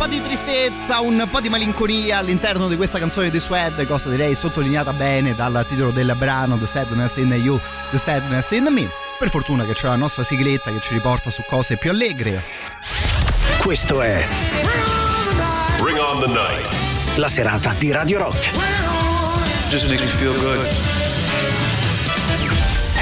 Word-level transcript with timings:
Po' 0.00 0.06
di 0.06 0.22
tristezza, 0.22 1.00
un 1.00 1.28
po' 1.30 1.42
di 1.42 1.50
malinconia 1.50 2.16
all'interno 2.16 2.68
di 2.68 2.76
questa 2.76 2.98
canzone 2.98 3.28
di 3.28 3.38
Swed, 3.38 3.86
cosa 3.86 4.08
direi 4.08 4.34
sottolineata 4.34 4.94
bene 4.94 5.34
dal 5.34 5.66
titolo 5.68 5.90
del 5.90 6.14
brano 6.16 6.56
The 6.56 6.66
Sadness 6.66 7.16
in 7.16 7.30
You, 7.32 7.60
The 7.90 7.98
Sadness 7.98 8.50
in 8.52 8.68
Me. 8.70 8.88
Per 9.18 9.28
fortuna 9.28 9.66
che 9.66 9.74
c'è 9.74 9.88
la 9.88 9.96
nostra 9.96 10.22
sigletta 10.22 10.70
che 10.70 10.80
ci 10.80 10.94
riporta 10.94 11.28
su 11.28 11.42
cose 11.46 11.76
più 11.76 11.90
allegre. 11.90 12.42
Questo 13.58 14.00
è 14.00 14.26
Bring 15.78 15.98
on 15.98 16.20
the 16.20 16.28
night. 16.28 16.66
la 17.16 17.28
serata 17.28 17.74
di 17.76 17.92
Radio 17.92 18.20
Rock. 18.20 18.52
Just 19.68 19.86
makes 19.86 20.02
me 20.02 20.08
feel 20.12 20.32
good. 20.32 20.99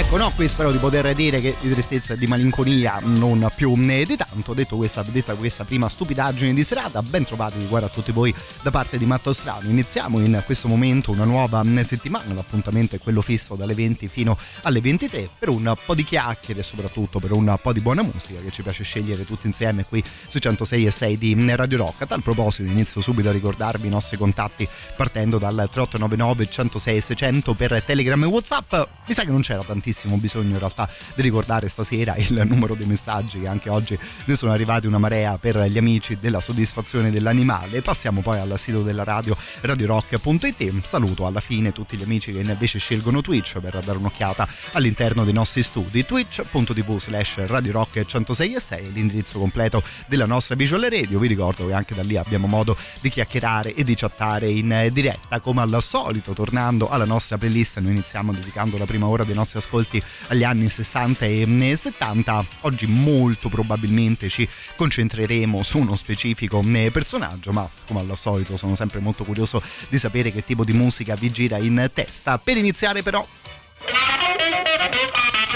Ecco, 0.08 0.16
no, 0.16 0.32
qui 0.34 0.48
spero 0.48 0.72
di 0.72 0.78
poter 0.78 1.12
dire 1.12 1.38
che 1.38 1.54
di 1.60 1.70
tristezza 1.70 2.14
e 2.14 2.16
di 2.16 2.26
malinconia 2.26 2.98
non 3.02 3.46
più 3.54 3.74
né 3.74 4.06
di 4.06 4.16
tanto. 4.16 4.54
Detto 4.54 4.76
questa, 4.76 5.02
detta 5.02 5.34
questa 5.34 5.64
prima 5.64 5.86
stupidaggine 5.86 6.54
di 6.54 6.64
serata, 6.64 7.02
ben 7.02 7.26
trovati 7.26 7.62
guarda 7.66 7.88
a 7.88 7.90
tutti 7.90 8.10
voi 8.10 8.34
da 8.62 8.70
parte 8.70 8.96
di 8.96 9.04
Matto 9.04 9.34
Strano. 9.34 9.68
Iniziamo 9.68 10.18
in 10.20 10.42
questo 10.46 10.66
momento 10.66 11.10
una 11.10 11.24
nuova 11.24 11.62
settimana, 11.82 12.32
l'appuntamento 12.32 12.96
è 12.96 13.00
quello 13.00 13.20
fisso 13.20 13.54
dalle 13.54 13.74
20 13.74 14.08
fino 14.08 14.38
alle 14.62 14.80
23 14.80 15.28
per 15.38 15.50
un 15.50 15.76
po' 15.84 15.94
di 15.94 16.04
chiacchiere 16.04 16.60
e 16.60 16.62
soprattutto 16.62 17.18
per 17.18 17.32
un 17.32 17.58
po' 17.60 17.74
di 17.74 17.80
buona 17.80 18.00
musica 18.00 18.40
che 18.40 18.50
ci 18.50 18.62
piace 18.62 18.84
scegliere 18.84 19.26
tutti 19.26 19.46
insieme 19.46 19.84
qui 19.84 20.02
su 20.28 20.38
106 20.38 20.86
e 20.86 20.90
6 20.90 21.18
di 21.18 21.54
Radio 21.54 21.76
Rock. 21.76 22.00
A 22.00 22.06
tal 22.06 22.22
proposito 22.22 22.70
inizio 22.70 23.02
subito 23.02 23.28
a 23.28 23.32
ricordarvi 23.32 23.88
i 23.88 23.90
nostri 23.90 24.16
contatti 24.16 24.66
partendo 24.96 25.36
dal 25.36 25.68
3899 25.70 26.48
106 26.50 27.00
600 27.02 27.52
per 27.52 27.82
Telegram 27.82 28.22
e 28.22 28.26
Whatsapp. 28.26 28.74
Mi 29.06 29.12
sa 29.12 29.22
che 29.24 29.30
non 29.30 29.42
c'era 29.42 29.62
tantissimo 29.62 29.96
bisogno 30.06 30.52
in 30.52 30.58
realtà 30.58 30.88
di 31.14 31.22
ricordare 31.22 31.68
stasera 31.68 32.14
il 32.16 32.42
numero 32.46 32.74
dei 32.74 32.86
messaggi 32.86 33.40
che 33.40 33.46
anche 33.46 33.70
oggi 33.70 33.98
ne 34.24 34.36
sono 34.36 34.52
arrivati 34.52 34.86
una 34.86 34.98
marea 34.98 35.36
per 35.38 35.60
gli 35.64 35.78
amici 35.78 36.18
della 36.20 36.40
soddisfazione 36.40 37.10
dell'animale. 37.10 37.82
Passiamo 37.82 38.20
poi 38.20 38.38
al 38.38 38.58
sito 38.58 38.82
della 38.82 39.04
radio 39.04 39.36
radiorock.it. 39.60 40.84
Saluto 40.84 41.26
alla 41.26 41.40
fine 41.40 41.72
tutti 41.72 41.96
gli 41.96 42.02
amici 42.02 42.32
che 42.32 42.40
invece 42.40 42.78
scelgono 42.78 43.20
Twitch 43.20 43.58
per 43.58 43.80
dare 43.84 43.98
un'occhiata 43.98 44.46
all'interno 44.72 45.24
dei 45.24 45.32
nostri 45.32 45.62
studi. 45.62 46.04
twitch.tv 46.04 46.98
slash 46.98 47.46
radiorock 47.46 48.04
106 48.04 48.54
e 48.54 48.60
6 48.60 48.92
l'indirizzo 48.92 49.38
completo 49.38 49.82
della 50.06 50.26
nostra 50.26 50.54
visual 50.54 50.82
radio. 50.82 51.18
Vi 51.18 51.28
ricordo 51.28 51.66
che 51.66 51.72
anche 51.72 51.94
da 51.94 52.02
lì 52.02 52.16
abbiamo 52.16 52.46
modo 52.46 52.76
di 53.00 53.08
chiacchierare 53.08 53.74
e 53.74 53.84
di 53.84 53.94
chattare 53.94 54.48
in 54.48 54.88
diretta 54.92 55.40
come 55.40 55.62
al 55.62 55.82
solito. 55.82 56.32
Tornando 56.32 56.88
alla 56.88 57.04
nostra 57.04 57.38
playlist, 57.38 57.78
noi 57.78 57.92
iniziamo 57.92 58.32
dedicando 58.32 58.76
la 58.76 58.84
prima 58.84 59.06
ora 59.06 59.24
dei 59.24 59.34
nostri 59.34 59.58
ascolti 59.58 59.87
agli 60.28 60.44
anni 60.44 60.68
60 60.68 61.24
e 61.24 61.76
70. 61.76 62.44
Oggi 62.60 62.86
molto 62.86 63.48
probabilmente 63.48 64.28
ci 64.28 64.48
concentreremo 64.76 65.62
su 65.62 65.78
uno 65.78 65.96
specifico 65.96 66.60
personaggio, 66.92 67.52
ma 67.52 67.68
come 67.86 68.00
al 68.00 68.12
solito 68.16 68.56
sono 68.56 68.74
sempre 68.74 69.00
molto 69.00 69.24
curioso 69.24 69.62
di 69.88 69.98
sapere 69.98 70.30
che 70.32 70.44
tipo 70.44 70.64
di 70.64 70.72
musica 70.72 71.14
vi 71.14 71.30
gira 71.30 71.56
in 71.58 71.90
testa. 71.92 72.38
Per 72.38 72.56
iniziare 72.56 73.02
però 73.02 73.26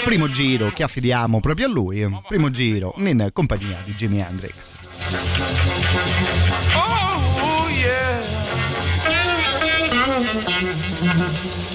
primo 0.03 0.29
giro 0.29 0.69
che 0.69 0.83
affidiamo 0.83 1.39
proprio 1.39 1.67
a 1.67 1.69
lui, 1.69 2.05
primo 2.27 2.49
giro 2.49 2.93
in 2.97 3.29
compagnia 3.31 3.77
di 3.83 3.93
Jimi 3.95 4.19
Hendrix. 4.19 4.71
Oh, 6.75 7.69
yeah. 7.69 8.21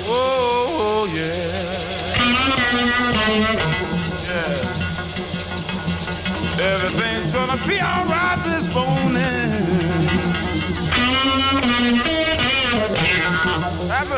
Oh, 0.07 1.07
yeah. 1.13 1.78
Everything's 6.61 7.31
gonna 7.31 7.59
be 7.67 7.79
alright 7.81 8.39
this 8.45 8.75
morning. 8.75 9.19
Have. 13.91 14.09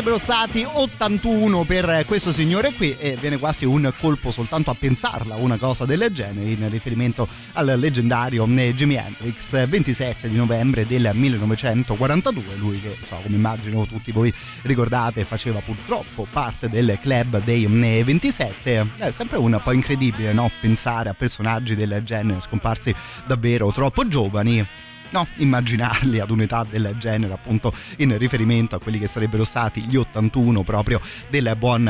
Sarebbero 0.00 0.18
stati 0.18 0.66
81 0.66 1.64
per 1.64 2.04
questo 2.06 2.32
signore 2.32 2.72
qui 2.72 2.96
e 2.96 3.18
viene 3.20 3.36
quasi 3.36 3.66
un 3.66 3.92
colpo 4.00 4.30
soltanto 4.30 4.70
a 4.70 4.74
pensarla 4.74 5.34
una 5.34 5.58
cosa 5.58 5.84
del 5.84 6.08
genere 6.10 6.48
in 6.48 6.66
riferimento 6.70 7.28
al 7.52 7.74
leggendario 7.78 8.46
Jimi 8.46 8.94
Hendrix 8.94 9.68
27 9.68 10.30
di 10.30 10.36
novembre 10.36 10.86
del 10.86 11.10
1942 11.12 12.42
lui 12.56 12.80
che 12.80 12.96
insomma, 12.98 13.20
come 13.20 13.36
immagino 13.36 13.84
tutti 13.84 14.10
voi 14.10 14.32
ricordate 14.62 15.24
faceva 15.24 15.60
purtroppo 15.60 16.26
parte 16.30 16.70
del 16.70 16.96
club 16.98 17.42
dei 17.44 17.66
27 17.66 18.86
è 18.96 19.10
sempre 19.10 19.36
un 19.36 19.60
po' 19.62 19.72
incredibile 19.72 20.32
no? 20.32 20.50
pensare 20.62 21.10
a 21.10 21.14
personaggi 21.14 21.76
del 21.76 22.00
genere 22.04 22.40
scomparsi 22.40 22.94
davvero 23.26 23.70
troppo 23.70 24.08
giovani 24.08 24.66
no, 25.10 25.26
immaginarli 25.36 26.20
ad 26.20 26.30
un'età 26.30 26.66
del 26.68 26.94
genere, 26.98 27.32
appunto 27.32 27.72
in 27.96 28.16
riferimento 28.18 28.76
a 28.76 28.80
quelli 28.80 28.98
che 28.98 29.06
sarebbero 29.06 29.44
stati 29.44 29.82
gli 29.82 29.96
81 29.96 30.62
proprio 30.62 31.00
del 31.28 31.54
buon 31.58 31.84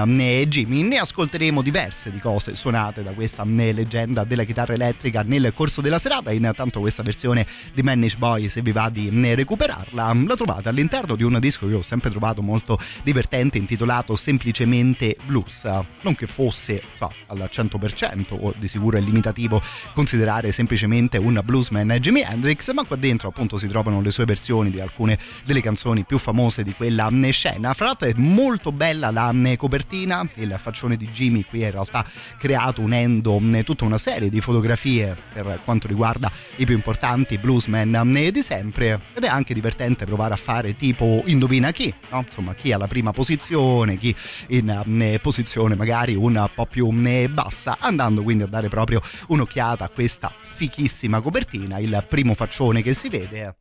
Jimmy. 0.48 0.82
Ne 0.82 0.98
ascolteremo 0.98 1.62
diverse 1.62 2.10
di 2.10 2.18
cose 2.18 2.54
suonate 2.54 3.02
da 3.02 3.12
questa 3.12 3.44
leggenda 3.44 4.24
della 4.24 4.44
chitarra 4.44 4.74
elettrica 4.74 5.22
nel 5.22 5.52
corso 5.54 5.80
della 5.80 5.98
serata. 5.98 6.30
Intanto 6.32 6.80
questa 6.80 7.02
versione 7.02 7.46
di 7.72 7.82
Manish 7.82 8.16
Boy, 8.16 8.48
se 8.48 8.62
vi 8.62 8.72
va 8.72 8.88
di 8.88 9.10
recuperarla, 9.34 10.14
la 10.26 10.34
trovate 10.34 10.68
all'interno 10.68 11.16
di 11.16 11.22
un 11.22 11.38
disco 11.40 11.66
che 11.68 11.74
ho 11.74 11.82
sempre 11.82 12.10
trovato 12.10 12.42
molto 12.42 12.78
divertente 13.02 13.58
intitolato 13.58 14.16
semplicemente 14.16 15.16
Blues. 15.24 15.64
Non 16.00 16.14
che 16.14 16.26
fosse 16.26 16.82
so, 16.96 17.12
al 17.26 17.48
100% 17.52 18.24
o 18.30 18.54
di 18.56 18.68
sicuro 18.68 18.96
è 18.96 19.00
limitativo 19.00 19.62
considerare 19.92 20.52
semplicemente 20.52 21.18
un 21.18 21.40
bluesman 21.44 21.88
Jimi 22.00 22.22
Hendrix, 22.22 22.72
ma 22.72 22.84
qua 22.84 22.96
dentro 22.96 23.08
dentro 23.10 23.28
appunto 23.28 23.58
si 23.58 23.66
trovano 23.66 24.00
le 24.00 24.10
sue 24.12 24.24
versioni 24.24 24.70
di 24.70 24.80
alcune 24.80 25.18
delle 25.44 25.60
canzoni 25.60 26.04
più 26.04 26.18
famose 26.18 26.62
di 26.62 26.72
quella 26.72 27.10
scena. 27.30 27.74
Fra 27.74 27.86
l'altro 27.86 28.08
è 28.08 28.12
molto 28.16 28.72
bella 28.72 29.10
la 29.10 29.32
copertina, 29.56 30.26
il 30.34 30.56
faccione 30.60 30.96
di 30.96 31.08
Jimmy 31.08 31.44
qui 31.44 31.62
è 31.62 31.66
in 31.66 31.72
realtà 31.72 32.04
creato 32.38 32.80
unendo 32.80 33.40
tutta 33.64 33.84
una 33.84 33.98
serie 33.98 34.30
di 34.30 34.40
fotografie 34.40 35.16
per 35.32 35.60
quanto 35.64 35.88
riguarda 35.88 36.30
i 36.56 36.64
più 36.64 36.74
importanti 36.74 37.38
bluesman 37.38 38.28
di 38.30 38.42
sempre 38.42 39.00
ed 39.14 39.24
è 39.24 39.28
anche 39.28 39.54
divertente 39.54 40.04
provare 40.04 40.34
a 40.34 40.36
fare 40.36 40.76
tipo 40.76 41.22
indovina 41.26 41.72
chi, 41.72 41.92
no? 42.10 42.24
insomma 42.26 42.54
chi 42.54 42.72
ha 42.72 42.78
la 42.78 42.86
prima 42.86 43.12
posizione, 43.12 43.98
chi 43.98 44.14
in 44.48 45.18
posizione 45.20 45.74
magari 45.74 46.14
un 46.14 46.48
po' 46.54 46.66
più 46.66 46.88
bassa, 47.28 47.78
andando 47.80 48.22
quindi 48.22 48.44
a 48.44 48.46
dare 48.46 48.68
proprio 48.68 49.02
un'occhiata 49.26 49.84
a 49.84 49.88
questa 49.88 50.32
fichissima 50.60 51.22
copertina, 51.22 51.78
il 51.78 52.04
primo 52.06 52.34
faccione 52.34 52.82
che 52.82 52.92
si 52.92 52.99
vede 53.08 53.40
è 53.40 53.54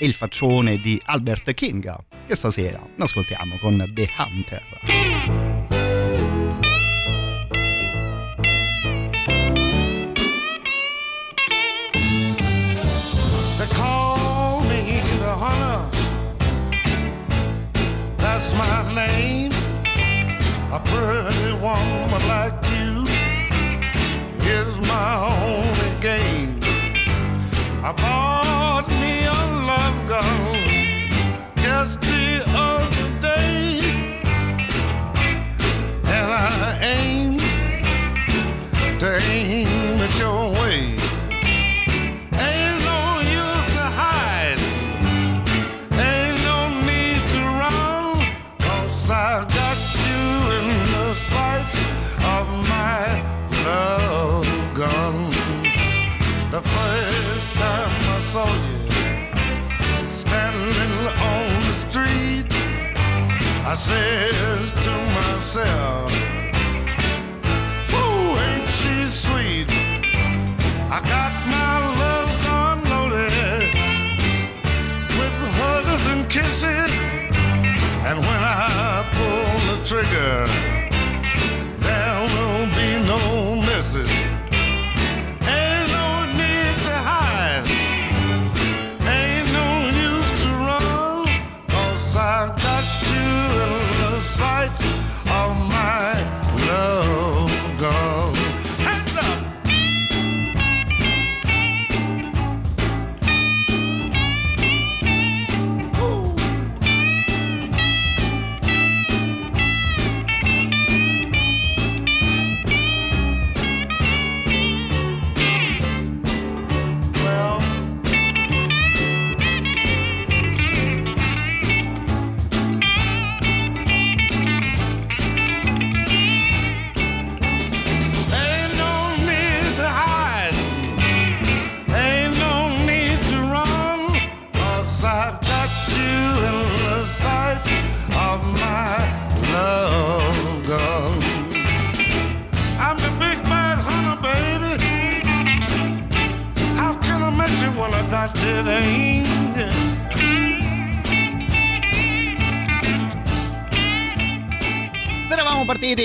il 0.00 0.12
faccione 0.12 0.78
di 0.78 1.00
Albert 1.04 1.52
King, 1.54 1.96
che 2.26 2.34
stasera 2.34 2.84
ascoltiamo 2.98 3.58
con 3.58 3.84
The 3.92 4.08
Hunter. 4.18 4.62
My 18.56 18.94
name. 18.94 19.50
A 20.70 20.78
pretty 20.78 21.52
woman 21.60 22.22
like 22.28 22.54
you 22.70 23.04
is 24.46 24.78
my 24.86 25.26
only 25.26 26.00
game. 26.00 26.33
I 27.84 27.92
bought 27.92 28.43
I 63.74 63.76
says 63.76 64.70
to 64.70 64.92
myself, 65.18 66.12
Ooh, 67.92 68.38
ain't 68.46 68.68
she 68.68 69.04
sweet? 69.04 69.66
I 70.94 71.02
got 71.02 71.32
my 71.50 71.74
love 71.98 72.30
gun 72.44 72.78
loaded 72.88 73.74
with 75.18 75.36
hugs 75.58 76.06
and 76.06 76.30
kisses, 76.30 76.92
and 78.06 78.16
when 78.20 78.42
I 78.46 79.02
pull 79.10 79.74
the 79.74 79.84
trigger, 79.84 80.53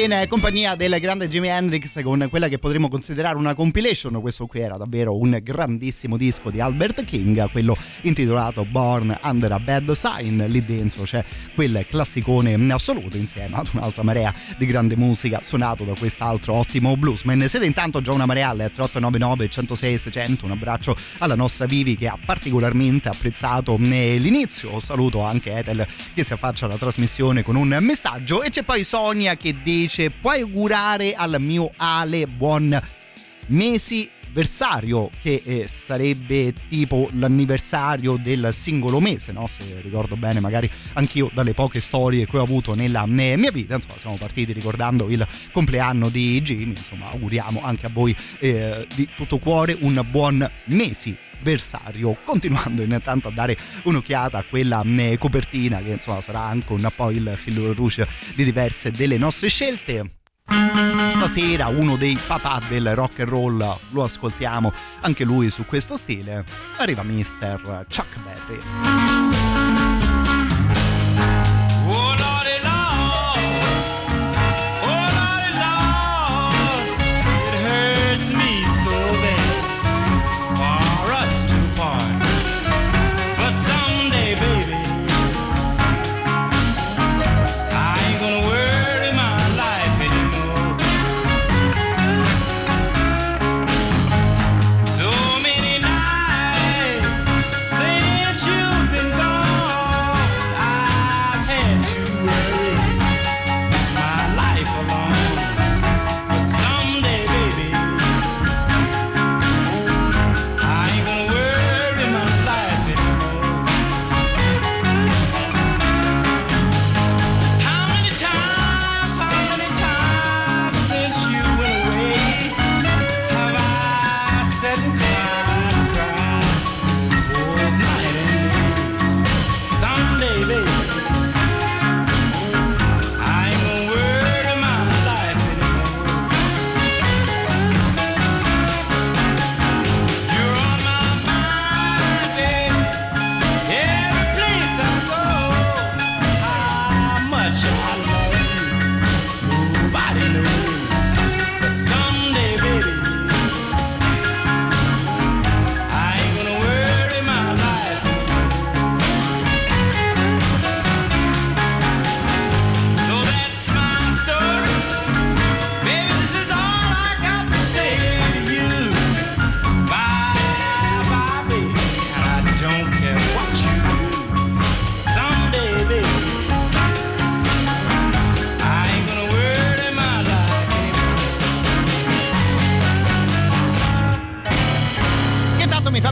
in 0.04 0.26
compagnia 0.30 0.76
del 0.76 0.98
grande 1.02 1.28
Jimi 1.28 1.50
Hendrix 1.50 2.02
con 2.04 2.26
quella 2.30 2.48
che 2.48 2.58
potremmo 2.58 2.88
considerare 2.88 3.36
una 3.36 3.54
compilation. 3.54 4.22
Questo 4.22 4.46
qui 4.46 4.62
era 4.62 4.78
davvero 4.78 5.18
un 5.18 5.38
grandissimo 5.44 6.16
disco 6.16 6.50
di 6.50 6.62
Albert 6.62 7.04
King, 7.04 7.50
quello 7.52 7.76
intitolato 8.02 8.64
Born 8.64 9.18
Under 9.24 9.52
a 9.52 9.60
Bad 9.60 9.92
Sign. 9.92 10.46
Lì 10.46 10.64
dentro 10.64 11.04
c'è 11.04 11.24
quel 11.54 11.86
classicone 11.90 12.56
assoluto 12.72 13.18
insieme 13.18 13.58
ad 13.58 13.68
un'altra 13.74 14.04
marea 14.04 14.34
di 14.58 14.66
grande 14.66 14.96
musica 14.96 15.42
suonato 15.44 15.84
da 15.84 15.94
quest'altro 15.98 16.54
ottimo 16.54 16.96
bluesman. 16.96 17.46
Siete 17.50 17.66
intanto 17.66 18.02
già 18.02 18.14
una 18.14 18.26
marea 18.26 18.50
alle 18.50 18.72
3899 18.72 19.50
106 19.50 19.98
600. 19.98 20.46
Un 20.46 20.52
abbraccio 20.52 20.96
alla 21.18 21.36
nostra 21.36 21.66
Vivi 21.66 21.98
che 21.98 22.08
ha 22.08 22.18
particolarmente 22.24 23.10
apprezzato 23.10 23.76
l'inizio. 23.78 24.80
Saluto 24.80 25.24
anche 25.24 25.52
Ethel 25.52 25.86
che 26.14 26.24
si 26.24 26.32
affaccia 26.32 26.66
alla 26.66 26.78
trasmissione 26.78 27.44
con 27.44 27.58
un 27.58 27.76
messaggio 27.82 28.44
e 28.44 28.50
c'è 28.50 28.64
poi 28.64 28.86
Sonia 28.86 29.36
che 29.36 29.56
dice 29.62 29.88
puoi 30.22 30.42
augurare 30.42 31.16
al 31.16 31.38
mio 31.40 31.72
Ale 31.78 32.28
buon 32.28 32.80
mesi 33.48 34.10
anniversario 34.30 35.10
che 35.22 35.42
eh, 35.44 35.68
sarebbe 35.68 36.54
tipo 36.70 37.10
l'anniversario 37.14 38.18
del 38.18 38.50
singolo 38.52 39.00
mese, 39.00 39.32
no? 39.32 39.48
se 39.48 39.82
ricordo 39.82 40.16
bene 40.16 40.40
magari 40.40 40.70
anch'io 40.94 41.30
dalle 41.34 41.54
poche 41.54 41.82
storie 41.82 42.26
che 42.26 42.38
ho 42.38 42.44
avuto 42.44 42.76
nella 42.76 43.06
mia 43.06 43.52
vita, 43.52 43.76
insomma 43.76 43.98
siamo 43.98 44.16
partiti 44.18 44.54
ricordando 44.54 45.10
il 45.10 45.26
compleanno 45.52 46.10
di 46.10 46.42
Jimmy, 46.42 46.70
insomma 46.70 47.10
auguriamo 47.10 47.62
anche 47.64 47.88
a 47.88 47.90
voi 47.92 48.16
eh, 48.40 48.88
di 48.94 49.08
tutto 49.16 49.40
cuore 49.40 49.76
un 49.80 50.06
buon 50.10 50.50
mesi 50.66 51.16
avversario 51.40 52.18
continuando 52.24 52.84
intanto 52.84 53.30
a 53.30 53.32
dare 53.32 53.58
un'occhiata 53.84 54.38
a 54.38 54.44
quella 54.44 54.82
eh, 54.84 55.18
copertina 55.18 55.80
che 55.80 55.92
insomma 55.92 56.22
sarà 56.22 56.42
anche 56.42 56.74
un 56.74 56.88
po' 56.96 57.12
il 57.12 57.38
filo 57.42 57.74
rouge 57.74 58.08
di 58.36 58.44
diverse 58.44 58.92
delle 58.92 59.18
nostre 59.18 59.48
scelte 59.48 60.18
Stasera 61.10 61.68
uno 61.68 61.96
dei 61.96 62.18
papà 62.26 62.62
del 62.68 62.96
rock 62.96 63.20
and 63.20 63.30
roll 63.30 63.78
lo 63.92 64.04
ascoltiamo 64.04 64.74
anche 65.02 65.24
lui 65.24 65.52
su 65.52 65.66
questo 65.66 65.96
stile. 65.96 66.44
Arriva 66.78 67.04
Mr. 67.04 67.86
Chuck 67.88 68.18
Berry. 68.24 69.29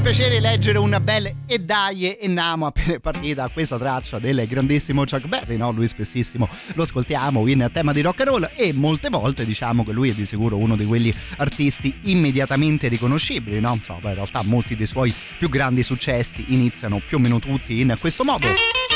Leggere 0.07 0.77
un 0.77 0.97
bel 1.03 1.35
e 1.45 1.59
dai 1.59 2.15
e 2.15 2.27
namo 2.29 2.67
appena 2.67 2.97
partita 2.97 3.49
questa 3.49 3.77
traccia 3.77 4.19
del 4.19 4.47
grandissimo 4.47 5.03
Chuck 5.03 5.27
Berry, 5.27 5.57
no? 5.57 5.71
Lui 5.71 5.85
spessissimo 5.89 6.47
lo 6.75 6.83
ascoltiamo 6.83 7.45
in 7.47 7.69
tema 7.73 7.91
di 7.91 7.99
rock 7.99 8.21
and 8.21 8.29
roll 8.29 8.49
e 8.55 8.71
molte 8.71 9.09
volte 9.09 9.43
diciamo 9.43 9.83
che 9.83 9.91
lui 9.91 10.11
è 10.11 10.13
di 10.13 10.25
sicuro 10.25 10.55
uno 10.55 10.77
di 10.77 10.85
quegli 10.85 11.13
artisti 11.37 11.93
immediatamente 12.03 12.87
riconoscibili, 12.87 13.59
no? 13.59 13.73
Insomma, 13.73 14.09
in 14.09 14.15
realtà 14.15 14.43
molti 14.45 14.77
dei 14.77 14.87
suoi 14.87 15.13
più 15.37 15.49
grandi 15.49 15.83
successi 15.83 16.45
iniziano 16.53 17.01
più 17.05 17.17
o 17.17 17.19
meno 17.19 17.39
tutti 17.39 17.81
in 17.81 17.93
questo 17.99 18.23
modo. 18.23 18.86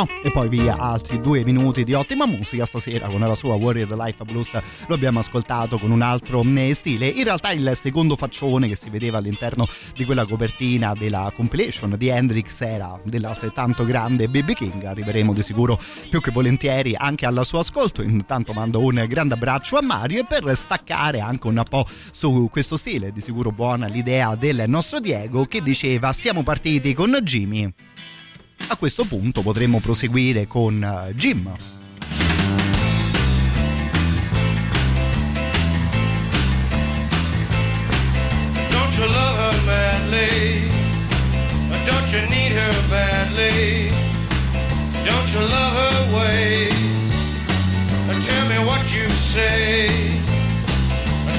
No, 0.00 0.08
e 0.22 0.30
poi 0.30 0.48
via 0.48 0.78
altri 0.78 1.20
due 1.20 1.44
minuti 1.44 1.84
di 1.84 1.92
ottima 1.92 2.24
musica 2.24 2.64
stasera 2.64 3.06
con 3.08 3.20
la 3.20 3.34
sua 3.34 3.56
Warrior 3.56 3.94
Life 3.98 4.24
Blues. 4.24 4.50
Lo 4.86 4.94
abbiamo 4.94 5.18
ascoltato 5.18 5.76
con 5.76 5.90
un 5.90 6.00
altro 6.00 6.42
mm, 6.42 6.70
stile. 6.70 7.06
In 7.06 7.24
realtà 7.24 7.50
il 7.50 7.72
secondo 7.74 8.16
faccione 8.16 8.66
che 8.66 8.76
si 8.76 8.88
vedeva 8.88 9.18
all'interno 9.18 9.68
di 9.94 10.06
quella 10.06 10.24
copertina 10.24 10.94
della 10.94 11.30
compilation 11.34 11.96
di 11.98 12.08
Hendrix 12.08 12.62
era 12.62 12.98
dell'altrettanto 13.04 13.84
grande 13.84 14.26
BB 14.28 14.52
King. 14.52 14.84
Arriveremo 14.84 15.34
di 15.34 15.42
sicuro 15.42 15.78
più 16.08 16.22
che 16.22 16.30
volentieri 16.30 16.94
anche 16.96 17.26
al 17.26 17.44
suo 17.44 17.58
ascolto. 17.58 18.00
Intanto 18.00 18.54
mando 18.54 18.82
un 18.82 19.04
grande 19.06 19.34
abbraccio 19.34 19.76
a 19.76 19.82
Mario 19.82 20.20
e 20.20 20.24
per 20.24 20.56
staccare 20.56 21.20
anche 21.20 21.46
un 21.46 21.62
po' 21.68 21.86
su 22.10 22.48
questo 22.50 22.78
stile 22.78 23.12
di 23.12 23.20
sicuro 23.20 23.52
buona 23.52 23.86
l'idea 23.86 24.34
del 24.34 24.64
nostro 24.66 24.98
Diego 24.98 25.44
che 25.44 25.60
diceva 25.60 26.14
siamo 26.14 26.42
partiti 26.42 26.94
con 26.94 27.18
Jimmy 27.22 27.70
a 28.68 28.76
questo 28.76 29.04
punto 29.04 29.42
potremmo 29.42 29.80
proseguire 29.80 30.46
con 30.46 30.82
eh, 30.82 31.14
Jim. 31.14 31.54
Don't 38.70 38.96
you 38.98 39.06
love 39.06 39.36
her 39.36 39.66
badly? 39.66 40.68
Don't 41.86 42.12
you 42.12 42.28
need 42.28 42.52
her 42.52 42.74
badly? 42.88 43.90
Don't 45.04 45.32
you 45.32 45.40
love 45.40 45.74
her 45.74 46.18
ways? 46.18 46.70
Tell 48.26 48.48
me 48.48 48.58
what 48.66 48.82
you 48.94 49.08
say. 49.10 49.88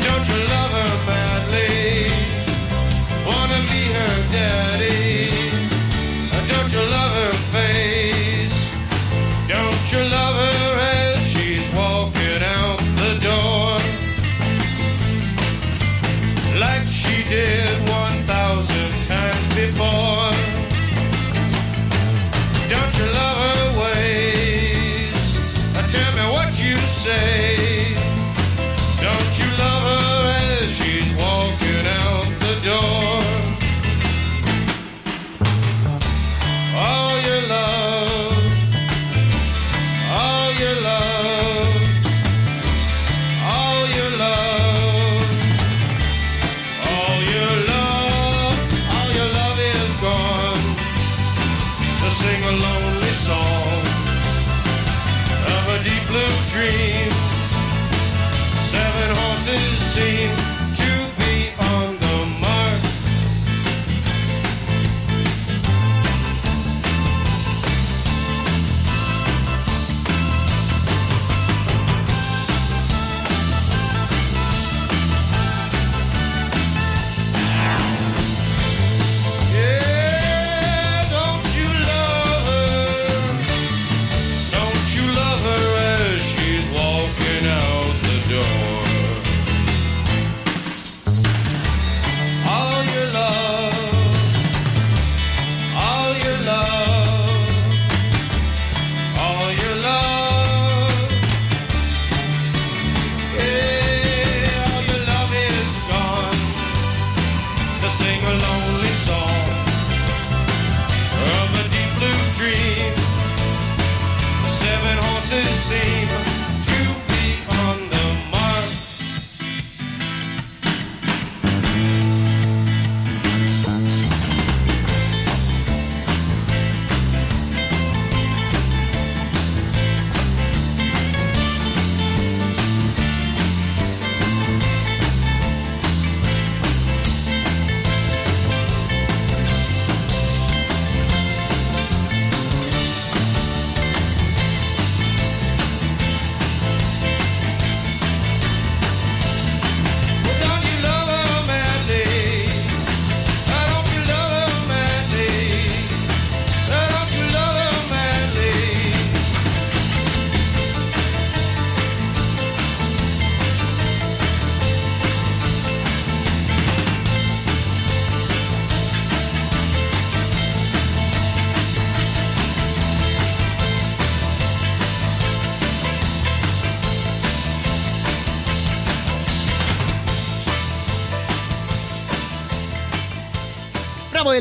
Don't 0.07 0.27
you 0.27 0.39
love 0.47 0.71
her 0.71 1.05
badly? 1.05 1.20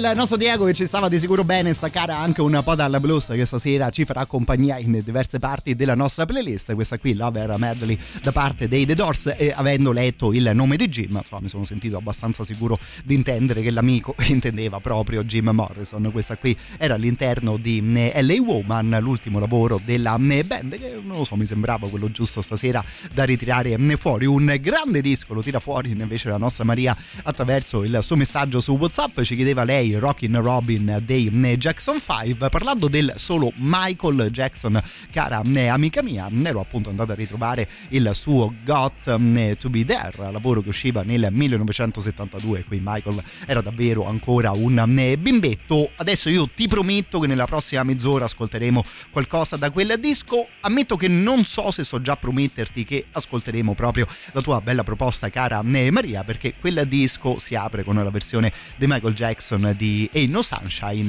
Il 0.01 0.13
nostro 0.17 0.39
Diego 0.39 0.65
che 0.65 0.73
ci 0.73 0.87
stava 0.87 1.11
di 1.11 1.19
sicuro 1.19 1.45
bene 1.45 1.75
staccare 1.75 2.13
anche 2.13 2.41
un 2.41 2.59
po' 2.65 2.75
dalla 2.75 2.99
blues 2.99 3.27
che 3.27 3.45
stasera 3.45 3.91
ci 3.91 4.07
farà 4.07 4.25
compagnia 4.25 4.79
in 4.79 4.99
diverse 5.05 5.39
parti 5.39 5.77
della 5.77 5.95
nostra 5.95 6.25
playlist. 6.25 6.73
Questa 6.73 6.99
qui, 6.99 7.13
Lover 7.13 7.59
Medley 7.59 7.99
da 8.23 8.33
parte 8.33 8.67
dei 8.67 8.87
The 8.87 8.95
Doors 8.95 9.35
e 9.37 9.53
avendo 9.55 9.93
letto 9.93 10.33
il 10.33 10.53
nome 10.55 10.77
di 10.77 10.89
Jim, 10.89 11.17
insomma, 11.17 11.43
mi 11.43 11.51
sono 11.51 11.65
sentito 11.65 11.99
abbastanza 11.99 12.45
sicuro 12.45 12.79
di 13.05 13.15
intendere 13.15 13.61
che 13.61 13.71
l'amico 13.71 14.15
intendeva 14.29 14.81
proprio 14.81 15.23
Jim 15.23 15.51
Morrison. 15.51 16.09
Questa 16.11 16.39
qui 16.39 16.57
era 16.79 16.95
all'interno 16.95 17.59
di 17.59 17.83
eh, 17.95 18.23
LA 18.23 18.41
Woman, 18.41 18.97
l'ultimo 19.03 19.39
lavoro 19.39 19.79
della 19.85 20.17
eh, 20.17 20.45
band 20.45 20.79
che 20.79 20.99
non 21.05 21.19
lo 21.19 21.25
so, 21.25 21.37
mi 21.37 21.45
sembrava 21.45 21.89
quello 21.91 22.11
giusto 22.11 22.41
stasera 22.41 22.83
da 23.13 23.25
ritirare 23.25 23.73
eh, 23.73 23.97
fuori. 23.99 24.25
Un 24.25 24.57
grande 24.61 25.03
disco 25.03 25.35
lo 25.35 25.43
tira 25.43 25.61
fuori 25.61 25.91
invece 25.91 26.31
la 26.31 26.39
nostra 26.39 26.65
Maria 26.65 26.97
attraverso 27.25 27.85
il 27.85 27.99
suo 28.01 28.17
messaggio 28.17 28.61
su 28.61 28.79
WhatsApp, 28.79 29.21
ci 29.21 29.37
chiedeva 29.37 29.63
lei 29.63 29.89
Rockin' 29.98 30.40
Robin 30.40 31.03
dei 31.05 31.31
Jackson 31.57 32.00
5 32.00 32.48
parlando 32.48 32.88
del 32.88 33.14
solo 33.16 33.53
Michael 33.57 34.31
Jackson 34.31 34.83
cara 35.11 35.42
amica 35.70 36.03
mia 36.03 36.29
ero 36.44 36.61
appunto 36.61 36.90
andato 36.90 37.12
a 37.12 37.14
ritrovare 37.14 37.68
il 37.88 38.11
suo 38.14 38.55
Got 38.64 39.57
to 39.59 39.68
Be 39.70 39.85
There 39.85 40.31
lavoro 40.31 40.61
che 40.61 40.68
usciva 40.68 41.03
nel 41.03 41.29
1972 41.31 42.64
qui 42.64 42.81
Michael 42.83 43.22
era 43.46 43.61
davvero 43.61 44.07
ancora 44.07 44.53
un 44.53 44.79
bimbetto. 45.18 45.90
Adesso 45.96 46.29
io 46.29 46.48
ti 46.48 46.68
prometto 46.68 47.18
che 47.18 47.26
nella 47.26 47.46
prossima 47.46 47.83
mezz'ora 47.83 48.24
ascolteremo 48.24 48.85
qualcosa 49.11 49.57
da 49.57 49.70
quel 49.70 49.98
disco. 49.98 50.46
Ammetto 50.61 50.96
che 50.96 51.09
non 51.09 51.44
so 51.44 51.70
se 51.70 51.85
so 51.85 52.00
già 52.00 52.16
prometterti 52.16 52.85
che 52.85 53.07
ascolteremo 53.11 53.74
proprio 53.74 54.07
la 54.33 54.40
tua 54.40 54.61
bella 54.61 54.85
proposta 54.85 55.29
cara 55.31 55.62
Maria 55.62 56.24
perché 56.24 56.55
quel 56.59 56.87
disco 56.87 57.38
si 57.38 57.55
apre 57.55 57.85
con 57.85 57.96
la 57.96 58.11
versione 58.11 58.53
di 58.76 58.87
Michael 58.87 59.14
Jackson 59.14 59.74
di 59.81 60.11
Ain't 60.12 60.31
No 60.31 60.43
Sunshine 60.43 61.09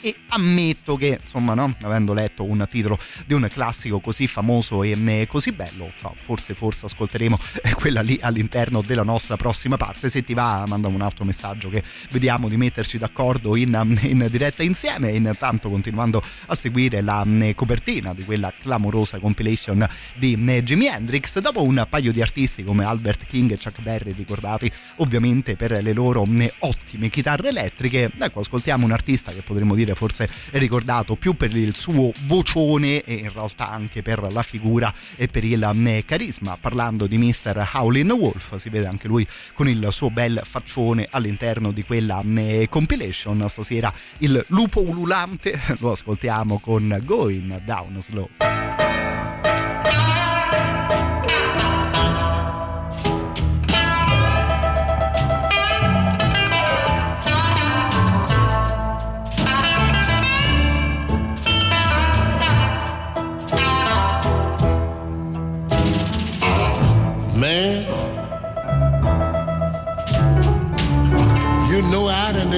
e 0.00 0.14
ammetto 0.28 0.96
che 0.96 1.18
insomma 1.22 1.54
no, 1.54 1.74
avendo 1.82 2.12
letto 2.12 2.44
un 2.44 2.66
titolo 2.70 2.98
di 3.26 3.34
un 3.34 3.46
classico 3.50 4.00
così 4.00 4.26
famoso 4.26 4.82
e 4.82 5.26
così 5.28 5.52
bello 5.52 5.90
forse 6.14 6.54
forse 6.54 6.86
ascolteremo 6.86 7.38
quella 7.74 8.00
lì 8.00 8.18
all'interno 8.20 8.82
della 8.82 9.02
nostra 9.02 9.36
prossima 9.36 9.76
parte. 9.76 10.08
Se 10.08 10.24
ti 10.24 10.34
va 10.34 10.64
manda 10.66 10.88
un 10.88 11.00
altro 11.00 11.24
messaggio 11.24 11.68
che 11.68 11.82
vediamo 12.10 12.48
di 12.48 12.56
metterci 12.56 12.98
d'accordo 12.98 13.56
in, 13.56 13.98
in 14.02 14.26
diretta 14.30 14.62
insieme. 14.62 15.10
Intanto 15.10 15.68
continuando 15.68 16.22
a 16.46 16.54
seguire 16.54 17.00
la 17.00 17.26
copertina 17.54 18.14
di 18.14 18.24
quella 18.24 18.52
clamorosa 18.58 19.18
compilation 19.18 19.88
di 20.14 20.36
Jimi 20.36 20.86
Hendrix 20.86 21.38
dopo 21.38 21.62
un 21.62 21.86
paio 21.88 22.12
di 22.12 22.20
artisti 22.20 22.64
come 22.64 22.84
Albert 22.84 23.26
King 23.26 23.52
e 23.52 23.58
Chuck 23.58 23.80
Berry 23.80 24.12
ricordati 24.12 24.70
ovviamente 24.96 25.56
per 25.56 25.82
le 25.82 25.92
loro 25.92 26.26
ottime 26.58 27.08
chitarre 27.08 27.48
elettriche 27.48 28.10
ecco 28.18 28.40
ascoltiamo 28.40 28.84
un 28.84 28.92
artista 28.92 29.32
che 29.32 29.42
potremmo 29.42 29.74
dire 29.74 29.89
forse 29.94 30.28
è 30.50 30.58
ricordato 30.58 31.16
più 31.16 31.34
per 31.34 31.54
il 31.54 31.74
suo 31.74 32.12
vocione 32.26 33.02
e 33.02 33.14
in 33.14 33.32
realtà 33.32 33.70
anche 33.70 34.02
per 34.02 34.32
la 34.32 34.42
figura 34.42 34.92
e 35.16 35.28
per 35.28 35.44
il 35.44 35.68
mm, 35.72 35.98
carisma. 36.06 36.56
Parlando 36.60 37.06
di 37.06 37.18
Mr. 37.18 37.70
Howlin' 37.74 38.10
Wolf, 38.10 38.56
si 38.56 38.68
vede 38.68 38.86
anche 38.86 39.08
lui 39.08 39.26
con 39.54 39.68
il 39.68 39.88
suo 39.90 40.10
bel 40.10 40.40
faccione 40.44 41.06
all'interno 41.10 41.72
di 41.72 41.82
quella 41.84 42.22
mm, 42.22 42.64
compilation. 42.68 43.48
Stasera 43.48 43.92
il 44.18 44.44
lupo 44.48 44.80
ululante 44.80 45.58
lo 45.78 45.92
ascoltiamo 45.92 46.58
con 46.58 47.00
Going 47.04 47.62
Down 47.64 48.00
Slow. 48.00 48.89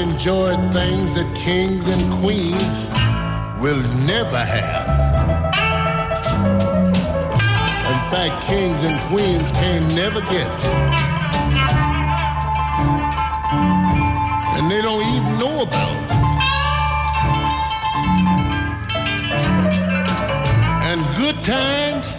Enjoyed 0.03 0.59
things 0.73 1.15
that 1.15 1.33
kings 1.37 1.89
and 1.89 2.13
queens 2.15 2.91
will 3.63 3.81
never 4.05 4.43
have. 4.55 4.87
In 7.93 8.01
fact, 8.11 8.43
kings 8.45 8.83
and 8.83 8.99
queens 9.09 9.53
can 9.53 9.95
never 9.95 10.21
get. 10.23 10.51
And 14.57 14.65
they 14.71 14.83
don't 14.83 15.07
even 15.17 15.39
know 15.39 15.63
about. 15.63 15.97
And 20.91 21.01
good 21.17 21.45
times 21.45 22.17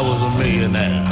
I 0.00 0.02
was 0.02 0.22
a 0.22 0.30
millionaire. 0.38 1.04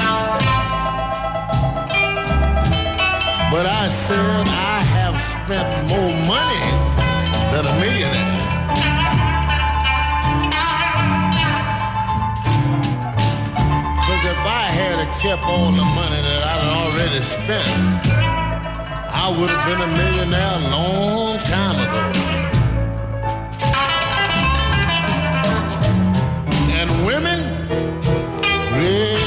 But 3.53 3.67
I 3.67 3.87
said 3.87 4.49
I 4.49 4.81
have 4.97 5.21
spent 5.21 5.69
more 5.93 6.13
money 6.25 6.65
than 7.53 7.65
a 7.69 7.75
millionaire. 7.85 8.41
Cause 14.09 14.25
if 14.25 14.43
I 14.63 14.65
had 14.81 15.05
kept 15.21 15.43
all 15.43 15.71
the 15.71 15.85
money 15.85 16.21
that 16.29 16.43
I'd 16.53 16.69
already 16.81 17.21
spent, 17.21 17.69
I 19.13 19.29
would 19.39 19.51
have 19.51 19.65
been 19.69 19.83
a 19.83 19.93
millionaire 20.01 20.57
a 20.61 20.71
long 20.71 21.39
time 21.41 21.77
ago. 21.77 22.28
In. 28.89 29.18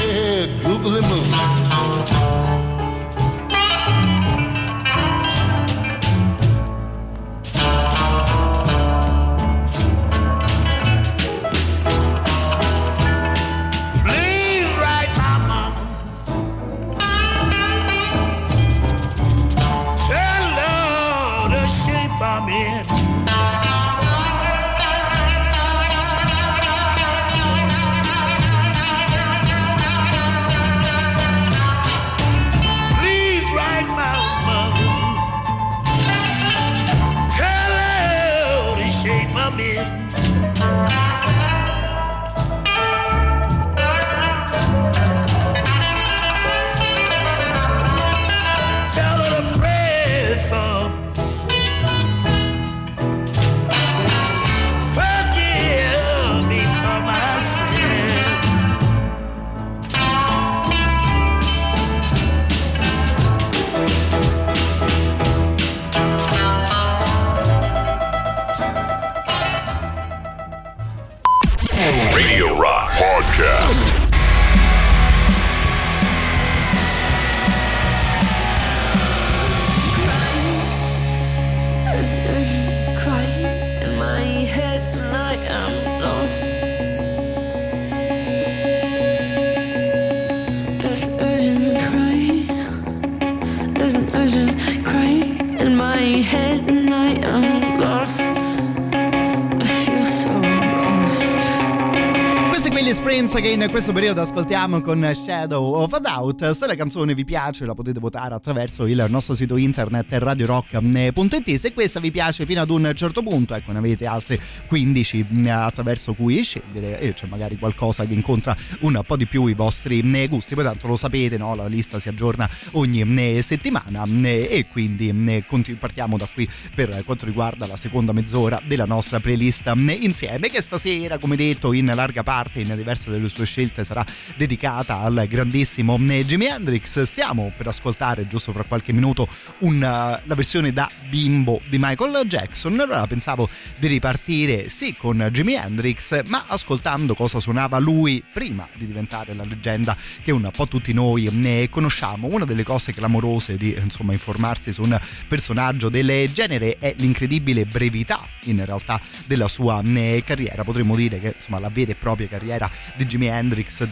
In 103.64 103.70
questo 103.70 103.92
periodo 103.92 104.20
ascoltiamo 104.20 104.80
con 104.80 105.08
Shadow 105.14 105.74
of 105.74 105.92
a 105.92 106.00
Doubt. 106.00 106.50
Se 106.50 106.66
la 106.66 106.74
canzone 106.74 107.14
vi 107.14 107.24
piace 107.24 107.64
la 107.64 107.74
potete 107.74 108.00
votare 108.00 108.34
attraverso 108.34 108.86
il 108.86 109.06
nostro 109.08 109.34
sito 109.34 109.56
internet 109.56 110.06
radiorock.it. 110.10 111.54
Se 111.54 111.72
questa 111.72 112.00
vi 112.00 112.10
piace 112.10 112.44
fino 112.44 112.60
ad 112.60 112.70
un 112.70 112.90
certo 112.96 113.22
punto, 113.22 113.54
ecco 113.54 113.70
ne 113.70 113.78
avete 113.78 114.04
altre 114.06 114.40
15 114.66 115.26
mm, 115.30 115.46
attraverso 115.46 116.14
cui 116.14 116.42
scegliere 116.42 116.98
e 116.98 117.14
c'è 117.14 117.26
magari 117.26 117.56
qualcosa 117.56 118.04
che 118.04 118.14
incontra 118.14 118.56
un 118.80 119.00
po' 119.06 119.16
di 119.16 119.26
più 119.26 119.46
i 119.46 119.54
vostri 119.54 120.02
mm, 120.02 120.24
gusti. 120.24 120.56
Poi 120.56 120.64
tanto 120.64 120.88
lo 120.88 120.96
sapete, 120.96 121.36
no? 121.36 121.54
la 121.54 121.68
lista 121.68 122.00
si 122.00 122.08
aggiorna 122.08 122.48
ogni 122.72 123.04
mm, 123.04 123.38
settimana 123.40 124.02
e 124.22 124.66
quindi 124.72 125.44
partiamo 125.78 126.16
da 126.16 126.26
qui 126.32 126.48
per 126.74 127.02
quanto 127.04 127.26
riguarda 127.26 127.66
la 127.68 127.76
seconda 127.76 128.12
mezz'ora 128.12 128.60
della 128.64 128.86
nostra 128.86 129.20
playlist 129.20 129.70
insieme 130.00 130.48
che 130.48 130.60
stasera 130.60 131.18
come 131.18 131.36
detto 131.36 131.72
in 131.72 131.92
larga 131.94 132.24
parte 132.24 132.60
in 132.60 132.74
diverse 132.74 133.08
delle 133.10 133.28
sue 133.28 133.44
scelte 133.44 133.51
sarà 133.84 134.04
dedicata 134.36 135.00
al 135.00 135.26
grandissimo 135.28 135.98
eh, 136.08 136.24
Jimi 136.24 136.46
Hendrix. 136.46 137.02
Stiamo 137.02 137.52
per 137.56 137.68
ascoltare 137.68 138.26
giusto 138.26 138.52
fra 138.52 138.62
qualche 138.62 138.92
minuto 138.92 139.28
una, 139.58 140.20
la 140.24 140.34
versione 140.34 140.72
da 140.72 140.90
bimbo 141.08 141.60
di 141.68 141.76
Michael 141.78 142.26
Jackson. 142.26 142.80
Allora 142.80 143.06
pensavo 143.06 143.48
di 143.78 143.86
ripartire 143.88 144.68
sì 144.68 144.94
con 144.96 145.28
Jimi 145.30 145.54
Hendrix, 145.54 146.22
ma 146.28 146.44
ascoltando 146.46 147.14
cosa 147.14 147.40
suonava 147.40 147.78
lui 147.78 148.22
prima 148.32 148.66
di 148.74 148.86
diventare 148.86 149.34
la 149.34 149.44
leggenda 149.44 149.96
che 150.22 150.32
un 150.32 150.48
po' 150.54 150.66
tutti 150.66 150.92
noi 150.92 151.28
ne 151.30 151.68
conosciamo. 151.68 152.28
Una 152.28 152.44
delle 152.44 152.64
cose 152.64 152.92
clamorose 152.92 153.56
di 153.56 153.76
insomma 153.78 154.12
informarsi 154.12 154.72
su 154.72 154.82
un 154.82 154.98
personaggio 155.28 155.88
del 155.88 156.30
genere 156.32 156.76
è 156.78 156.94
l'incredibile 156.96 157.66
brevità 157.66 158.20
in 158.44 158.64
realtà 158.64 159.00
della 159.26 159.48
sua 159.48 159.82
eh, 159.82 160.22
carriera. 160.24 160.64
Potremmo 160.64 160.96
dire 160.96 161.20
che 161.20 161.34
insomma 161.36 161.58
la 161.58 161.68
vera 161.68 161.90
e 161.90 161.94
propria 161.94 162.28
carriera 162.28 162.70
di 162.96 163.04
Jimi 163.04 163.26
Hendrix 163.26 163.40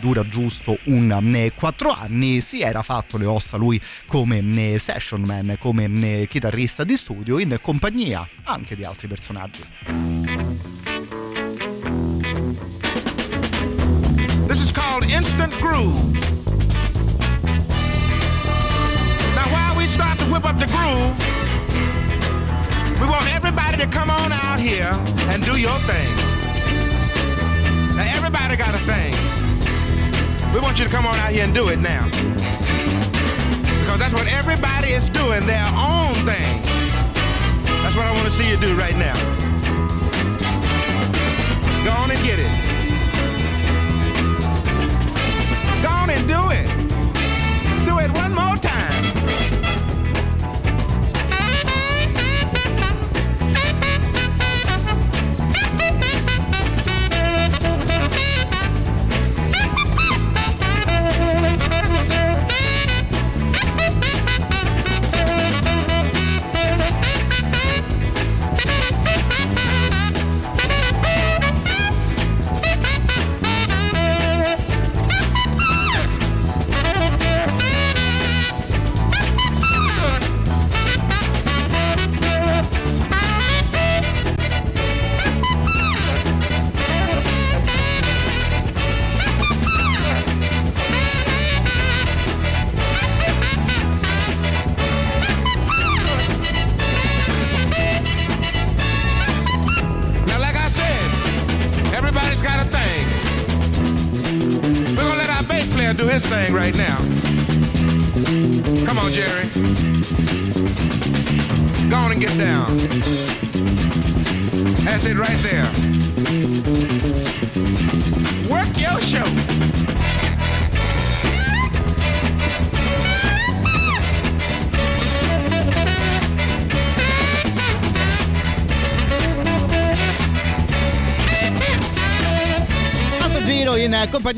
dura 0.01 0.27
giusto 0.27 0.79
un 0.85 1.51
4 1.55 1.91
anni. 1.91 2.41
Si 2.41 2.61
era 2.61 2.83
fatto 2.83 3.19
le 3.19 3.27
ossa 3.27 3.57
lui 3.57 3.81
come 4.07 4.79
session 4.79 5.23
man, 5.23 5.57
come 5.59 6.27
chitarrista 6.29 6.85
di 6.85 6.97
studio 6.97 7.39
in 7.39 7.59
compagnia 7.61 8.27
anche 8.45 8.77
di 8.77 8.85
altri 8.85 9.09
personaggi. 9.09 9.63
This 14.47 14.63
is 14.63 14.73
called 14.73 15.09
instant 15.09 15.57
groove. 15.59 16.19
Now 19.35 19.49
while 19.51 19.77
we 19.77 19.87
start 19.87 20.19
to 20.19 20.25
whip 20.27 20.45
up 20.45 20.59
the 20.59 20.67
groove, 20.67 21.17
we 23.01 23.07
want 23.07 23.27
everybody 23.35 23.77
to 23.77 23.87
come 23.89 24.11
on 24.11 24.33
out 24.33 24.59
here 24.59 24.91
and 25.29 25.45
do 25.45 25.57
your 25.57 25.79
thing. 25.87 26.40
Now 28.01 28.17
everybody 28.17 28.57
got 28.57 28.75
a 28.75 28.79
thing. 28.89 29.13
We 30.55 30.61
want 30.61 30.79
you 30.79 30.87
to 30.87 30.91
come 30.91 31.05
on 31.05 31.17
out 31.17 31.33
here 31.33 31.45
and 31.45 31.53
do 31.53 31.69
it 31.69 31.81
now. 31.81 32.07
Because 33.81 33.99
that's 34.01 34.15
what 34.15 34.27
everybody 34.27 34.93
is 34.93 35.11
doing, 35.11 35.45
their 35.45 35.69
own 35.77 36.15
thing. 36.25 36.63
That's 37.83 37.95
what 37.95 38.07
I 38.07 38.13
want 38.15 38.25
to 38.25 38.31
see 38.31 38.49
you 38.49 38.57
do 38.57 38.75
right 38.75 38.97
now. 38.97 39.13
Go 41.85 41.93
on 42.01 42.11
and 42.11 42.25
get 42.25 42.39
it. 42.39 42.51
Go 45.83 45.91
on 45.91 46.09
and 46.09 46.27
do 46.27 46.41
it. 46.57 46.67
Do 47.85 47.99
it 47.99 48.11
one 48.13 48.33
more 48.33 48.57
time. 48.57 49.20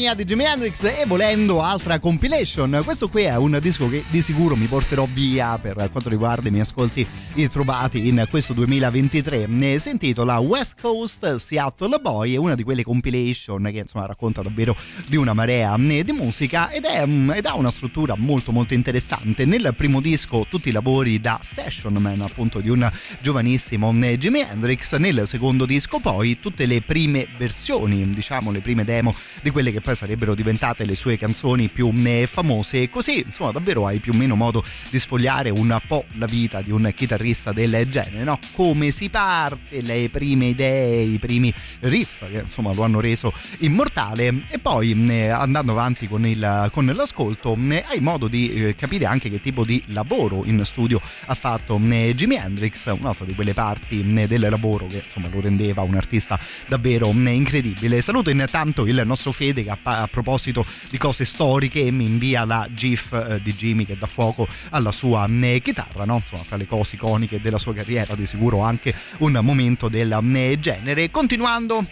Compagnia 0.03 0.15
di 0.15 0.25
Jimi 0.25 0.45
Hendrix 0.45 0.83
e 0.83 1.05
volendo 1.07 1.63
altra 1.63 1.99
compilation. 2.01 2.83
Questo 2.85 3.09
qui 3.09 3.23
è 3.23 3.37
un 3.37 3.59
disco 3.63 3.89
che 3.89 4.05
di 4.09 4.21
sicuro 4.21 4.57
mi 4.57 4.67
porterò 4.67 5.07
via 5.13 5.59
per 5.59 5.75
quanto 5.93 6.09
riguarda 6.09 6.49
i 6.49 6.51
miei 6.51 6.65
ascolti 6.65 7.07
trovati 7.49 8.09
in 8.09 8.27
questo 8.29 8.53
2023. 8.53 9.79
Si 9.79 9.91
intitola 9.91 10.39
West 10.39 10.81
Coast 10.81 11.37
Seattle 11.37 11.99
Boy, 12.01 12.35
è 12.35 12.37
una 12.37 12.55
di 12.57 12.65
quelle 12.65 12.83
compilation 12.83 13.63
che 13.71 13.79
insomma 13.79 14.07
racconta 14.07 14.43
davvero 14.43 14.77
di 15.07 15.17
una 15.17 15.35
marea 15.35 15.77
di 15.77 16.13
musica 16.13 16.71
ed, 16.71 16.85
è, 16.85 17.05
ed 17.35 17.47
ha 17.47 17.55
una 17.55 17.71
struttura 17.71 18.15
molto 18.17 18.51
molto 18.51 18.75
interessante. 18.75 19.45
Nel 19.45 19.73
primo 19.77 20.01
disco 20.01 20.47
tutti 20.49 20.71
i 20.71 20.73
lavori 20.73 21.21
da 21.21 21.39
session 21.43 21.95
man 21.95 22.21
appunto 22.23 22.59
di 22.59 22.69
un 22.69 22.91
giovanissimo 23.21 23.93
Jimi 23.93 24.41
Hendrix, 24.41 24.97
nel 24.97 25.23
secondo 25.27 25.65
disco 25.65 26.01
poi 26.01 26.41
tutte 26.41 26.67
le 26.67 26.81
prime 26.81 27.29
versioni, 27.37 28.11
diciamo 28.11 28.51
le 28.51 28.61
prime 28.61 28.85
demo 28.85 29.15
di 29.43 29.51
quelle 29.51 29.71
che 29.71 29.81
poi 29.81 29.92
sarebbero 29.95 30.35
diventate 30.35 30.85
le 30.85 30.95
sue 30.95 31.17
canzoni 31.17 31.69
più 31.69 31.93
eh, 32.05 32.29
famose. 32.31 32.83
E 32.83 32.91
così 32.91 33.25
insomma 33.27 33.53
davvero 33.53 33.87
hai 33.87 33.99
più 33.99 34.13
o 34.13 34.17
meno 34.17 34.35
modo 34.35 34.65
di 34.91 34.99
sfogliare 34.99 35.51
un 35.51 35.79
po' 35.87 36.05
la 36.15 36.27
vita 36.27 36.61
di 36.61 36.71
un 36.71 36.91
chitarrista 36.95 37.53
del 37.53 37.87
genere 37.91 38.25
no? 38.25 38.39
come 38.53 38.91
si 38.91 39.09
parte? 39.09 39.81
Le 39.83 40.09
prime 40.11 40.47
idee 40.47 41.03
i 41.03 41.19
primi 41.19 41.53
riff 41.81 42.29
che 42.31 42.41
insomma 42.41 42.73
lo 42.73 42.83
hanno 42.83 43.01
reso 43.01 43.33
immortale. 43.59 44.45
E 44.49 44.59
poi 44.59 44.93
eh, 45.09 45.29
andando 45.29 45.73
avanti 45.73 46.09
con, 46.09 46.27
il, 46.27 46.69
con 46.73 46.87
l'ascolto 46.87 47.57
eh, 47.69 47.85
hai 47.87 48.01
modo 48.01 48.29
di 48.29 48.75
capire 48.77 49.07
anche 49.07 49.31
che 49.31 49.41
tipo 49.41 49.65
di 49.65 49.83
lavoro 49.87 50.43
in 50.45 50.65
studio 50.65 51.01
ha 51.27 51.35
fatto 51.35 51.79
Jimi 51.79 52.37
Hendrix 52.37 52.87
un'altra 52.87 53.25
di 53.25 53.35
quelle 53.35 53.55
parti 53.55 54.03
del 54.03 54.41
lavoro 54.49 54.87
che 54.87 55.03
insomma 55.05 55.29
lo 55.31 55.41
rendeva 55.41 55.83
un 55.83 55.95
artista 55.95 56.39
davvero 56.67 57.11
incredibile. 57.11 58.01
Saluto 58.01 58.31
intanto 58.31 58.87
il 58.87 59.03
nostro 59.05 59.33
Fede 59.33 59.65
che 59.65 59.71
a, 59.71 59.79
a, 59.85 60.09
proposito 60.11 60.65
di 60.91 60.99
cose 60.99 61.25
storiche 61.25 61.91
mi 61.91 62.05
invia 62.05 62.45
la 62.45 62.69
GIF 62.71 63.13
eh, 63.13 63.41
di 63.43 63.53
Jimmy 63.53 63.85
che 63.85 63.97
dà 63.97 64.07
fuoco 64.07 64.47
alla 64.71 64.93
sua 64.93 65.27
eh, 65.27 65.61
chitarra, 65.63 66.05
no? 66.05 66.17
Insomma, 66.17 66.43
fra 66.43 66.57
le 66.57 66.67
cose 66.67 66.97
iconiche 66.97 67.41
della 67.41 67.59
sua 67.59 67.75
carriera, 67.75 68.15
di 68.15 68.27
sicuro 68.27 68.61
anche 68.61 68.95
un 69.19 69.39
momento 69.43 69.89
del 69.89 70.13
eh, 70.35 70.59
genere. 70.61 71.11
Continuando 71.11 71.87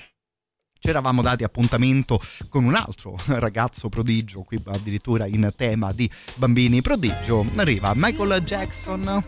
ci 0.82 0.88
eravamo 0.88 1.20
dati 1.20 1.44
appuntamento 1.44 2.18
con 2.48 2.64
un 2.64 2.74
altro 2.74 3.14
ragazzo 3.38 3.90
prodigio, 3.90 4.42
qui 4.42 4.60
addirittura 4.64 5.26
in 5.26 5.48
tema 5.54 5.92
di 5.92 6.10
bambini 6.36 6.80
prodigio. 6.80 7.44
Arriva 7.56 7.92
Michael 7.94 8.42
Jackson 8.42 9.22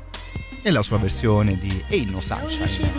e 0.63 0.71
la 0.71 0.83
sua 0.83 0.97
versione 0.99 1.59
di 1.59 1.85
Ain't 1.91 2.11
No 2.11 2.21
Sunshine. 2.21 2.91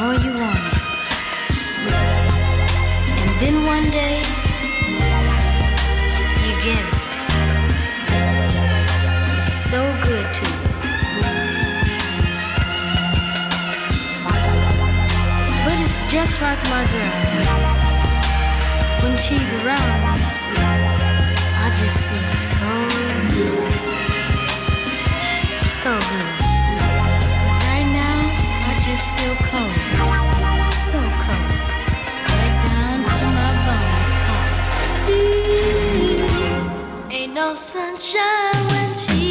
more 0.00 0.14
you 0.14 0.32
want 0.32 0.58
it. 0.58 0.78
And 3.20 3.30
then 3.40 3.66
one 3.66 3.84
day, 3.90 4.16
you 6.42 6.52
get 6.64 6.82
it. 6.88 6.96
It's 9.44 9.58
so 9.72 9.80
good 10.02 10.26
to 10.38 10.44
you. 10.48 10.58
But 15.66 15.76
it's 15.84 16.00
just 16.10 16.40
like 16.40 16.60
my 16.74 16.84
girl. 16.94 17.16
When 19.02 19.14
she's 19.18 19.52
around 19.60 19.90
me, 20.00 20.22
I 21.64 21.68
just 21.76 21.98
feel 22.08 22.34
so 22.56 22.70
good. 23.36 23.72
So 25.82 25.92
good. 26.10 26.32
But 27.44 27.58
right 27.68 27.88
now, 28.04 28.18
I 28.68 28.72
just 28.82 29.06
feel 29.18 29.36
cold. 29.50 29.69
sunshine 37.54 38.54
when 38.68 38.94
tears 38.94 39.29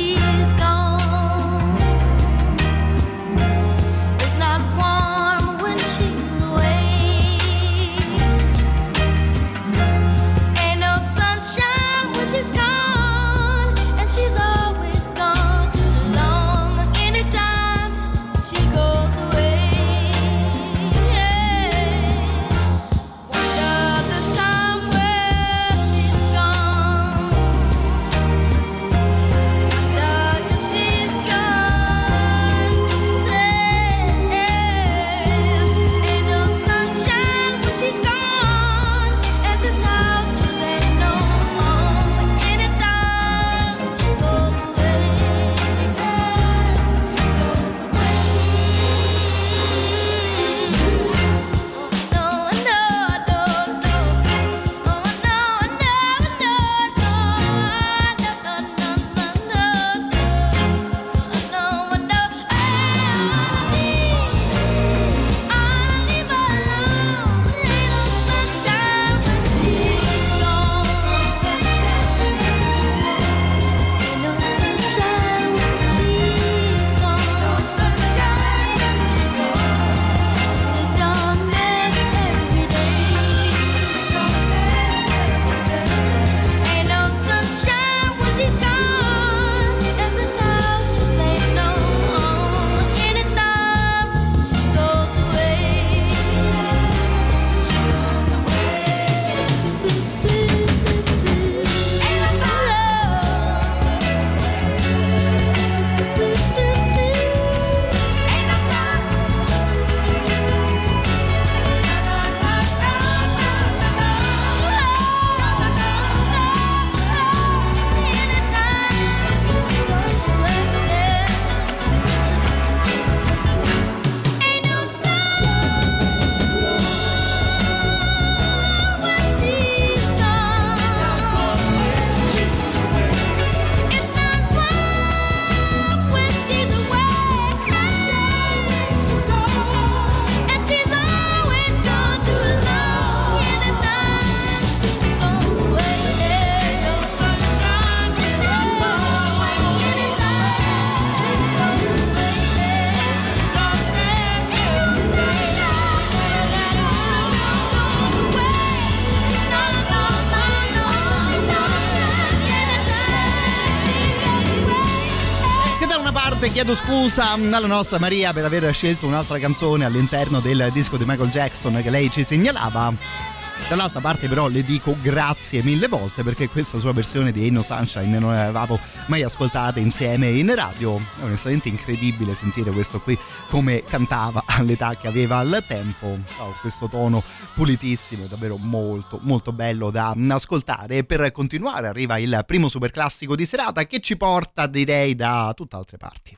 Chiedo 166.51 166.75
scusa 166.75 167.37
mm, 167.37 167.53
alla 167.53 167.67
nostra 167.67 167.99
Maria 167.99 168.33
per 168.33 168.43
aver 168.43 168.73
scelto 168.73 169.05
un'altra 169.05 169.37
canzone 169.37 169.85
all'interno 169.85 170.39
del 170.39 170.69
disco 170.73 170.97
di 170.97 171.05
Michael 171.05 171.29
Jackson 171.29 171.79
che 171.81 171.89
lei 171.89 172.09
ci 172.09 172.23
segnalava. 172.23 173.38
Dall'altra 173.69 173.99
parte 173.99 174.27
però 174.27 174.47
le 174.47 174.63
dico 174.63 174.97
grazie 174.99 175.61
mille 175.61 175.87
volte 175.87 176.23
perché 176.23 176.49
questa 176.49 176.79
sua 176.79 176.91
versione 176.91 177.31
di 177.31 177.45
Inno 177.45 177.61
Sunshine 177.61 178.17
non 178.17 178.33
l'avevamo 178.33 178.79
mai 179.05 179.21
ascoltata 179.21 179.79
insieme 179.79 180.29
in 180.29 180.55
radio. 180.55 180.97
È 180.97 181.23
onestamente 181.23 181.69
incredibile 181.69 182.33
sentire 182.33 182.71
questo 182.71 182.99
qui 182.99 183.15
come 183.47 183.83
cantava 183.83 184.41
all'età 184.47 184.95
che 184.95 185.07
aveva 185.07 185.37
al 185.37 185.63
tempo. 185.67 186.17
Oh, 186.37 186.55
questo 186.61 186.87
tono 186.87 187.21
pulitissimo, 187.53 188.25
è 188.25 188.27
davvero 188.27 188.57
molto 188.57 189.19
molto 189.21 189.51
bello 189.51 189.91
da 189.91 190.15
ascoltare. 190.29 190.97
E 190.97 191.03
per 191.03 191.31
continuare 191.31 191.87
arriva 191.87 192.17
il 192.17 192.43
primo 192.47 192.69
super 192.69 192.89
classico 192.89 193.35
di 193.35 193.45
serata 193.45 193.85
che 193.85 193.99
ci 193.99 194.17
porta 194.17 194.65
direi 194.65 195.13
da 195.13 195.53
tutt'altre 195.55 195.97
parti. 195.97 196.35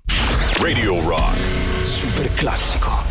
Radio 0.57 1.01
Rock, 1.07 1.39
super 1.79 2.33
classico. 2.33 3.10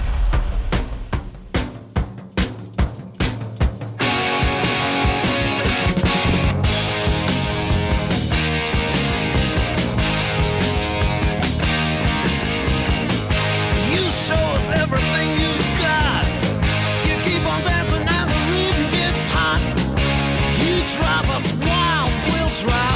right. 22.65 22.90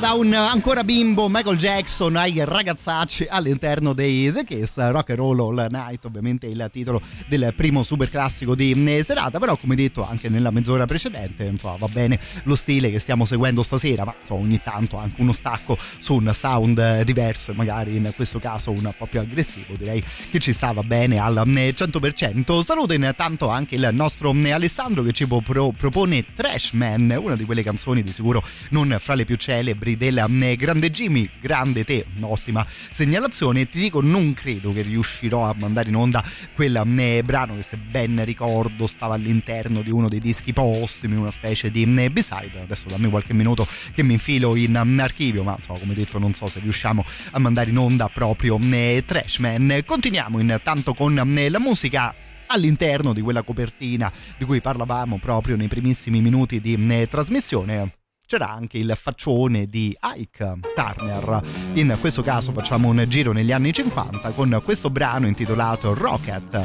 Da 0.00 0.14
un 0.14 0.32
ancora 0.32 0.82
bimbo 0.82 1.28
Michael 1.28 1.58
Jackson 1.58 2.16
ai 2.16 2.42
ragazzacci 2.42 3.26
all'interno 3.28 3.92
dei 3.92 4.32
The 4.32 4.44
Kiss, 4.44 4.78
Rock 4.78 5.10
and 5.10 5.18
Roll 5.18 5.40
All 5.40 5.66
Night, 5.70 6.06
ovviamente 6.06 6.46
il 6.46 6.70
titolo 6.72 7.02
del 7.26 7.52
primo 7.54 7.82
super 7.82 8.08
classico 8.08 8.54
di 8.54 8.72
eh, 8.72 9.02
serata, 9.02 9.38
però 9.38 9.56
come 9.56 9.74
detto 9.74 10.06
anche 10.06 10.30
nella 10.30 10.50
mezz'ora 10.50 10.86
precedente, 10.86 11.44
insomma, 11.44 11.76
va 11.76 11.88
bene 11.88 12.18
lo 12.44 12.54
stile 12.54 12.90
che 12.90 12.98
stiamo 12.98 13.26
seguendo 13.26 13.62
stasera, 13.62 14.06
ma 14.06 14.14
insomma, 14.18 14.40
ogni 14.40 14.60
tanto 14.62 14.96
anche 14.96 15.20
uno 15.20 15.32
stacco 15.32 15.76
su 15.98 16.14
un 16.14 16.30
sound 16.32 17.02
diverso 17.02 17.50
e 17.50 17.54
magari 17.54 17.96
in 17.96 18.10
questo 18.16 18.38
caso 18.38 18.70
un 18.70 18.90
po' 18.96 19.04
più 19.04 19.20
aggressivo, 19.20 19.74
direi 19.76 20.02
che 20.30 20.38
ci 20.38 20.54
stava 20.54 20.82
bene 20.82 21.18
al 21.18 21.42
100%. 21.44 22.64
Saluto 22.64 22.94
intanto 22.94 23.50
anche 23.50 23.74
il 23.74 23.86
nostro 23.92 24.34
Alessandro 24.50 25.02
che 25.02 25.12
ci 25.12 25.26
pro- 25.26 25.74
propone 25.76 26.24
Trashman, 26.34 27.18
una 27.20 27.36
di 27.36 27.44
quelle 27.44 27.62
canzoni 27.62 28.02
di 28.02 28.12
sicuro 28.12 28.42
non 28.70 28.96
fra 28.98 29.14
le 29.14 29.26
più 29.26 29.36
celebri 29.36 29.89
del 29.96 30.24
grande 30.56 30.90
Jimmy, 30.90 31.28
grande 31.40 31.84
te, 31.84 32.04
ottima 32.20 32.66
segnalazione. 32.90 33.68
Ti 33.68 33.78
dico, 33.78 34.00
non 34.00 34.34
credo 34.34 34.72
che 34.72 34.82
riuscirò 34.82 35.48
a 35.48 35.54
mandare 35.56 35.88
in 35.88 35.96
onda 35.96 36.24
quel 36.54 36.80
brano 37.24 37.56
che 37.56 37.62
se 37.62 37.76
ben 37.76 38.24
ricordo 38.24 38.86
stava 38.86 39.14
all'interno 39.14 39.82
di 39.82 39.90
uno 39.90 40.08
dei 40.08 40.20
dischi 40.20 40.52
postumi, 40.52 41.14
una 41.16 41.30
specie 41.30 41.70
di 41.70 41.86
B-side. 41.86 42.60
Adesso 42.62 42.86
dammi 42.88 43.10
qualche 43.10 43.32
minuto 43.32 43.66
che 43.94 44.02
mi 44.02 44.14
infilo 44.14 44.56
in 44.56 44.76
archivio, 45.00 45.42
ma 45.42 45.54
insomma, 45.58 45.78
come 45.78 45.94
detto 45.94 46.18
non 46.18 46.34
so 46.34 46.46
se 46.46 46.60
riusciamo 46.60 47.04
a 47.32 47.38
mandare 47.38 47.70
in 47.70 47.78
onda 47.78 48.08
proprio 48.08 48.58
Trashman. 49.04 49.82
Continuiamo 49.84 50.38
intanto 50.38 50.94
con 50.94 51.14
la 51.14 51.58
musica 51.58 52.14
all'interno 52.46 53.12
di 53.12 53.20
quella 53.20 53.42
copertina 53.42 54.10
di 54.36 54.44
cui 54.44 54.60
parlavamo 54.60 55.18
proprio 55.18 55.56
nei 55.56 55.68
primissimi 55.68 56.20
minuti 56.20 56.60
di 56.60 57.06
trasmissione 57.08 57.98
c'era 58.30 58.48
anche 58.48 58.78
il 58.78 58.92
faccione 58.94 59.66
di 59.66 59.92
Ike 60.16 60.60
Turner. 60.72 61.42
In 61.72 61.96
questo 61.98 62.22
caso 62.22 62.52
facciamo 62.52 62.86
un 62.86 63.04
giro 63.08 63.32
negli 63.32 63.50
anni 63.50 63.72
50 63.72 64.30
con 64.30 64.62
questo 64.64 64.88
brano 64.88 65.26
intitolato 65.26 65.94
Rocket 65.94 66.64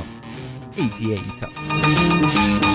88. 0.76 2.75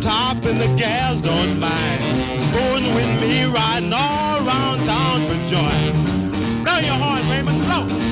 top, 0.00 0.44
and 0.44 0.60
the 0.60 0.68
gals 0.76 1.20
don't 1.20 1.58
mind. 1.58 2.42
Sporting 2.44 2.94
with 2.94 3.20
me, 3.20 3.44
riding 3.44 3.92
all 3.92 4.46
around 4.46 4.84
town 4.86 5.26
for 5.26 5.34
joy. 5.48 6.62
Blow 6.62 6.78
your 6.78 6.94
horn, 6.94 7.28
Raymond, 7.28 7.60
blow. 7.64 8.11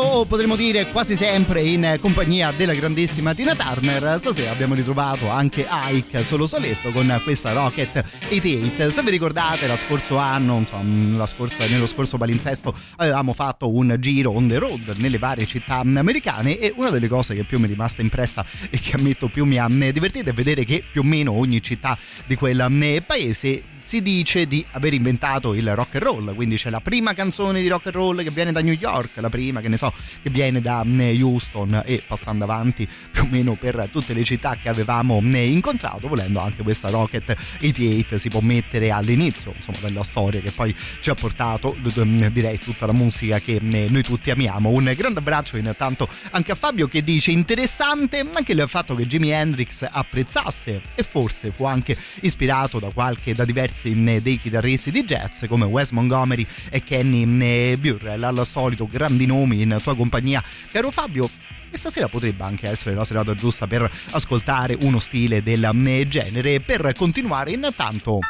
O 0.00 0.24
potremmo 0.24 0.56
dire 0.56 0.88
quasi 0.90 1.16
sempre 1.16 1.62
in 1.62 1.98
compagnia 2.00 2.52
della 2.52 2.74
grandissima 2.74 3.34
Tina 3.34 3.54
Turner. 3.54 4.18
Stasera 4.18 4.50
abbiamo 4.50 4.74
ritrovato 4.74 5.28
anche 5.28 5.66
Ike 5.68 6.24
solo 6.24 6.46
soletto 6.46 6.90
con 6.90 7.20
questa 7.22 7.52
Rocket 7.52 8.04
88. 8.30 8.90
Se 8.90 9.02
vi 9.02 9.10
ricordate, 9.10 9.66
lo 9.66 9.76
scorso 9.76 10.16
anno, 10.16 10.58
insomma, 10.58 11.26
scorsa, 11.26 11.66
nello 11.66 11.86
scorso 11.86 12.18
palinsesto, 12.18 12.74
avevamo 12.96 13.32
fatto 13.32 13.74
un 13.74 13.96
giro 13.98 14.32
on 14.32 14.48
the 14.48 14.58
road 14.58 14.94
nelle 14.96 15.18
varie 15.18 15.46
città 15.46 15.76
americane 15.76 16.58
e 16.58 16.72
una 16.76 16.90
delle 16.90 17.08
cose 17.08 17.34
che 17.34 17.44
più 17.44 17.58
mi 17.58 17.66
è 17.66 17.68
rimasta 17.68 18.02
impressa 18.02 18.44
e 18.70 18.78
che 18.78 18.96
ammetto 18.96 19.28
più 19.28 19.44
mi 19.44 19.58
ha 19.58 19.68
divertito 19.68 20.30
è 20.30 20.32
vedere 20.32 20.64
che 20.64 20.82
più 20.90 21.02
o 21.02 21.04
meno 21.04 21.32
ogni 21.32 21.62
città 21.62 21.96
di 22.26 22.34
quel 22.34 23.02
paese 23.06 23.62
si 23.84 24.00
dice 24.00 24.46
di 24.46 24.64
aver 24.70 24.94
inventato 24.94 25.52
il 25.52 25.74
rock 25.74 25.96
and 25.96 26.04
roll, 26.04 26.34
quindi 26.34 26.56
c'è 26.56 26.70
la 26.70 26.80
prima 26.80 27.12
canzone 27.12 27.60
di 27.60 27.68
rock 27.68 27.86
and 27.86 27.94
roll 27.94 28.22
che 28.22 28.30
viene 28.30 28.50
da 28.50 28.62
New 28.62 28.72
York, 28.72 29.10
la 29.16 29.28
prima 29.28 29.60
che 29.60 29.68
ne 29.68 29.76
so 29.76 29.83
che 30.22 30.30
viene 30.30 30.60
da 30.60 30.82
mm, 30.84 31.00
Houston 31.20 31.82
e 31.84 32.02
passando 32.06 32.44
avanti 32.44 32.88
più 33.10 33.22
o 33.22 33.26
meno 33.28 33.54
per 33.54 33.88
tutte 33.90 34.14
le 34.14 34.24
città 34.24 34.56
che 34.60 34.68
avevamo 34.68 35.20
mm, 35.20 35.34
incontrato, 35.34 36.08
volendo 36.08 36.40
anche 36.40 36.62
questa 36.62 36.88
Rocket 36.90 37.36
88 37.60 38.18
si 38.18 38.28
può 38.28 38.40
mettere 38.40 38.90
all'inizio 38.90 39.52
insomma 39.56 39.78
della 39.80 40.02
storia 40.02 40.40
che 40.40 40.50
poi 40.50 40.74
ci 41.00 41.10
ha 41.10 41.14
portato 41.14 41.76
mm, 41.76 42.26
direi 42.26 42.58
tutta 42.58 42.86
la 42.86 42.92
musica 42.92 43.38
che 43.38 43.58
noi 43.60 44.02
tutti 44.02 44.30
amiamo. 44.30 44.70
Un 44.70 44.92
grande 44.96 45.18
abbraccio 45.18 45.56
intanto 45.56 46.08
anche 46.30 46.52
a 46.52 46.54
Fabio 46.54 46.88
che 46.88 47.02
dice 47.02 47.30
interessante 47.30 48.26
anche 48.32 48.52
il 48.52 48.64
fatto 48.68 48.94
che 48.94 49.06
Jimi 49.06 49.30
Hendrix 49.30 49.86
apprezzasse 49.90 50.80
e 50.94 51.02
forse 51.02 51.50
fu 51.50 51.64
anche 51.64 51.96
ispirato 52.20 52.78
da 52.78 52.90
qualche 52.92 53.34
da 53.34 53.44
diversi 53.44 53.92
dei 54.20 54.38
chitarristi 54.38 54.90
di 54.90 55.04
jazz 55.04 55.44
come 55.46 55.64
Wes 55.64 55.90
Montgomery 55.90 56.46
e 56.70 56.82
Kenny 56.82 57.76
Burrell 57.76 58.22
al 58.22 58.46
solito 58.46 58.86
grandi 58.86 59.26
nomi 59.26 59.62
in 59.62 59.73
tua 59.78 59.94
compagnia. 59.96 60.42
Caro 60.70 60.90
Fabio 60.90 61.28
e 61.70 61.76
stasera 61.76 62.08
potrebbe 62.08 62.44
anche 62.44 62.68
essere 62.68 62.94
la 62.94 63.04
serata 63.04 63.34
giusta 63.34 63.66
per 63.66 63.90
ascoltare 64.12 64.76
uno 64.82 65.00
stile 65.00 65.42
del 65.42 65.70
genere 66.08 66.60
per 66.60 66.92
continuare 66.96 67.52
intanto. 67.52 68.20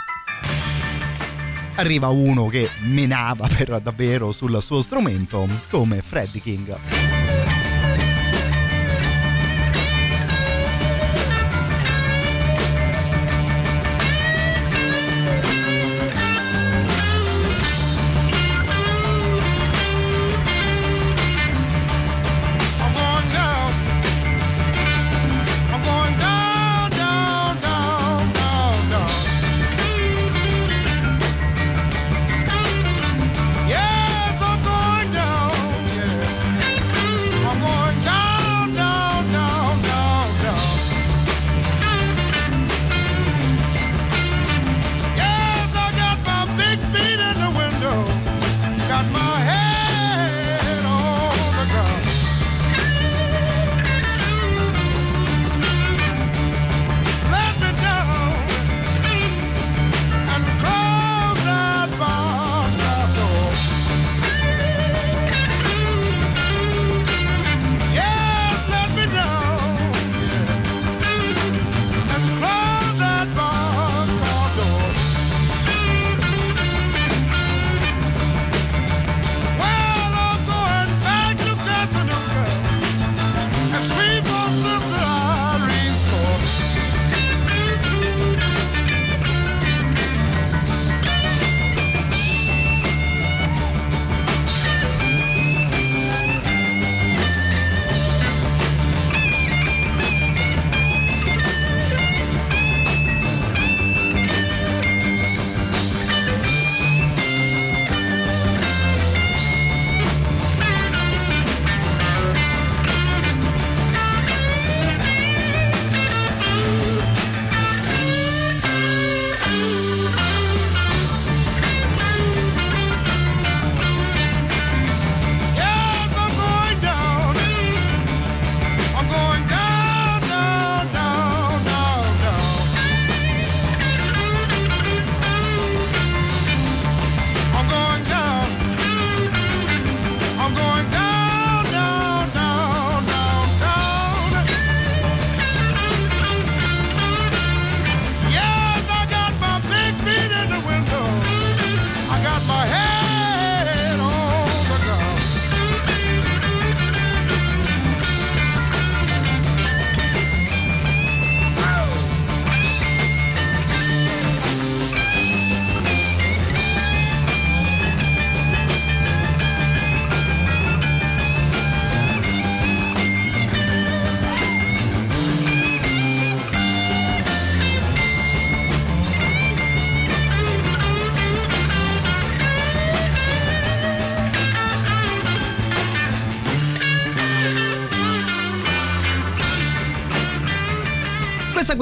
Arriva 1.77 2.09
uno 2.09 2.47
che 2.47 2.71
menava 2.83 3.49
per 3.49 3.81
davvero 3.81 4.33
sul 4.33 4.63
suo 4.63 4.81
strumento 4.81 5.47
come 5.69 6.03
Freddie 6.03 6.41
King 6.41 7.64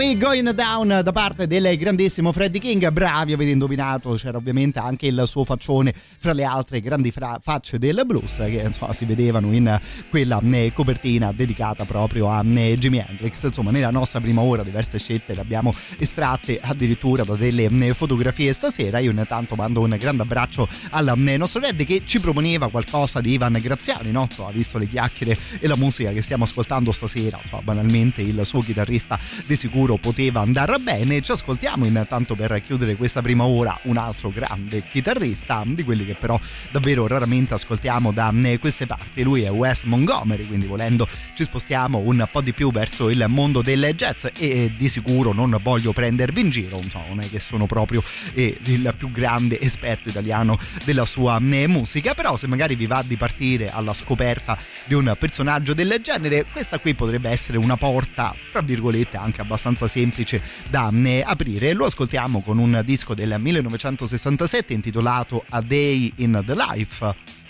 Qui 0.02 0.18
Going 0.18 0.50
Down 0.50 1.00
da 1.04 1.12
parte 1.12 1.46
del 1.46 1.78
grandissimo 1.78 2.32
Freddie 2.32 2.60
King, 2.60 2.90
bravi 2.90 3.34
avete 3.34 3.52
indovinato, 3.52 4.14
c'era 4.14 4.36
ovviamente 4.36 4.80
anche 4.80 5.06
il 5.06 5.22
suo 5.26 5.44
faccione 5.44 5.94
fra 5.94 6.32
le 6.32 6.42
altre 6.42 6.80
grandi 6.80 7.12
fra- 7.12 7.38
facce 7.40 7.78
del 7.78 8.02
blues 8.04 8.34
che 8.34 8.64
insomma 8.66 8.92
si 8.94 9.04
vedevano 9.04 9.52
in 9.52 9.80
quella 10.10 10.40
eh, 10.42 10.72
copertina 10.74 11.30
dedicata 11.30 11.84
proprio 11.84 12.32
a 12.32 12.42
eh, 12.44 12.76
Jimi 12.76 12.98
Hendrix. 12.98 13.44
Insomma, 13.44 13.70
nella 13.70 13.92
nostra 13.92 14.20
prima 14.20 14.40
ora 14.40 14.64
diverse 14.64 14.98
scelte 14.98 15.34
le 15.34 15.40
abbiamo 15.40 15.72
estratte 15.98 16.58
addirittura 16.60 17.22
da 17.22 17.36
delle 17.36 17.66
eh, 17.66 17.94
fotografie 17.94 18.52
stasera. 18.52 18.98
Io 18.98 19.12
intanto 19.12 19.54
mando 19.54 19.82
un 19.82 19.96
grande 20.00 20.22
abbraccio 20.22 20.66
al 20.90 21.12
nostro 21.16 21.60
Red 21.60 21.84
che 21.84 22.02
ci 22.04 22.18
proponeva 22.18 22.68
qualcosa 22.70 23.20
di 23.20 23.34
Ivan 23.34 23.56
Graziani, 23.62 24.10
no? 24.10 24.22
Insomma, 24.22 24.50
visto 24.50 24.78
le 24.78 24.88
chiacchiere 24.88 25.38
e 25.60 25.68
la 25.68 25.76
musica 25.76 26.10
che 26.10 26.22
stiamo 26.22 26.42
ascoltando 26.42 26.90
stasera, 26.90 27.38
insomma, 27.40 27.62
banalmente 27.62 28.20
il 28.20 28.40
suo 28.44 28.62
chitarrista 28.62 29.16
di 29.46 29.54
sicuro 29.54 29.90
poteva 29.96 30.40
andare 30.40 30.78
bene. 30.78 31.20
Ci 31.20 31.32
ascoltiamo 31.32 31.84
intanto 31.84 32.34
per 32.34 32.62
chiudere 32.64 32.96
questa 32.96 33.22
prima 33.22 33.44
ora 33.44 33.78
un 33.84 33.96
altro 33.96 34.30
grande 34.30 34.82
chitarrista, 34.82 35.62
di 35.66 35.84
quelli 35.84 36.04
che 36.04 36.14
però 36.18 36.38
davvero 36.70 37.06
raramente 37.06 37.54
ascoltiamo 37.54 38.12
da 38.12 38.32
eh, 38.42 38.58
queste 38.58 38.86
parti. 38.86 39.22
Lui 39.22 39.42
è 39.42 39.50
Wes 39.50 39.84
Montgomery, 39.84 40.46
quindi 40.46 40.66
volendo 40.66 41.08
ci 41.34 41.44
spostiamo 41.44 41.98
un 41.98 42.26
po' 42.30 42.40
di 42.40 42.52
più 42.52 42.70
verso 42.70 43.10
il 43.10 43.24
mondo 43.28 43.62
del 43.62 43.92
jazz 43.94 44.26
e 44.38 44.72
di 44.76 44.88
sicuro 44.88 45.32
non 45.32 45.56
voglio 45.62 45.92
prendervi 45.92 46.40
in 46.40 46.50
giro, 46.50 46.80
non 47.08 47.20
è 47.20 47.28
che 47.28 47.40
sono 47.40 47.66
proprio 47.66 48.02
eh, 48.34 48.58
il 48.64 48.94
più 48.96 49.10
grande 49.10 49.60
esperto 49.60 50.08
italiano 50.08 50.58
della 50.84 51.04
sua 51.04 51.38
eh, 51.38 51.66
musica, 51.66 52.14
però 52.14 52.36
se 52.36 52.46
magari 52.46 52.74
vi 52.74 52.86
va 52.86 53.02
di 53.06 53.16
partire 53.16 53.70
alla 53.70 53.94
scoperta 53.94 54.58
di 54.84 54.94
un 54.94 55.14
personaggio 55.18 55.74
del 55.74 56.00
genere, 56.02 56.46
questa 56.50 56.78
qui 56.78 56.94
potrebbe 56.94 57.30
essere 57.30 57.58
una 57.58 57.76
porta, 57.76 58.34
tra 58.50 58.60
virgolette, 58.60 59.16
anche 59.16 59.40
abbastanza 59.40 59.81
semplice 59.88 60.42
da 60.68 60.90
eh, 60.92 61.22
aprire. 61.24 61.72
Lo 61.72 61.86
ascoltiamo 61.86 62.40
con 62.40 62.58
un 62.58 62.82
disco 62.84 63.14
del 63.14 63.36
1967 63.38 64.72
intitolato 64.72 65.44
A 65.48 65.60
Day 65.60 66.12
in 66.16 66.42
the 66.44 66.54
Life. 66.54 67.40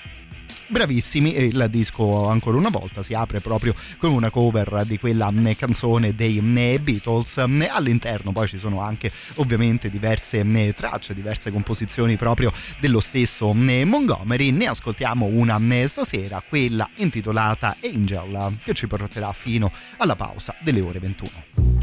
Bravissimi 0.72 1.37
il 1.37 1.66
disco 1.68 2.28
ancora 2.28 2.57
una 2.57 2.70
volta 2.70 3.03
si 3.03 3.12
apre 3.12 3.41
proprio 3.41 3.74
con 3.99 4.11
una 4.11 4.30
cover 4.30 4.85
di 4.87 4.99
quella 4.99 5.30
canzone 5.55 6.14
dei 6.14 6.41
Beatles. 6.80 7.37
All'interno 7.37 8.33
poi 8.33 8.49
ci 8.49 8.57
sono 8.57 8.80
anche 8.80 9.12
ovviamente 9.35 9.91
diverse 9.91 10.43
tracce 10.74 11.12
diverse 11.12 11.53
composizioni 11.53 12.16
proprio 12.16 12.55
dello 12.80 13.01
stesso 13.01 13.53
Montgomery. 13.53 14.51
Ne 14.51 14.68
ascoltiamo 14.68 15.26
una 15.26 15.59
stasera 15.87 16.43
quella 16.49 16.89
intitolata 16.97 17.76
Angel 17.83 18.57
che 18.64 18.72
ci 18.72 18.87
porterà 18.87 19.30
fino 19.35 19.70
alla 19.99 20.16
pausa 20.16 20.55
delle 20.61 20.80
ore 20.80 21.01
21 21.01 21.82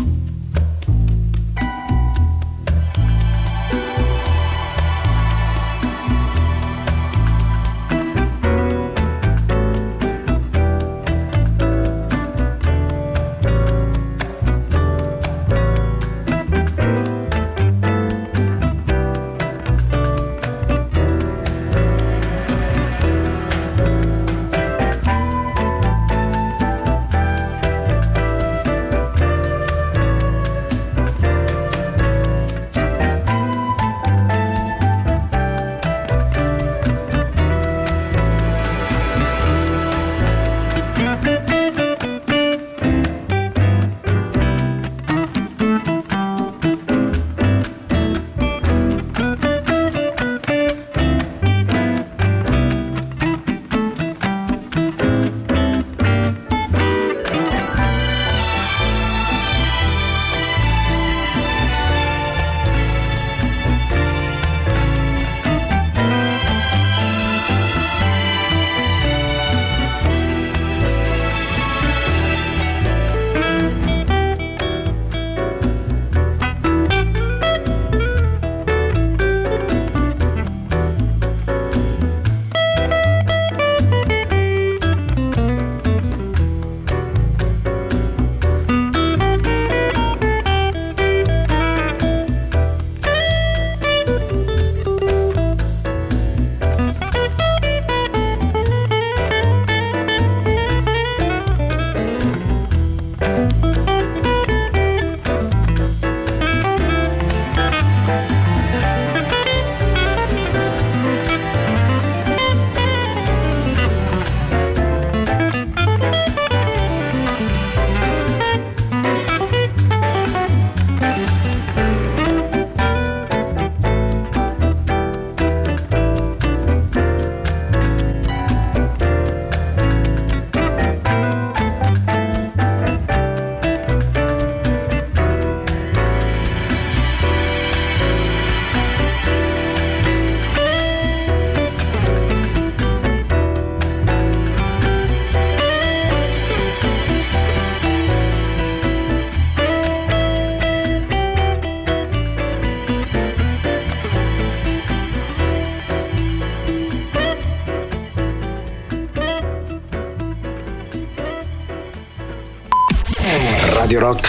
Rock 163.99 164.28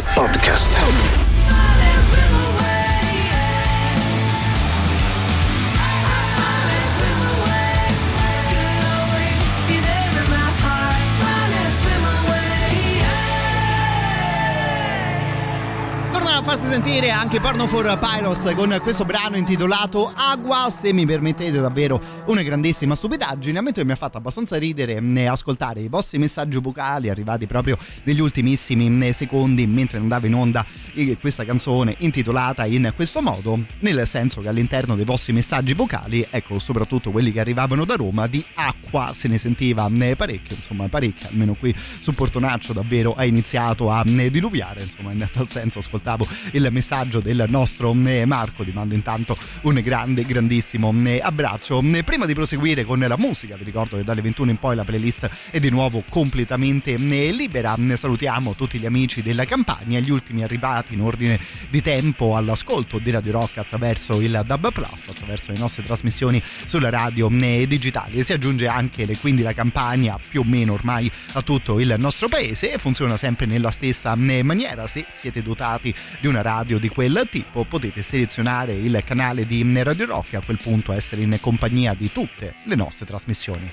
anche 17.30 17.46
Porno 17.46 17.68
for 17.68 17.96
Pyros 17.96 18.52
con 18.56 18.76
questo 18.82 19.04
brano 19.04 19.36
intitolato 19.36 20.10
Agua, 20.12 20.68
se 20.68 20.92
mi 20.92 21.06
permettete 21.06 21.60
davvero 21.60 22.00
una 22.26 22.42
grandissima 22.42 22.96
stupidaggine, 22.96 23.56
a 23.56 23.62
me 23.62 23.70
mi 23.72 23.92
ha 23.92 23.94
fatto 23.94 24.18
abbastanza 24.18 24.56
ridere 24.56 25.00
mh, 25.00 25.28
ascoltare 25.30 25.80
i 25.80 25.86
vostri 25.86 26.18
messaggi 26.18 26.58
vocali 26.58 27.08
arrivati 27.08 27.46
proprio 27.46 27.78
negli 28.02 28.18
ultimissimi 28.18 28.90
mh, 28.90 29.10
secondi 29.10 29.64
mentre 29.68 29.98
andava 29.98 30.26
in 30.26 30.34
onda 30.34 30.66
eh, 30.94 31.16
questa 31.20 31.44
canzone 31.44 31.94
intitolata 31.98 32.64
in 32.64 32.92
questo 32.96 33.22
modo, 33.22 33.60
nel 33.78 34.08
senso 34.08 34.40
che 34.40 34.48
all'interno 34.48 34.96
dei 34.96 35.04
vostri 35.04 35.32
messaggi 35.32 35.72
vocali, 35.72 36.26
ecco 36.28 36.58
soprattutto 36.58 37.12
quelli 37.12 37.30
che 37.30 37.38
arrivavano 37.38 37.84
da 37.84 37.94
Roma, 37.94 38.26
di 38.26 38.44
acqua 38.54 38.79
qua 38.90 39.12
se 39.12 39.28
ne 39.28 39.38
sentiva 39.38 39.88
eh, 40.00 40.16
parecchio, 40.16 40.56
insomma 40.56 40.88
parecchio, 40.88 41.28
almeno 41.28 41.54
qui 41.54 41.74
su 41.74 42.12
Portonaccio 42.12 42.72
davvero 42.72 43.14
ha 43.14 43.24
iniziato 43.24 43.90
a 43.90 44.02
eh, 44.06 44.30
diluviare, 44.30 44.82
insomma 44.82 45.12
in 45.12 45.26
tal 45.32 45.48
senso. 45.48 45.78
Ascoltavo 45.78 46.26
il 46.52 46.68
messaggio 46.70 47.20
del 47.20 47.44
nostro 47.48 47.94
eh, 48.04 48.24
Marco, 48.24 48.64
ti 48.64 48.72
mando 48.72 48.94
intanto 48.94 49.36
un 49.62 49.80
grande, 49.82 50.24
grandissimo 50.24 50.94
abbraccio. 51.20 51.82
Prima 52.04 52.26
di 52.26 52.34
proseguire 52.34 52.84
con 52.84 52.98
la 52.98 53.16
musica, 53.16 53.56
vi 53.56 53.64
ricordo 53.64 53.96
che 53.96 54.04
dalle 54.04 54.20
21 54.20 54.50
in 54.50 54.56
poi 54.58 54.74
la 54.74 54.84
playlist 54.84 55.28
è 55.50 55.60
di 55.60 55.70
nuovo 55.70 56.02
completamente 56.08 56.96
libera, 56.96 57.76
salutiamo 57.94 58.54
tutti 58.54 58.78
gli 58.78 58.86
amici 58.86 59.22
della 59.22 59.44
campagna, 59.44 59.98
gli 59.98 60.10
ultimi 60.10 60.42
arrivati 60.42 60.94
in 60.94 61.02
ordine 61.02 61.38
di 61.68 61.80
tempo 61.82 62.36
all'ascolto 62.36 62.98
di 62.98 63.10
Radio 63.10 63.32
Rock 63.32 63.58
attraverso 63.58 64.20
il 64.20 64.42
DAB 64.44 64.72
Plus, 64.72 65.08
attraverso 65.08 65.52
le 65.52 65.58
nostre 65.58 65.84
trasmissioni 65.84 66.42
sulla 66.66 66.90
radio 66.90 67.28
digitale 67.30 68.22
si 68.22 68.32
aggiunge 68.32 68.66
anche 68.66 68.79
le- 69.04 69.18
quindi 69.18 69.42
la 69.42 69.52
campagna 69.52 70.18
più 70.28 70.40
o 70.40 70.44
meno 70.44 70.72
ormai 70.72 71.10
a 71.32 71.42
tutto 71.42 71.78
il 71.80 71.94
nostro 71.98 72.28
paese 72.28 72.72
e 72.72 72.78
funziona 72.78 73.16
sempre 73.16 73.46
nella 73.46 73.70
stessa 73.70 74.14
eh, 74.14 74.42
maniera 74.42 74.86
se 74.86 75.04
siete 75.08 75.42
dotati 75.42 75.94
di 76.20 76.26
una 76.26 76.42
radio 76.42 76.78
di 76.78 76.88
quel 76.88 77.26
tipo 77.30 77.64
potete 77.64 78.02
selezionare 78.02 78.72
il 78.72 79.02
canale 79.04 79.46
di 79.46 79.60
eh, 79.60 79.82
Radio 79.82 80.06
Rock 80.06 80.32
e 80.32 80.36
a 80.36 80.40
quel 80.40 80.58
punto 80.62 80.92
essere 80.92 81.22
in 81.22 81.36
compagnia 81.40 81.94
di 81.94 82.10
tutte 82.12 82.54
le 82.64 82.74
nostre 82.74 83.06
trasmissioni. 83.06 83.70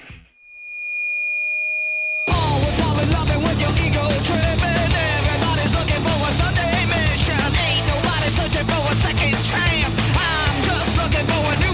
You're 11.38 11.66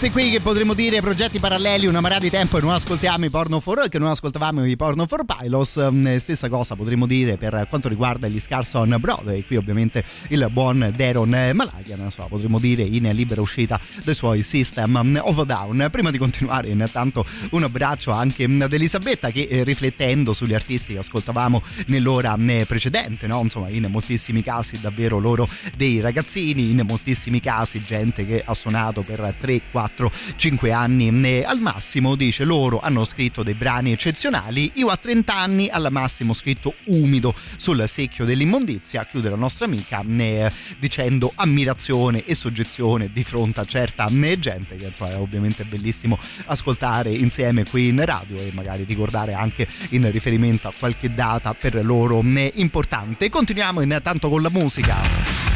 questi 0.00 0.18
qui 0.18 0.30
che 0.30 0.40
potremmo 0.40 0.72
dire 0.72 1.02
progetti 1.02 1.38
paralleli, 1.38 1.84
una 1.84 2.00
marea 2.00 2.18
di 2.18 2.30
tempo 2.30 2.56
e 2.56 2.62
non 2.62 2.70
ascoltiamo 2.70 3.26
i 3.26 3.28
porno 3.28 3.60
for 3.60 3.86
che 3.90 3.98
non 3.98 4.08
ascoltavamo 4.08 4.64
i 4.64 4.74
porno 4.74 5.06
for 5.06 5.24
pilos, 5.26 5.78
mm, 5.78 6.16
stessa 6.16 6.48
cosa 6.48 6.74
potremmo 6.74 7.06
dire 7.06 7.36
per 7.36 7.66
quanto 7.68 7.86
riguarda 7.86 8.26
gli 8.26 8.40
Scarson 8.40 8.96
Brothers, 8.98 9.46
qui 9.46 9.56
ovviamente 9.56 10.02
il 10.28 10.48
buon 10.50 10.90
Daron 10.96 11.50
Malakian, 11.52 12.00
insomma, 12.00 12.28
potremmo 12.28 12.58
dire 12.58 12.82
in 12.82 13.10
libera 13.12 13.42
uscita 13.42 13.78
dei 14.02 14.14
suoi 14.14 14.42
System 14.42 15.20
of 15.22 15.44
Down. 15.44 15.88
Prima 15.90 16.10
di 16.10 16.16
continuare 16.16 16.68
intanto 16.68 17.26
un 17.50 17.64
abbraccio 17.64 18.10
anche 18.10 18.44
ad 18.44 18.72
Elisabetta 18.72 19.30
che 19.30 19.48
eh, 19.50 19.64
riflettendo 19.64 20.32
sugli 20.32 20.54
artisti 20.54 20.94
che 20.94 21.00
ascoltavamo 21.00 21.62
nell'ora 21.88 22.38
eh, 22.38 22.64
precedente, 22.66 23.26
no? 23.26 23.42
insomma 23.42 23.68
in 23.68 23.86
moltissimi 23.90 24.42
casi 24.42 24.80
davvero 24.80 25.18
loro 25.18 25.46
dei 25.76 26.00
ragazzini, 26.00 26.70
in 26.70 26.84
moltissimi 26.86 27.38
casi 27.40 27.82
gente 27.82 28.24
che 28.24 28.42
ha 28.42 28.54
suonato 28.54 29.02
per 29.02 29.34
3, 29.38 29.60
4, 29.90 30.10
5 30.36 30.72
anni 30.72 31.42
al 31.42 31.60
massimo, 31.60 32.14
dice 32.14 32.44
loro 32.44 32.80
hanno 32.80 33.04
scritto 33.04 33.42
dei 33.42 33.54
brani 33.54 33.92
eccezionali, 33.92 34.72
io 34.74 34.88
a 34.88 34.96
30 34.96 35.34
anni 35.34 35.68
al 35.68 35.88
massimo 35.90 36.32
scritto 36.32 36.74
umido 36.84 37.34
sul 37.56 37.84
secchio 37.88 38.24
dell'immondizia, 38.24 39.04
chiude 39.04 39.28
la 39.30 39.36
nostra 39.36 39.66
amica 39.66 40.02
eh, 40.06 40.50
dicendo 40.78 41.32
ammirazione 41.34 42.24
e 42.24 42.34
soggezione 42.34 43.10
di 43.12 43.24
fronte 43.24 43.60
a 43.60 43.64
certa 43.64 44.06
eh, 44.06 44.38
gente 44.38 44.76
che 44.76 44.86
insomma, 44.86 45.10
è 45.10 45.16
ovviamente 45.16 45.64
bellissimo 45.64 46.18
ascoltare 46.46 47.10
insieme 47.10 47.64
qui 47.64 47.88
in 47.88 48.04
radio 48.04 48.38
e 48.38 48.50
magari 48.54 48.84
ricordare 48.84 49.34
anche 49.34 49.66
in 49.90 50.10
riferimento 50.10 50.68
a 50.68 50.72
qualche 50.78 51.12
data 51.12 51.54
per 51.54 51.84
loro 51.84 52.22
eh, 52.22 52.52
importante. 52.56 53.28
Continuiamo 53.28 53.80
intanto 53.80 54.28
con 54.28 54.42
la 54.42 54.50
musica. 54.50 55.49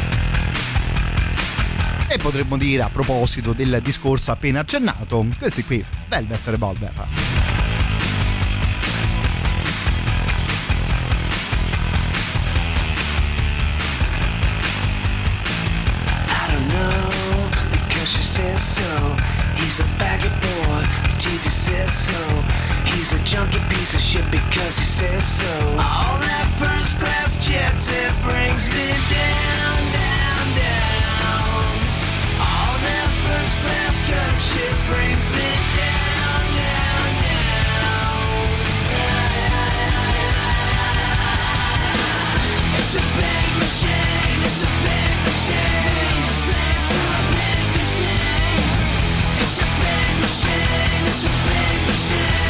E 2.07 2.17
potremmo 2.17 2.57
dire 2.57 2.83
a 2.83 2.89
proposito 2.89 3.53
del 3.53 3.79
discorso 3.81 4.31
appena 4.31 4.59
accennato, 4.61 5.25
questi 5.37 5.63
qui, 5.63 5.83
Velvet 6.07 6.41
Revolver. 6.45 6.93
So. 18.57 19.15
He's 19.55 19.79
a 19.79 19.83
boy, 19.83 20.83
the 21.03 21.15
TV 21.19 21.49
says 21.49 21.91
so. 21.91 22.13
He's 22.85 23.11
a 23.11 23.17
junky 23.19 23.59
piece 23.69 23.95
of 23.95 23.99
shit 23.99 24.23
because 24.31 24.77
he 24.77 24.85
says 24.85 25.25
so. 25.25 25.51
All 25.71 26.17
that 26.19 26.47
first 26.57 26.99
class 26.99 27.45
jets, 27.45 27.89
it 27.89 28.13
brings 28.23 28.69
me 28.69 28.87
down, 29.09 29.91
down, 29.91 30.55
down. 30.55 30.94
First 33.45 33.61
class 33.61 34.41
shit 34.41 34.75
brings 34.89 35.29
me 35.31 35.49
down, 35.77 36.45
down, 36.57 37.13
down. 37.21 38.25
It's 42.79 42.95
a 42.95 43.05
big 43.21 43.49
machine, 43.61 44.39
it's 44.49 44.63
a 44.63 44.71
big 44.81 45.15
machine. 45.29 46.25
Slaves 46.41 46.85
to 46.89 46.97
a 46.97 47.21
big 47.37 47.65
machine. 47.77 48.65
It's 49.45 49.59
a 49.61 49.69
big 49.77 50.13
machine, 50.25 51.03
it's 51.13 51.25
a 51.25 51.33
big 51.45 51.77
machine. 51.85 52.44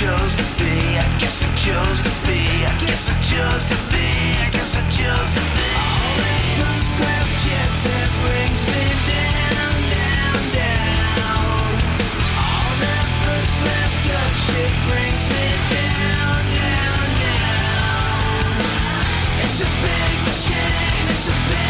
Chose 0.00 0.34
to 0.34 0.44
be. 0.56 0.96
I 0.96 1.04
guess 1.20 1.44
I 1.44 1.48
chose 1.60 2.00
to 2.00 2.12
be. 2.24 2.40
I 2.64 2.72
guess 2.80 3.12
I 3.12 3.16
chose 3.20 3.68
to 3.68 3.76
be. 3.92 4.08
I 4.40 4.48
guess 4.50 4.72
I 4.72 4.82
chose 4.88 5.30
to 5.36 5.44
be. 5.56 5.68
All 5.76 6.16
that 6.24 6.40
first 6.56 6.90
class 6.96 7.28
jet 7.44 7.70
set 7.76 8.08
brings 8.24 8.64
me 8.64 8.82
down, 9.12 9.76
down, 9.92 10.40
down. 10.56 11.68
All 12.32 12.72
that 12.80 13.08
first 13.28 13.54
class 13.60 13.92
junk 14.06 14.34
shit 14.48 14.72
brings 14.88 15.24
me 15.28 15.46
down, 15.68 16.40
down, 16.56 17.08
down. 17.20 18.56
It's 19.44 19.60
a 19.60 19.70
big 19.84 20.16
machine. 20.24 21.04
It's 21.12 21.28
a 21.28 21.36
big 21.52 21.69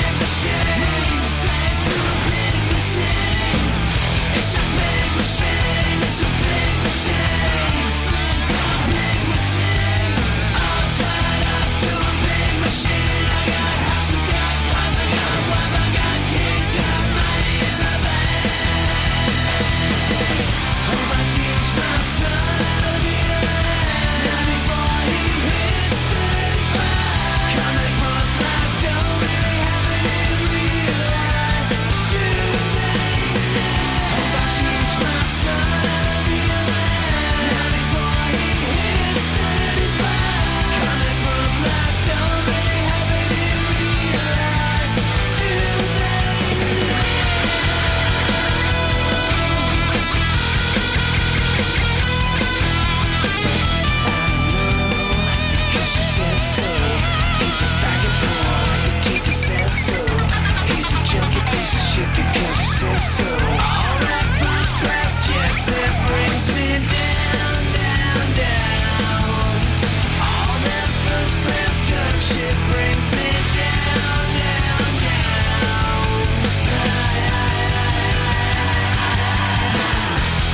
shit 62.00 62.08
because 62.16 62.60
you 62.60 62.66
says 62.66 63.04
so. 63.16 63.24
All 63.24 63.96
that 64.00 64.26
first 64.40 64.74
class 64.80 65.12
jet 65.26 65.54
set 65.60 65.92
brings 66.08 66.46
me 66.56 66.68
down, 66.96 67.60
down, 67.76 68.26
down. 68.40 69.52
All 70.24 70.56
that 70.68 70.88
first 71.04 71.36
class 71.44 71.74
junk 71.88 72.16
shit 72.28 72.56
brings 72.72 73.08
me 73.12 73.28
down, 73.60 74.24
down, 74.40 74.92
down. 75.04 76.14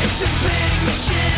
It's 0.05 0.21
a 0.23 0.31
big 0.43 0.75
machine. 0.87 1.36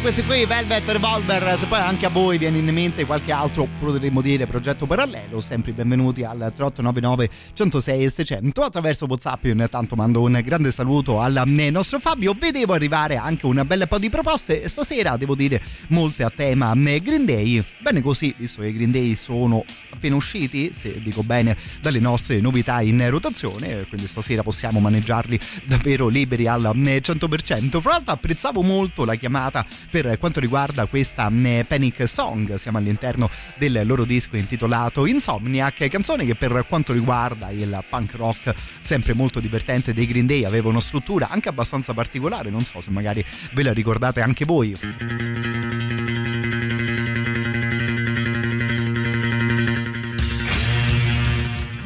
Questi 0.00 0.24
qui 0.24 0.44
Velvet 0.44 0.88
Revolver, 0.88 1.56
se 1.58 1.66
poi 1.66 1.78
anche 1.78 2.06
a 2.06 2.08
voi 2.08 2.38
viene 2.38 2.58
in 2.58 2.66
mente 2.66 3.06
qualche 3.06 3.32
altro, 3.32 3.66
potremmo 3.78 4.20
dire, 4.20 4.46
progetto 4.46 4.84
parallelo, 4.84 5.40
sempre 5.40 5.72
benvenuti 5.72 6.22
al 6.22 6.36
3899 6.38 7.30
106 7.54 8.04
e 8.04 8.10
600 8.10 8.62
attraverso 8.62 9.06
Whatsapp, 9.06 9.44
io 9.44 9.52
intanto 9.52 9.94
mando 9.96 10.22
un 10.22 10.40
grande 10.44 10.70
saluto 10.70 11.20
al 11.20 11.36
eh, 11.36 11.70
nostro 11.70 11.98
Fabio, 11.98 12.34
vedevo 12.34 12.74
arrivare 12.74 13.16
anche 13.16 13.46
un 13.46 13.62
bel 13.64 13.86
po' 13.88 13.98
di 13.98 14.10
proposte 14.10 14.68
stasera 14.68 15.16
devo 15.16 15.34
dire 15.34 15.60
molte 15.88 16.24
a 16.24 16.30
tema 16.34 16.74
eh, 16.74 17.00
Green 17.00 17.24
Day, 17.24 17.62
bene 17.78 18.02
così, 18.02 18.34
visto 18.36 18.60
che 18.62 18.68
i 18.68 18.72
Green 18.72 18.90
Day 18.90 19.14
sono 19.14 19.64
appena 19.90 20.16
usciti, 20.16 20.72
se 20.74 21.00
dico 21.00 21.22
bene, 21.22 21.56
dalle 21.80 22.00
nostre 22.00 22.40
novità 22.40 22.80
in 22.82 23.08
rotazione, 23.08 23.86
quindi 23.88 24.06
stasera 24.06 24.42
possiamo 24.42 24.78
maneggiarli 24.80 25.38
davvero 25.64 26.08
liberi 26.08 26.46
al 26.46 26.64
eh, 26.64 27.00
100%. 27.00 27.80
Fra 27.80 27.92
l'altro 27.92 28.12
apprezzavo 28.12 28.62
molto 28.62 29.04
la 29.04 29.14
chiamata 29.14 29.64
per 29.90 30.18
quanto 30.18 30.40
riguarda 30.40 30.86
questa 30.86 31.30
eh, 31.30 31.64
Panic 31.66 32.08
Song, 32.08 32.54
siamo 32.54 32.78
all'interno 32.78 33.30
del 33.56 33.82
loro 33.84 34.04
disco 34.04 34.36
intitolato 34.36 35.06
Insomniac, 35.06 35.88
canzone 35.88 36.24
che 36.24 36.34
per 36.34 36.64
quanto 36.68 36.92
riguarda 36.92 37.50
il 37.50 37.82
punk 37.88 38.14
rock 38.14 38.54
sempre 38.80 39.14
molto 39.14 39.40
divertente 39.40 39.92
dei 39.92 40.06
Green 40.06 40.26
Day 40.26 40.44
aveva 40.44 40.68
una 40.68 40.80
struttura 40.80 41.28
anche 41.28 41.48
abbastanza 41.48 41.92
particolare, 41.92 42.50
non 42.50 42.62
so 42.62 42.80
se 42.80 42.90
magari 42.90 43.24
ve 43.52 43.62
la 43.62 43.72
ricordate 43.72 44.20
anche 44.20 44.44
voi. 44.44 44.76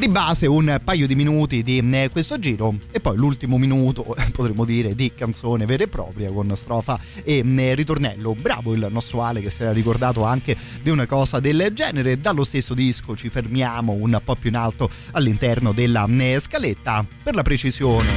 Di 0.00 0.08
base 0.08 0.46
un 0.46 0.80
paio 0.82 1.06
di 1.06 1.14
minuti 1.14 1.62
di 1.62 1.76
eh, 1.76 2.08
questo 2.10 2.38
giro 2.38 2.74
e 2.90 3.00
poi 3.00 3.18
l'ultimo 3.18 3.58
minuto 3.58 4.16
potremmo 4.32 4.64
dire 4.64 4.94
di 4.94 5.12
canzone 5.14 5.66
vera 5.66 5.82
e 5.82 5.88
propria 5.88 6.32
con 6.32 6.50
strofa 6.56 6.98
e 7.22 7.44
eh, 7.44 7.74
ritornello. 7.74 8.34
Bravo 8.34 8.72
il 8.72 8.86
nostro 8.90 9.22
Ale 9.22 9.42
che 9.42 9.50
si 9.50 9.60
era 9.60 9.72
ricordato 9.72 10.24
anche 10.24 10.56
di 10.80 10.88
una 10.88 11.04
cosa 11.04 11.38
del 11.38 11.72
genere. 11.74 12.18
Dallo 12.18 12.44
stesso 12.44 12.72
disco 12.72 13.14
ci 13.14 13.28
fermiamo 13.28 13.92
un 13.92 14.18
po' 14.24 14.36
più 14.36 14.48
in 14.48 14.56
alto 14.56 14.88
all'interno 15.10 15.72
della 15.72 16.06
eh, 16.08 16.40
scaletta. 16.40 17.04
Per 17.22 17.34
la 17.34 17.42
precisione 17.42 18.08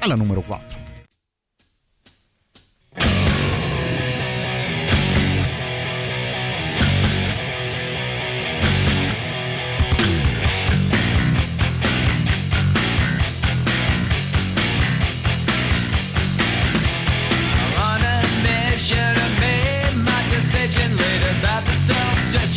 alla 0.00 0.16
numero 0.16 0.40
4 0.40 0.83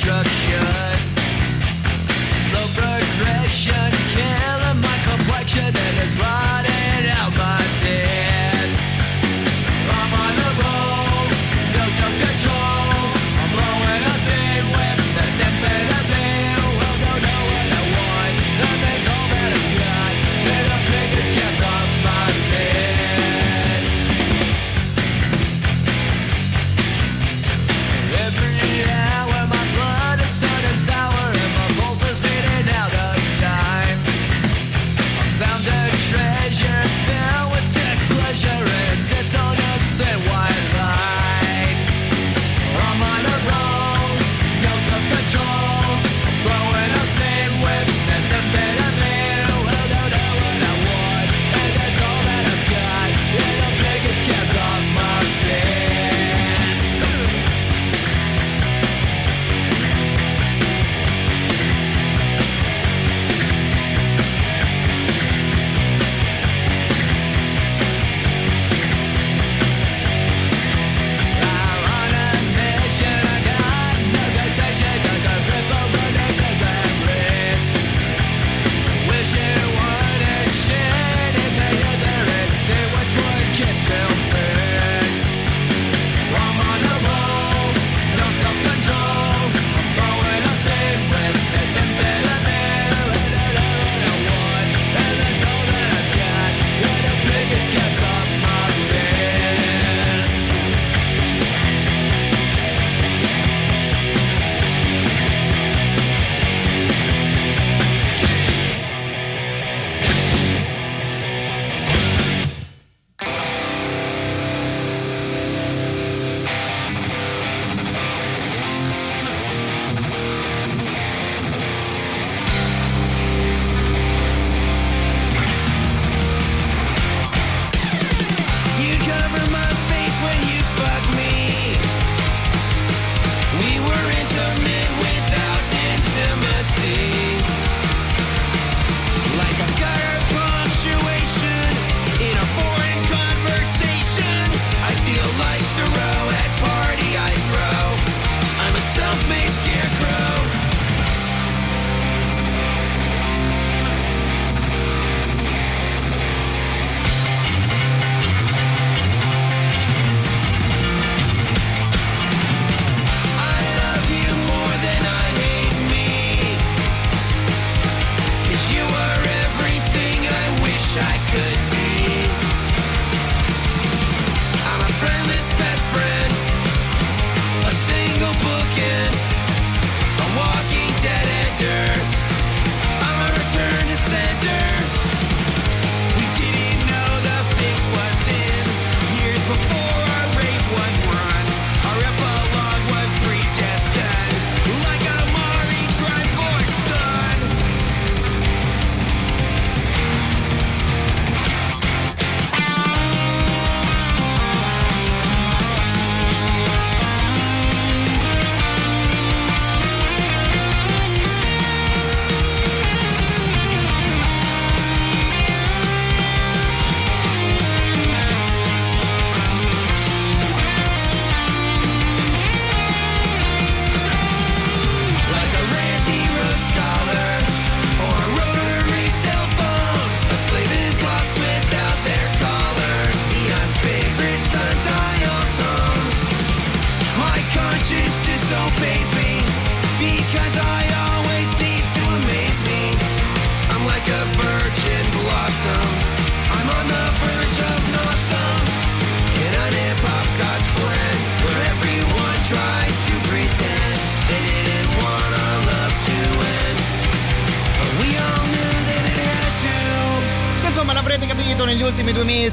destruction. 0.07 0.61
Low 2.53 2.67
progression, 2.79 3.91
killing 4.15 4.81
my 4.81 4.97
complexion 5.05 5.65
and 5.65 5.97
it's. 6.01 6.17
life. 6.19 6.56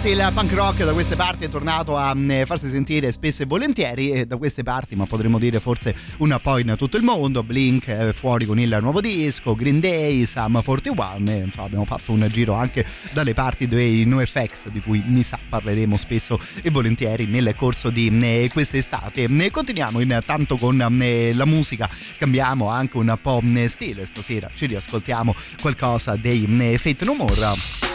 Mesi 0.05 0.21
il 0.21 0.31
punk 0.35 0.53
rock 0.53 0.85
da 0.85 0.93
queste 0.93 1.17
parti 1.17 1.45
è 1.45 1.49
tornato 1.49 1.97
a 1.97 2.15
mm, 2.15 2.43
farsi 2.43 2.69
sentire 2.69 3.11
spesso 3.13 3.43
e 3.43 3.47
volentieri 3.47 4.11
e 4.11 4.27
da 4.27 4.37
queste 4.37 4.63
parti, 4.63 4.97
ma 4.97 5.07
potremmo 5.07 5.39
dire 5.39 5.61
forse 5.61 5.95
un 6.19 6.37
po' 6.43 6.59
in 6.59 6.75
tutto 6.77 6.97
il 6.97 7.03
mondo. 7.03 7.43
Blink 7.43 7.87
è 7.87 8.13
fuori 8.13 8.45
con 8.45 8.59
il 8.59 8.77
nuovo 8.81 9.01
disco, 9.01 9.55
Green 9.55 9.81
Day, 9.81 10.27
Sam 10.27 10.63
41 10.63 11.17
e 11.27 11.37
insomma, 11.45 11.67
abbiamo 11.67 11.85
fatto 11.85 12.13
un 12.13 12.27
giro 12.31 12.55
anche 12.55 12.85
dalle 13.13 13.35
parti 13.35 13.67
dei 13.67 14.05
NoFX 14.05 14.69
di 14.71 14.81
cui 14.81 15.03
mi 15.07 15.23
sa 15.23 15.39
parleremo 15.49 15.97
spesso 15.97 16.39
e 16.61 16.71
volentieri 16.71 17.27
nel 17.27 17.55
corso 17.57 17.91
di 17.91 18.11
mm, 18.11 18.47
quest'estate. 18.53 19.29
Mm, 19.29 19.47
Continuiamo 19.51 20.01
intanto 20.01 20.57
con 20.57 20.77
la 20.77 21.45
musica, 21.47 21.89
cambiamo 22.19 22.69
anche 22.69 22.97
un 22.97 23.17
po' 23.21 23.43
stile 23.67 24.05
stasera, 24.07 24.51
ci 24.55 24.67
riascoltiamo 24.67 25.35
qualcosa 25.61 26.17
dei 26.17 26.47
Fate 26.79 27.05
No 27.05 27.15
More 27.15 27.94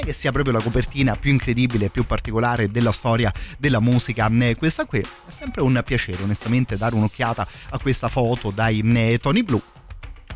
è 0.00 0.04
che 0.04 0.12
sia 0.12 0.32
proprio 0.32 0.54
la 0.54 0.62
copertina 0.62 1.14
più 1.14 1.30
incredibile 1.30 1.86
e 1.86 1.88
più 1.90 2.04
particolare 2.04 2.70
della 2.70 2.92
storia 2.92 3.32
della 3.58 3.80
musica. 3.80 4.28
Eh, 4.30 4.56
questa 4.56 4.84
qui 4.84 5.00
è 5.00 5.04
sempre 5.28 5.62
un 5.62 5.80
piacere 5.84 6.22
onestamente 6.22 6.76
dare 6.76 6.94
un'occhiata 6.94 7.46
a 7.70 7.78
questa 7.78 8.08
foto 8.08 8.50
dai 8.50 8.80
eh, 8.80 9.18
Tony 9.18 9.42
Blue 9.42 9.62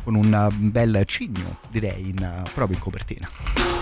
con 0.03 0.15
un 0.15 0.33
eh, 0.33 0.53
bel 0.55 1.03
cigno 1.05 1.59
direi 1.69 2.09
in, 2.09 2.21
eh, 2.21 2.49
proprio 2.53 2.77
in 2.77 2.83
copertina 2.83 3.74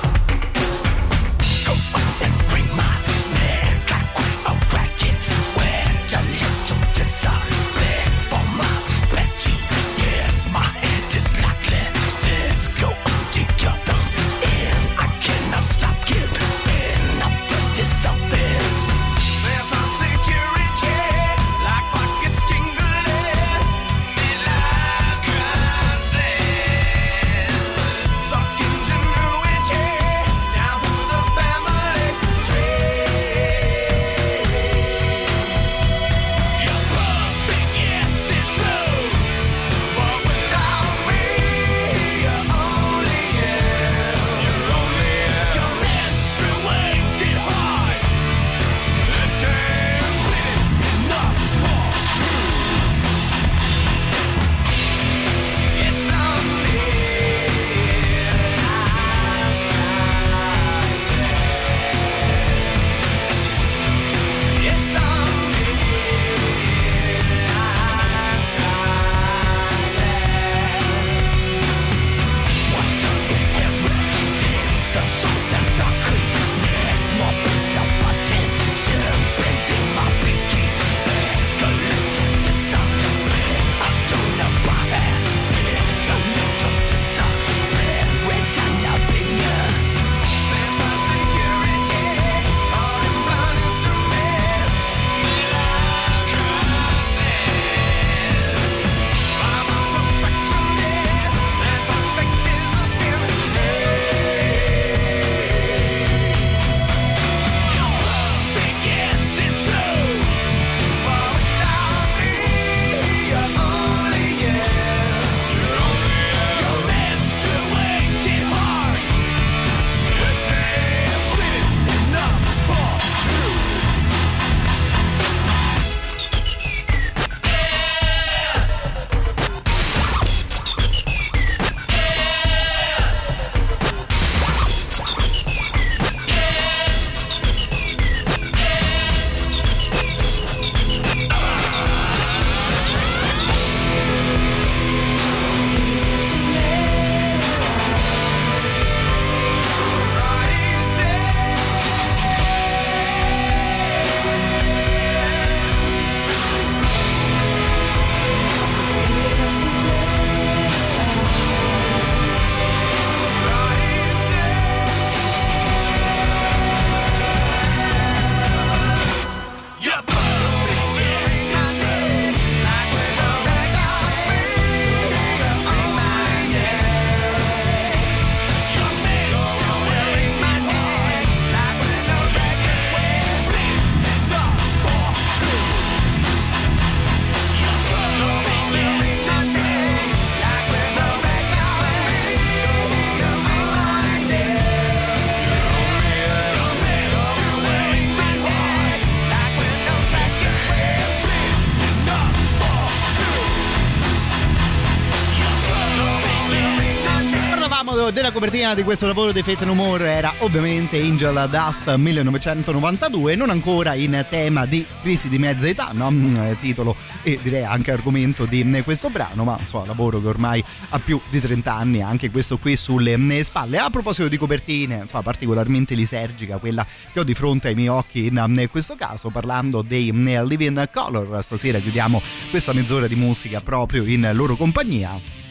della 208.14 208.32
copertina 208.32 208.76
di 208.76 208.84
questo 208.84 209.08
lavoro 209.08 209.32
dei 209.32 209.42
Fate 209.42 209.66
No 209.66 209.74
More 209.74 210.08
era 210.08 210.32
ovviamente 210.40 211.00
Angel 211.00 211.50
Dust 211.50 211.96
1992, 211.96 213.36
non 213.36 213.50
ancora 213.50 213.96
in 213.96 214.24
tema 214.30 214.68
di 214.68 214.86
crisi 215.02 215.30
di 215.30 215.40
mezza 215.40 215.68
età, 215.68 215.90
no? 215.94 216.12
Mm, 216.12 216.36
eh, 216.36 216.58
titolo 216.60 216.96
e 217.24 217.40
direi 217.42 217.64
anche 217.64 217.92
argomento 217.92 218.46
di 218.46 218.64
mm, 218.64 218.80
questo 218.82 219.10
brano, 219.10 219.44
ma 219.44 219.58
insomma 219.60 219.88
lavoro 219.88 220.22
che 220.22 220.28
ormai 220.28 220.64
ha 220.90 221.00
più 221.00 221.20
di 221.30 221.40
30 221.40 221.74
anni, 221.74 222.02
anche 222.04 222.30
questo 222.30 222.60
qui 222.60 222.76
sulle 222.76 223.18
mm, 223.18 223.40
spalle. 223.40 223.80
A 223.80 223.90
proposito 223.90 224.28
di 224.28 224.38
copertine, 224.38 225.00
insomma 225.02 225.24
particolarmente 225.24 225.96
lisergica, 225.96 226.58
quella 226.58 226.86
che 227.12 227.20
ho 227.20 227.24
di 227.24 227.34
fronte 227.34 227.70
ai 227.70 227.76
miei 227.76 227.88
occhi 227.88 228.28
in 228.28 228.68
questo 228.70 228.96
caso, 228.96 229.30
parlando 229.30 229.82
dei 229.82 230.12
Living 230.14 230.90
Color, 230.92 231.44
stasera 231.44 231.80
chiudiamo 231.80 232.22
questa 232.52 232.74
mezz'ora 232.74 233.08
di 233.08 233.16
musica 233.16 233.60
proprio 233.62 234.04
in 234.06 234.30
loro 234.34 234.56
compagnia. 234.56 235.43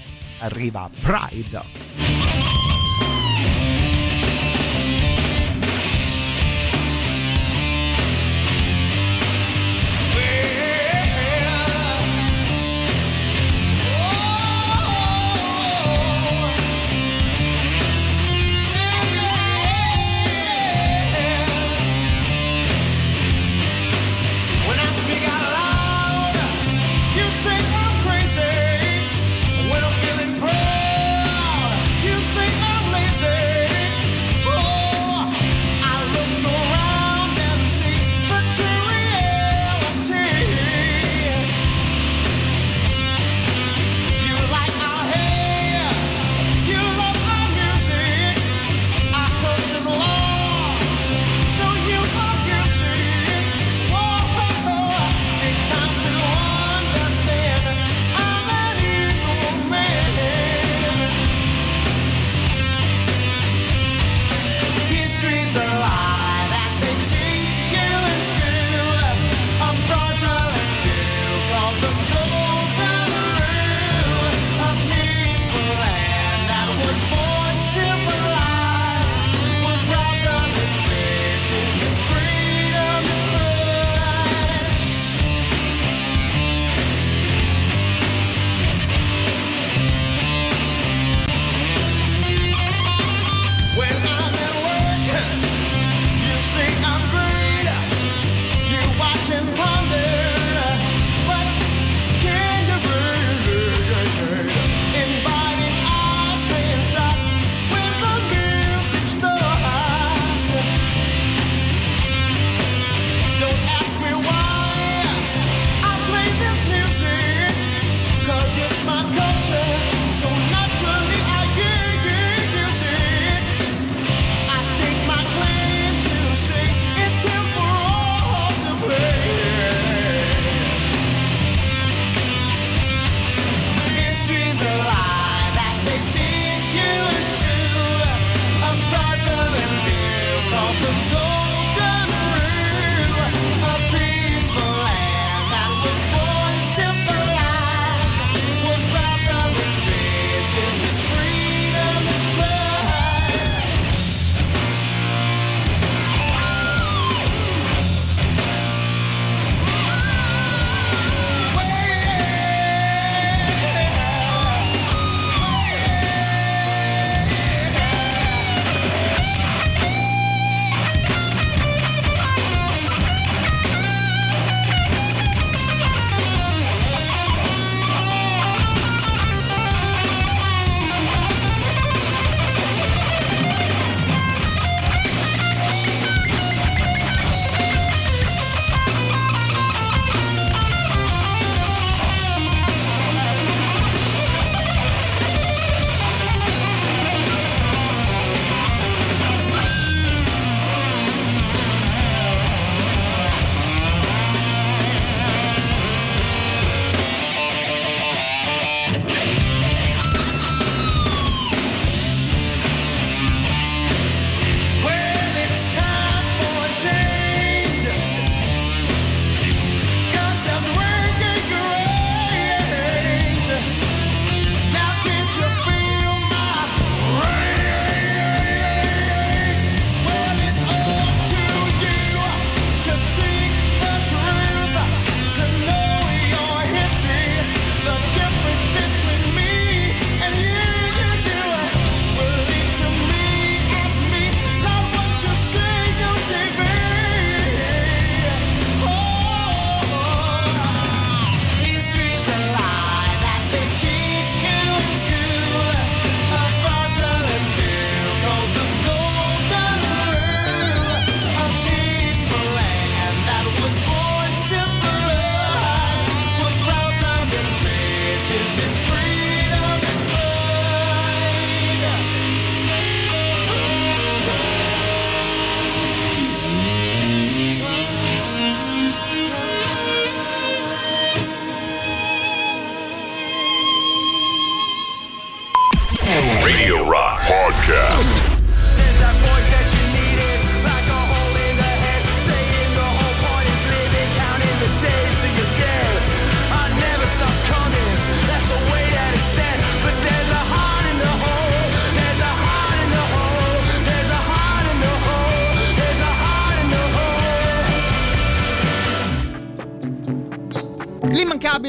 Arriva 0.43 0.90
Pride. 1.01 2.61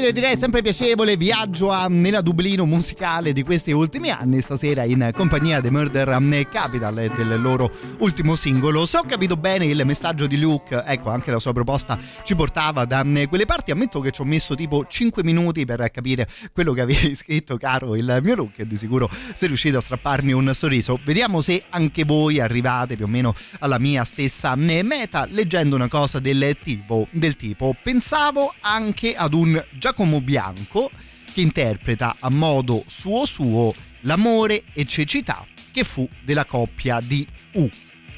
L'immancabile, 0.04 0.12
direi 0.12 0.36
sempre 0.36 0.60
piacevole 0.60 1.16
viaggio 1.16 1.70
a- 1.70 1.86
nella 1.88 2.20
Dublino 2.20 2.66
musicale 2.66 3.32
di 3.32 3.42
questi 3.42 3.72
ultimi 3.72 4.10
anni, 4.10 4.40
stasera 4.40 4.84
in 4.84 5.10
compagnia 5.14 5.60
dei 5.60 5.70
Murder 5.70 6.08
Capital 6.50 6.98
e 6.98 7.10
del 7.14 7.40
loro 7.40 7.70
ultimo 7.98 8.34
singolo. 8.34 8.84
Se 8.84 8.98
ho 8.98 9.04
capito 9.04 9.36
bene 9.36 9.66
il 9.66 9.80
messaggio 9.86 10.26
di 10.26 10.38
Luke, 10.38 10.82
ecco 10.86 11.10
anche 11.10 11.30
la 11.30 11.38
sua 11.38 11.52
proposta 11.52 11.98
ci 12.22 12.34
portava 12.34 12.84
da 12.84 13.02
eh, 13.02 13.28
quelle 13.28 13.46
parti. 13.46 13.70
Ammetto 13.70 14.00
che 14.00 14.10
ci 14.10 14.20
ho 14.20 14.24
messo 14.24 14.54
tipo 14.54 14.84
5 14.86 15.22
minuti 15.22 15.64
per 15.64 15.90
capire 15.90 16.28
quello 16.52 16.72
che 16.72 16.82
avevi 16.82 17.14
scritto, 17.16 17.56
caro 17.56 17.96
il 17.96 18.18
mio 18.22 18.34
Luke, 18.34 18.62
e 18.62 18.66
di 18.66 18.76
sicuro 18.76 19.08
sei 19.34 19.48
riuscito 19.48 19.78
a 19.78 19.80
strapparmi 19.80 20.32
un 20.32 20.50
sorriso. 20.52 20.98
Vediamo 21.04 21.40
se 21.40 21.62
anche 21.70 22.04
voi 22.04 22.40
arrivate 22.40 22.96
più 22.96 23.06
o 23.06 23.08
meno 23.08 23.34
alla 23.60 23.78
mia 23.78 24.04
stessa 24.04 24.52
eh, 24.54 24.82
meta 24.82 25.26
leggendo 25.30 25.74
una 25.74 25.88
cosa 25.88 26.18
del 26.18 26.56
tipo, 26.62 27.06
del 27.10 27.36
tipo 27.36 27.74
pensavo 27.82 28.52
anche 28.60 29.14
ad 29.14 29.32
un 29.32 29.62
Giacomo 29.94 30.20
Bianco 30.20 30.90
che 31.32 31.40
interpreta 31.40 32.16
a 32.18 32.28
modo 32.28 32.82
suo 32.88 33.24
suo 33.26 33.72
l'amore 34.00 34.64
e 34.72 34.84
cecità 34.86 35.46
che 35.70 35.84
fu 35.84 36.08
della 36.20 36.44
coppia 36.44 36.98
di 37.00 37.24
U. 37.52 37.70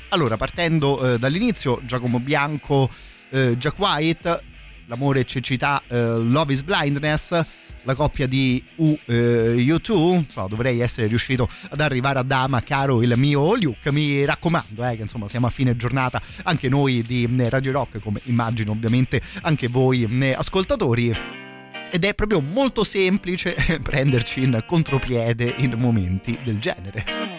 Allora, 0.09 0.39
partendo 0.39 1.12
eh, 1.12 1.19
dall'inizio, 1.19 1.82
Giacomo 1.85 2.19
Bianco, 2.19 2.89
eh, 3.28 3.59
Jack 3.59 3.78
White, 3.78 4.43
l'amore 4.86 5.20
e 5.20 5.27
cecità, 5.27 5.82
eh, 5.86 5.97
Love 5.97 6.55
is 6.55 6.62
Blindness, 6.62 7.44
la 7.82 7.94
coppia 7.94 8.27
di 8.27 8.62
U, 8.77 8.98
eh, 9.05 9.55
U2, 9.57 10.15
insomma, 10.15 10.48
dovrei 10.48 10.81
essere 10.81 11.09
riuscito 11.09 11.47
ad 11.69 11.81
arrivare 11.81 12.20
a 12.20 12.23
Dama, 12.23 12.62
caro 12.62 13.03
il 13.03 13.12
mio 13.16 13.55
Luke, 13.55 13.93
mi 13.93 14.24
raccomando, 14.24 14.82
eh, 14.82 14.97
che 14.97 15.03
insomma 15.03 15.28
siamo 15.28 15.47
a 15.47 15.51
fine 15.51 15.77
giornata 15.77 16.23
anche 16.44 16.70
noi 16.70 17.03
di 17.03 17.28
eh, 17.36 17.48
Radio 17.51 17.73
Rock, 17.73 18.01
come 18.01 18.20
immagino 18.24 18.70
ovviamente 18.73 19.20
anche 19.43 19.69
voi 19.69 20.09
eh, 20.11 20.32
ascoltatori 20.32 21.44
ed 21.91 22.05
è 22.05 22.15
proprio 22.15 22.41
molto 22.41 22.85
semplice 22.85 23.55
prenderci 23.83 24.43
in 24.43 24.63
contropiede 24.67 25.55
in 25.59 25.73
momenti 25.73 26.39
del 26.43 26.59
genere. 26.59 27.36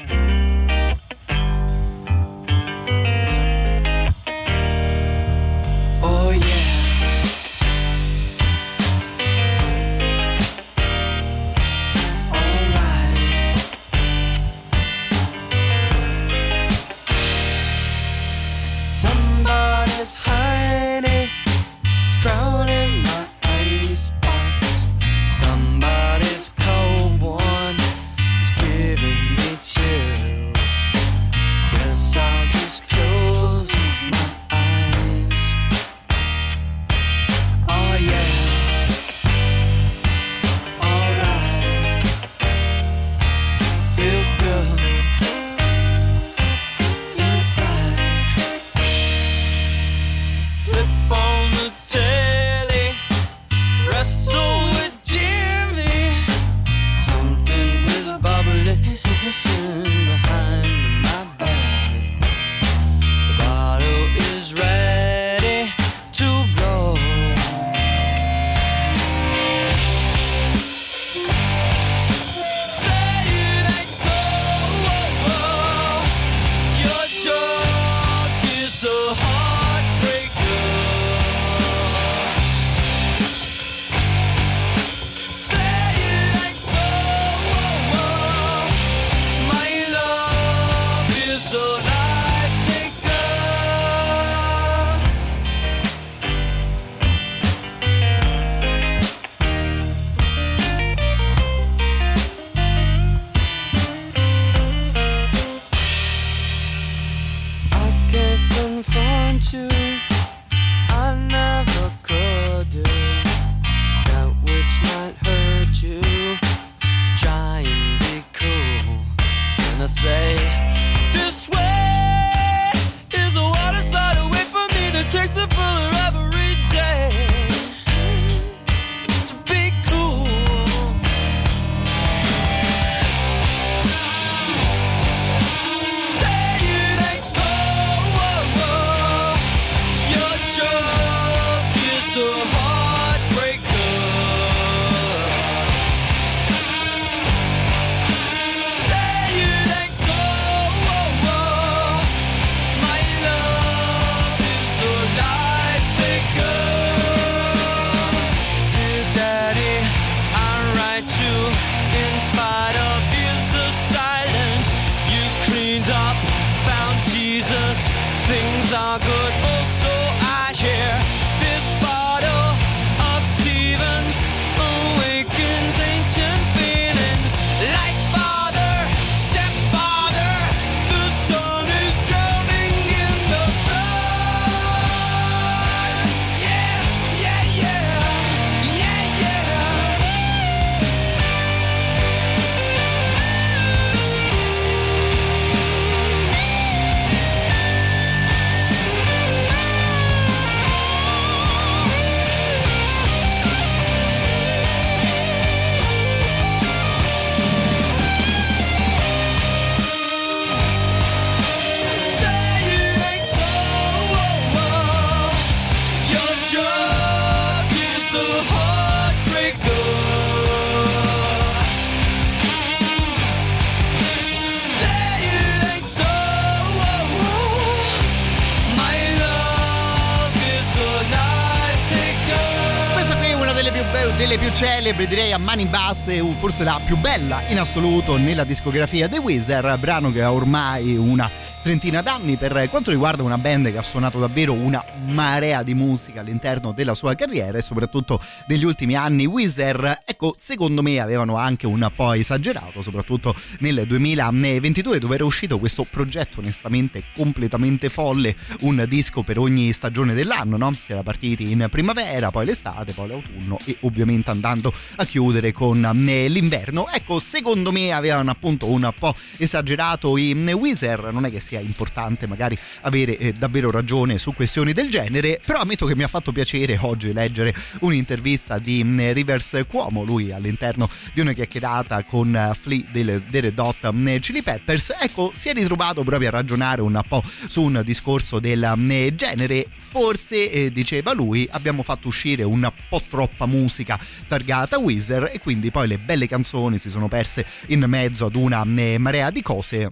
Più 234.98 235.06
celebri, 235.06 235.08
direi 235.08 235.32
a 235.32 235.38
mani 235.38 235.66
basse, 235.66 236.24
forse 236.38 236.64
la 236.64 236.82
più 236.84 236.98
bella 236.98 237.48
in 237.48 237.60
assoluto 237.60 238.18
nella 238.18 238.44
discografia 238.44 239.08
The 239.08 239.20
Wizard, 239.20 239.80
brano 239.80 240.12
che 240.12 240.24
ha 240.24 240.34
ormai 240.34 240.96
una 240.96 241.30
trentina 241.62 242.02
d'anni 242.02 242.38
per 242.38 242.68
quanto 242.70 242.90
riguarda 242.90 243.22
una 243.22 243.38
band 243.38 243.72
che 243.72 243.78
ha 243.78 243.84
suonato 243.84 244.18
davvero 244.20 244.54
una 244.54 244.84
marea 245.06 245.62
di 245.62 245.76
musica 245.76 246.22
all'interno 246.22 246.72
della 246.72 246.96
sua 246.96 247.14
carriera 247.14 247.58
e 247.58 247.62
soprattutto 247.62 248.20
degli 248.46 248.64
ultimi 248.64 248.96
anni. 248.96 249.26
Wizard, 249.26 250.04
ecco, 250.18 250.34
secondo 250.36 250.82
me 250.82 251.00
avevano 251.00 251.38
anche 251.38 251.68
un 251.68 251.92
po' 251.96 252.14
esagerato, 252.14 252.82
soprattutto 252.82 253.36
nel 253.60 253.84
2022 253.86 254.98
dove 254.98 255.14
era 255.14 255.26
uscito 255.26 255.60
questo 255.60 255.84
progetto 255.88 256.40
onestamente 256.40 257.04
completamente 257.14 257.88
folle, 257.90 258.36
un 258.62 258.84
disco 258.88 259.22
per 259.22 259.38
ogni 259.38 259.72
stagione 259.74 260.16
dell'anno, 260.16 260.58
no? 260.58 260.74
Si 260.74 260.92
era 260.92 261.04
partiti 261.04 261.52
in 261.52 261.68
primavera, 261.70 262.32
poi 262.32 262.48
l'estate, 262.48 262.94
poi 262.94 263.10
l'autunno 263.10 263.60
e 263.64 263.78
ovviamente 263.82 264.32
andando 264.32 264.74
a 264.96 265.06
chiudere 265.06 265.52
con 265.52 265.86
eh, 265.86 266.28
l'inverno. 266.28 266.90
Ecco, 266.90 267.20
secondo 267.20 267.72
me 267.72 267.92
avevano 267.92 268.32
appunto 268.32 268.66
un 268.72 268.92
po' 268.98 269.14
esagerato 269.38 270.18
i 270.18 270.34
Wizard, 270.34 271.14
non 271.14 271.26
è 271.26 271.30
che 271.30 271.40
sia 271.40 271.60
importante 271.60 272.26
magari 272.26 272.58
avere 272.82 273.20
eh, 273.20 273.34
davvero 273.34 273.70
ragione 273.70 274.18
su 274.18 274.34
questioni 274.34 274.74
del 274.74 274.90
genere, 274.90 275.40
però 275.46 275.60
ammetto 275.60 275.86
che 275.86 275.96
mi 275.96 276.02
ha 276.02 276.08
fatto 276.08 276.32
piacere 276.32 276.76
oggi 276.82 277.14
leggere 277.14 277.54
un'intervista 277.82 278.58
di 278.58 278.84
mm, 278.84 279.12
Rivers 279.12 279.62
Cuomo, 279.68 280.06
lui 280.08 280.32
all'interno 280.32 280.90
di 281.14 281.20
una 281.20 281.34
chiacchierata 281.34 282.04
con 282.04 282.36
eh, 282.36 282.52
Flea 282.60 282.84
delle, 282.92 283.22
delle 283.28 283.54
Dot 283.54 283.92
mm, 283.92 284.16
Chili 284.18 284.42
Peppers, 284.42 284.96
ecco, 285.00 285.32
si 285.34 285.50
è 285.50 285.54
ritrovato 285.54 286.04
proprio 286.04 286.30
a 286.30 286.32
ragionare 286.32 286.82
un 286.82 287.00
po' 287.08 287.22
su 287.48 287.62
un 287.62 287.82
discorso 287.84 288.40
del 288.40 288.74
mm, 288.76 289.10
genere, 289.16 289.68
forse 289.70 290.50
eh, 290.50 290.72
diceva 290.72 291.14
lui 291.14 291.48
abbiamo 291.52 291.84
fatto 291.84 292.08
uscire 292.08 292.44
un 292.44 292.72
po' 292.90 293.02
troppa 293.08 293.46
musica 293.46 294.00
targata 294.28 294.78
Wizard 294.78 295.30
e 295.34 295.40
quindi 295.40 295.72
poi 295.72 295.88
le 295.88 295.98
belle 295.98 296.28
canzoni 296.28 296.78
si 296.78 296.90
sono 296.90 297.08
perse 297.08 297.46
in 297.68 297.84
mezzo 297.88 298.26
ad 298.26 298.36
una 298.36 298.64
mm, 298.64 298.96
marea 298.98 299.30
di 299.30 299.42
cose 299.42 299.92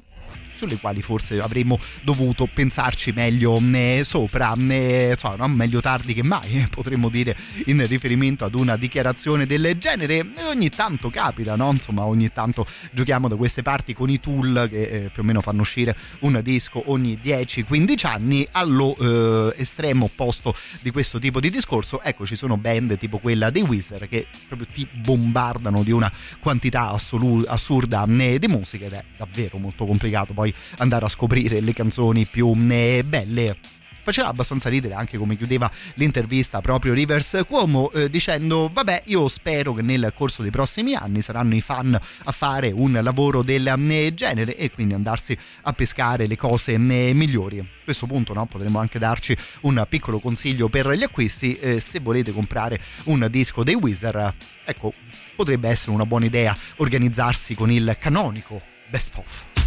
sulle 0.56 0.78
quali 0.78 1.02
forse 1.02 1.40
avremmo 1.40 1.80
dovuto 2.02 2.48
pensarci 2.52 3.12
meglio 3.12 3.60
eh, 3.74 4.02
sopra, 4.04 4.54
eh, 4.70 5.10
insomma, 5.12 5.48
meglio 5.48 5.82
tardi 5.82 6.14
che 6.14 6.24
mai, 6.24 6.62
eh, 6.62 6.68
potremmo 6.70 7.10
dire 7.10 7.36
in 7.66 7.86
riferimento 7.86 8.46
ad 8.46 8.56
una 8.56 8.78
dichiarazione 8.78 9.46
del 9.46 9.76
genere. 9.78 10.26
Ogni 10.48 10.70
tanto 10.70 11.10
capita, 11.10 11.56
no? 11.56 11.72
Insomma, 11.72 12.06
ogni 12.06 12.32
tanto 12.32 12.66
giochiamo 12.92 13.28
da 13.28 13.36
queste 13.36 13.62
parti 13.62 13.94
con 13.94 14.10
i 14.10 14.20
tool 14.20 14.68
che 14.70 14.84
eh, 14.84 15.10
più 15.12 15.22
o 15.22 15.26
meno 15.26 15.42
fanno 15.42 15.62
uscire 15.62 15.96
un 16.20 16.40
disco 16.44 16.84
ogni 16.88 17.20
10-15 17.22 18.08
anni. 18.08 18.48
Allo 18.52 18.96
eh, 18.98 19.56
estremo 19.58 20.06
opposto 20.06 20.56
di 20.82 20.92
questo 20.92 21.20
tipo 21.20 21.40
di 21.40 21.50
discorso, 21.50 22.02
ecco, 22.02 22.26
ci 22.26 22.36
sono 22.36 22.58
band 22.58 22.98
tipo 22.98 23.18
quella 23.18 23.50
dei 23.50 23.62
Wizard 23.62 24.08
che 24.08 24.26
proprio 24.48 24.68
ti 24.72 24.88
bombardano 24.92 25.84
di 25.84 25.92
una 25.92 26.12
quantità 26.40 26.92
assolu- 26.92 27.46
assurda 27.48 28.06
eh, 28.18 28.40
di 28.40 28.48
musica 28.48 28.86
ed 28.86 28.94
è 28.94 29.04
davvero 29.18 29.58
molto 29.58 29.86
complicato 29.86 30.34
poi 30.34 30.45
andare 30.78 31.06
a 31.06 31.10
scoprire 31.10 31.60
le 31.60 31.74
canzoni 31.74 32.26
più 32.26 32.54
eh, 32.70 33.04
belle. 33.06 33.58
Faceva 34.06 34.28
abbastanza 34.28 34.70
ridere 34.70 34.94
anche 34.94 35.18
come 35.18 35.36
chiudeva 35.36 35.70
l'intervista 35.96 36.62
proprio 36.62 36.94
Rivers 36.94 37.44
Cuomo 37.48 37.90
eh, 37.92 38.08
dicendo 38.08 38.70
vabbè 38.72 39.02
io 39.06 39.28
spero 39.28 39.74
che 39.74 39.82
nel 39.82 40.14
corso 40.16 40.44
dei 40.44 40.52
prossimi 40.52 40.94
anni 40.94 41.24
saranno 41.24 41.56
i 41.56 41.62
fan 41.62 42.00
a 42.26 42.32
fare 42.32 42.70
un 42.70 43.00
lavoro 43.02 43.42
del 43.42 43.66
eh, 43.66 44.14
genere 44.14 44.58
e 44.58 44.70
quindi 44.70 44.94
andarsi 44.94 45.36
a 45.64 45.74
pescare 45.74 46.28
le 46.28 46.38
cose 46.38 46.74
eh, 46.74 46.78
migliori. 46.78 47.58
A 47.58 47.66
questo 47.84 48.06
punto 48.06 48.34
no, 48.34 48.46
potremmo 48.46 48.78
anche 48.78 49.00
darci 49.00 49.36
un 49.62 49.84
piccolo 49.90 50.20
consiglio 50.20 50.70
per 50.70 50.88
gli 50.92 51.02
acquisti 51.02 51.54
eh, 51.54 51.80
se 51.80 52.00
volete 52.00 52.32
comprare 52.32 52.80
un 53.06 53.26
disco 53.32 53.64
dei 53.64 53.74
Wizard 53.74 54.36
ecco 54.66 54.94
potrebbe 55.36 55.68
essere 55.68 55.90
una 55.90 56.06
buona 56.06 56.26
idea 56.26 56.56
organizzarsi 56.76 57.56
con 57.56 57.72
il 57.72 57.98
canonico 58.00 58.62
best 58.88 59.16
of 59.16 59.65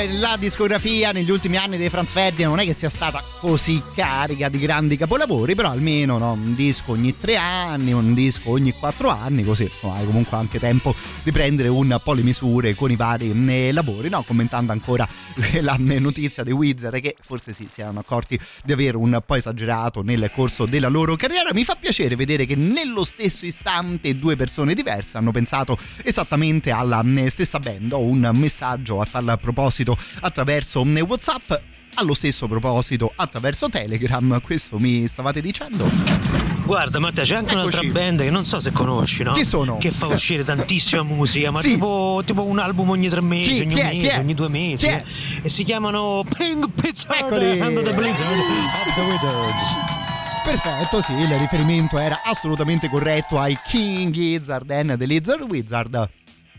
en 0.00 0.19
la 0.30 0.36
discografia 0.36 1.10
negli 1.10 1.28
ultimi 1.28 1.56
anni 1.56 1.76
dei 1.76 1.88
Franz 1.88 2.12
Ferdinand 2.12 2.54
non 2.54 2.60
è 2.60 2.64
che 2.64 2.72
sia 2.72 2.88
stata 2.88 3.20
così 3.40 3.82
carica 3.96 4.48
di 4.48 4.60
grandi 4.60 4.96
capolavori, 4.96 5.56
però 5.56 5.70
almeno 5.70 6.18
no, 6.18 6.32
un 6.34 6.54
disco 6.54 6.92
ogni 6.92 7.18
tre 7.18 7.34
anni, 7.34 7.92
un 7.92 8.14
disco 8.14 8.50
ogni 8.50 8.70
quattro 8.70 9.08
anni, 9.08 9.42
così 9.42 9.64
insomma, 9.64 9.94
hai 9.94 10.06
comunque 10.06 10.36
anche 10.36 10.60
tempo 10.60 10.94
di 11.24 11.32
prendere 11.32 11.66
un 11.66 12.00
po' 12.04 12.12
le 12.12 12.22
misure 12.22 12.76
con 12.76 12.92
i 12.92 12.96
vari 12.96 13.32
eh, 13.48 13.72
lavori, 13.72 14.08
no? 14.08 14.22
Commentando 14.22 14.70
ancora 14.70 15.08
la 15.62 15.74
notizia 15.78 16.44
dei 16.44 16.52
Wizard 16.52 17.00
che 17.00 17.16
forse 17.20 17.52
sì, 17.52 17.66
si 17.68 17.80
erano 17.80 17.98
accorti 17.98 18.38
di 18.62 18.70
avere 18.70 18.96
un 18.96 19.20
po' 19.26 19.34
esagerato 19.34 20.02
nel 20.02 20.30
corso 20.32 20.64
della 20.64 20.88
loro 20.88 21.16
carriera. 21.16 21.50
Mi 21.52 21.64
fa 21.64 21.74
piacere 21.74 22.14
vedere 22.14 22.46
che 22.46 22.54
nello 22.54 23.02
stesso 23.02 23.46
istante 23.46 24.16
due 24.16 24.36
persone 24.36 24.74
diverse 24.74 25.16
hanno 25.16 25.32
pensato 25.32 25.76
esattamente 26.04 26.70
alla 26.70 27.02
eh, 27.16 27.30
stessa 27.30 27.58
band. 27.58 27.92
Ho 27.92 28.02
un 28.02 28.30
messaggio 28.34 29.00
a 29.00 29.06
tal 29.10 29.36
proposito 29.40 29.98
attraverso 30.20 30.82
eh, 30.84 31.00
WhatsApp. 31.00 31.52
Allo 31.94 32.14
stesso 32.14 32.46
proposito, 32.46 33.12
attraverso 33.16 33.68
Telegram, 33.68 34.40
questo 34.42 34.78
mi 34.78 35.08
stavate 35.08 35.40
dicendo? 35.40 35.90
Guarda 36.64 37.00
Matteo 37.00 37.24
c'è 37.24 37.34
anche 37.34 37.52
un'altra 37.54 37.80
Eccoci. 37.80 37.92
band 37.92 38.22
che 38.22 38.30
non 38.30 38.44
so 38.44 38.60
se 38.60 38.70
conosci, 38.70 39.24
no? 39.24 39.32
Chi 39.32 39.44
sono? 39.44 39.76
Che 39.78 39.90
fa 39.90 40.06
uscire 40.06 40.44
tantissima 40.44 41.02
musica, 41.02 41.50
ma 41.50 41.60
Sì. 41.60 41.70
tipo, 41.72 42.22
tipo 42.24 42.44
un 42.44 42.60
album 42.60 42.90
ogni 42.90 43.08
tre 43.08 43.20
mesi, 43.20 43.54
Chi? 43.54 43.60
ogni 43.62 43.74
Chi? 43.74 43.80
Chi 43.88 43.96
mese, 44.02 44.08
è? 44.10 44.18
ogni 44.20 44.34
due 44.34 44.48
mesi. 44.48 44.86
Chi 44.86 44.92
è? 44.92 45.02
E 45.42 45.48
si 45.48 45.64
chiamano 45.64 46.24
Pink 46.36 46.68
Blizzard 46.68 47.24
Eccoli. 47.24 47.58
and 47.60 47.82
the 47.82 47.92
Blizzard 47.92 48.38
of 48.38 48.94
the 48.94 49.00
Wizards. 49.00 49.74
Perfetto, 50.44 51.02
sì, 51.02 51.12
il 51.12 51.34
riferimento 51.34 51.98
era 51.98 52.22
assolutamente 52.24 52.88
corretto 52.88 53.38
ai 53.38 53.58
King 53.66 54.12
Gizzard 54.12 54.70
and 54.70 54.96
the 54.96 55.04
Lizard 55.06 55.42
Wizard. 55.42 56.08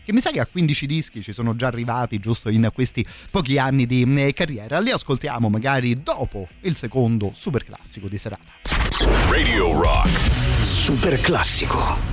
Che 0.04 0.12
mi 0.12 0.20
sa 0.20 0.30
che 0.30 0.40
a 0.40 0.46
15 0.46 0.86
dischi 0.86 1.22
ci 1.22 1.32
sono 1.32 1.54
già 1.54 1.68
arrivati 1.68 2.18
giusto 2.18 2.48
in 2.48 2.68
questi 2.74 3.04
pochi 3.30 3.58
anni 3.58 3.86
di 3.86 4.02
eh, 4.16 4.32
carriera. 4.32 4.80
Li 4.80 4.90
ascoltiamo 4.90 5.48
magari 5.48 6.02
dopo 6.02 6.48
il 6.60 6.76
secondo 6.76 7.30
super 7.34 7.64
classico 7.64 8.08
di 8.08 8.18
serata. 8.18 8.52
Radio 9.30 9.80
Rock. 9.80 10.64
Super 10.64 11.20
classico. 11.20 12.11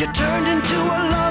You 0.00 0.06
turned 0.14 0.48
into 0.48 0.76
a 0.76 1.00
lover 1.12 1.29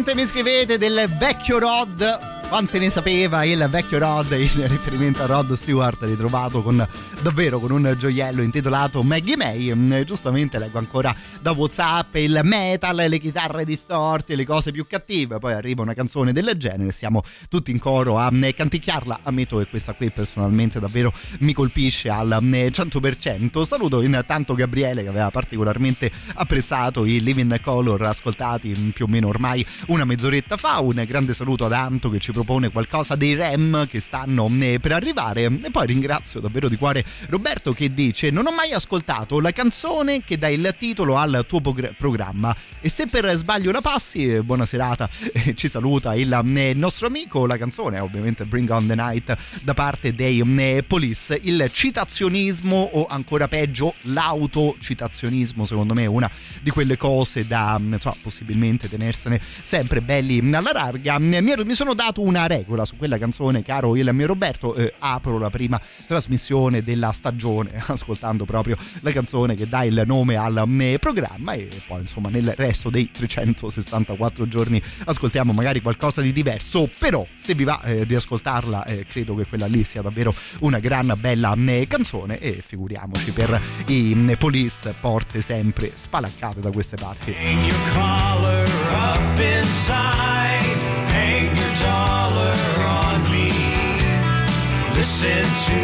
giustamente 0.00 0.14
mi 0.14 0.26
scrivete 0.26 0.78
del 0.78 1.08
vecchio 1.18 1.58
Rod 1.58 2.39
quante 2.50 2.80
ne 2.80 2.90
sapeva 2.90 3.44
il 3.44 3.64
vecchio 3.70 4.00
Rod 4.00 4.32
in 4.32 4.66
riferimento 4.66 5.22
a 5.22 5.26
Rod 5.26 5.52
Stewart 5.52 6.02
ritrovato 6.02 6.62
con 6.62 6.84
davvero 7.22 7.60
con 7.60 7.70
un 7.70 7.94
gioiello 7.96 8.42
intitolato 8.42 9.04
Maggie 9.04 9.36
May. 9.36 9.72
Mm, 9.72 10.00
giustamente 10.02 10.58
leggo 10.58 10.78
ancora 10.78 11.14
da 11.40 11.52
Whatsapp 11.52 12.16
il 12.16 12.40
metal 12.42 12.96
le 12.96 13.18
chitarre 13.20 13.64
distorte 13.64 14.34
le 14.34 14.44
cose 14.44 14.72
più 14.72 14.84
cattive 14.84 15.38
poi 15.38 15.52
arriva 15.52 15.82
una 15.82 15.94
canzone 15.94 16.32
del 16.32 16.54
genere 16.56 16.90
siamo 16.90 17.22
tutti 17.48 17.70
in 17.70 17.78
coro 17.78 18.18
a 18.18 18.28
mm, 18.32 18.48
canticchiarla. 18.56 19.20
Ammetto 19.22 19.58
che 19.58 19.68
questa 19.68 19.92
qui 19.92 20.10
personalmente 20.10 20.80
davvero 20.80 21.12
mi 21.38 21.52
colpisce 21.52 22.08
al 22.08 22.36
mm, 22.40 22.52
100% 22.52 23.62
saluto 23.62 24.02
intanto 24.02 24.54
Gabriele 24.54 25.04
che 25.04 25.08
aveva 25.08 25.30
particolarmente 25.30 26.10
apprezzato 26.34 27.04
i 27.04 27.22
Living 27.22 27.60
Color 27.60 28.02
ascoltati 28.02 28.74
mm, 28.76 28.88
più 28.88 29.04
o 29.04 29.08
meno 29.08 29.28
ormai 29.28 29.64
una 29.86 30.04
mezz'oretta 30.04 30.56
fa. 30.56 30.80
Un 30.80 31.04
grande 31.06 31.32
saluto 31.32 31.64
ad 31.64 31.72
Anto 31.72 32.10
che 32.10 32.18
ci 32.18 32.32
propone 32.40 32.70
qualcosa 32.70 33.16
dei 33.16 33.34
Rem 33.34 33.86
che 33.86 34.00
stanno 34.00 34.50
eh, 34.60 34.78
per 34.80 34.92
arrivare. 34.92 35.44
E 35.44 35.70
poi 35.70 35.86
ringrazio 35.86 36.40
davvero 36.40 36.68
di 36.68 36.76
cuore 36.76 37.04
Roberto 37.28 37.72
che 37.72 37.92
dice 37.92 38.30
non 38.30 38.46
ho 38.46 38.50
mai 38.50 38.72
ascoltato 38.72 39.40
la 39.40 39.52
canzone 39.52 40.24
che 40.24 40.38
dà 40.38 40.48
il 40.48 40.74
titolo 40.78 41.16
al 41.16 41.44
tuo 41.46 41.60
progr- 41.60 41.92
programma. 41.96 42.56
E 42.80 42.88
se 42.88 43.06
per 43.06 43.30
sbaglio 43.36 43.70
la 43.70 43.82
passi 43.82 44.32
eh, 44.32 44.42
buona 44.42 44.64
serata. 44.64 45.08
Ci 45.54 45.68
saluta 45.68 46.14
il 46.14 46.32
eh, 46.32 46.72
nostro 46.74 47.08
amico. 47.08 47.46
La 47.46 47.58
canzone 47.58 47.98
è 47.98 48.02
ovviamente 48.02 48.44
Bring 48.44 48.70
on 48.70 48.86
the 48.86 48.94
Night 48.94 49.36
da 49.62 49.74
parte 49.74 50.14
dei 50.14 50.40
eh, 50.40 50.82
Police. 50.86 51.38
Il 51.42 51.68
citazionismo 51.70 52.90
o 52.92 53.06
ancora 53.06 53.48
peggio 53.48 53.94
l'autocitazionismo 54.02 55.66
secondo 55.66 55.92
me 55.92 56.04
è 56.04 56.06
una 56.06 56.30
di 56.62 56.70
quelle 56.70 56.96
cose 56.96 57.46
da 57.46 57.78
mm, 57.78 57.94
insomma, 57.94 58.16
possibilmente 58.22 58.88
tenersene 58.88 59.40
sempre 59.62 60.00
belli 60.00 60.40
mm, 60.40 60.54
alla 60.54 60.72
larga. 60.72 61.18
Mm, 61.18 61.36
mi, 61.64 61.74
sono 61.74 61.94
dato 61.94 62.20
una 62.30 62.46
regola 62.46 62.84
su 62.84 62.96
quella 62.96 63.18
canzone 63.18 63.64
caro 63.64 63.96
il 63.96 64.08
mio 64.12 64.28
Roberto 64.28 64.76
eh, 64.76 64.94
apro 65.00 65.36
la 65.38 65.50
prima 65.50 65.80
trasmissione 66.06 66.82
della 66.84 67.10
stagione 67.10 67.82
ascoltando 67.86 68.44
proprio 68.44 68.76
la 69.00 69.10
canzone 69.10 69.56
che 69.56 69.68
dà 69.68 69.82
il 69.82 70.04
nome 70.06 70.36
al 70.36 70.62
mm, 70.64 70.94
programma 71.00 71.54
e 71.54 71.68
poi 71.88 72.02
insomma 72.02 72.28
nel 72.28 72.54
resto 72.56 72.88
dei 72.88 73.10
364 73.10 74.46
giorni 74.46 74.80
ascoltiamo 75.06 75.52
magari 75.52 75.82
qualcosa 75.82 76.20
di 76.20 76.32
diverso 76.32 76.88
però 76.98 77.26
se 77.36 77.54
vi 77.54 77.64
va 77.64 77.82
eh, 77.82 78.06
di 78.06 78.14
ascoltarla 78.14 78.84
eh, 78.84 79.04
credo 79.04 79.34
che 79.34 79.46
quella 79.46 79.66
lì 79.66 79.82
sia 79.82 80.00
davvero 80.00 80.32
una 80.60 80.78
gran 80.78 81.12
bella 81.18 81.54
mm, 81.56 81.82
canzone 81.88 82.38
e 82.38 82.62
figuriamoci 82.64 83.32
per 83.32 83.60
i 83.86 84.12
mm, 84.14 84.32
police 84.38 84.94
porte 85.00 85.40
sempre 85.40 85.90
spalancate 85.92 86.60
da 86.60 86.70
queste 86.70 86.96
parti 86.96 87.34
Hang 87.36 87.66
your 87.66 87.76
collar 87.92 88.66
up 88.92 89.40
inside. 89.40 90.59
Dollar 91.80 92.60
on 92.84 93.22
me. 93.32 93.48
Listen 94.94 95.44
to 95.68 95.80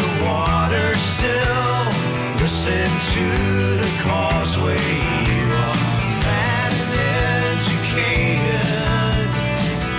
the 0.00 0.10
water 0.26 0.88
still. 0.94 1.84
Listen 2.42 2.88
to 3.14 3.24
the 3.82 3.90
causeway. 4.02 4.88
You 5.30 5.44
are 5.64 5.78
and 6.26 6.76
educated, 7.54 8.66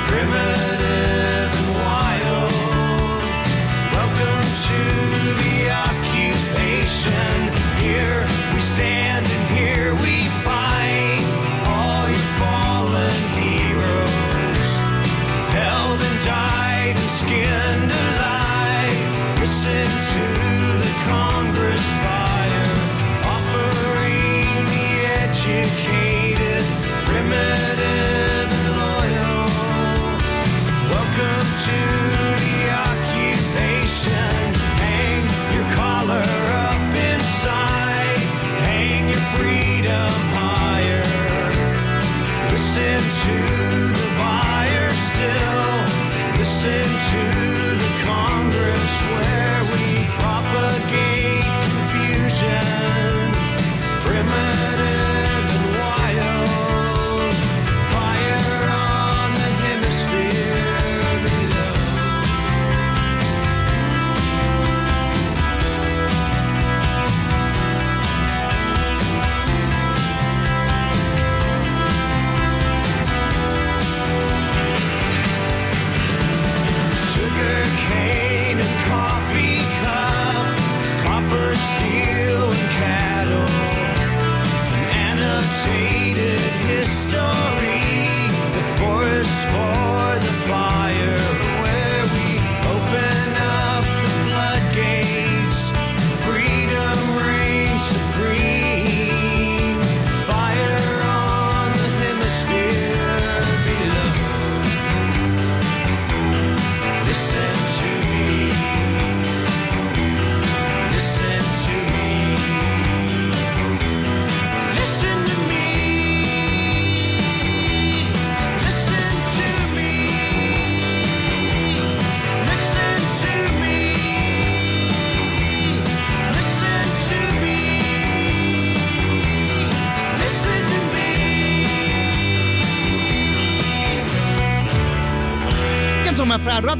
primitive 0.09 1.51
and 1.61 1.69
wild. 1.79 2.51
Welcome 3.95 4.45
to 4.67 4.79
the 5.41 5.55
occupation. 5.87 7.35
Here 7.79 8.21
we 8.53 8.59
stand 8.59 9.08
satisfied. 21.79 22.18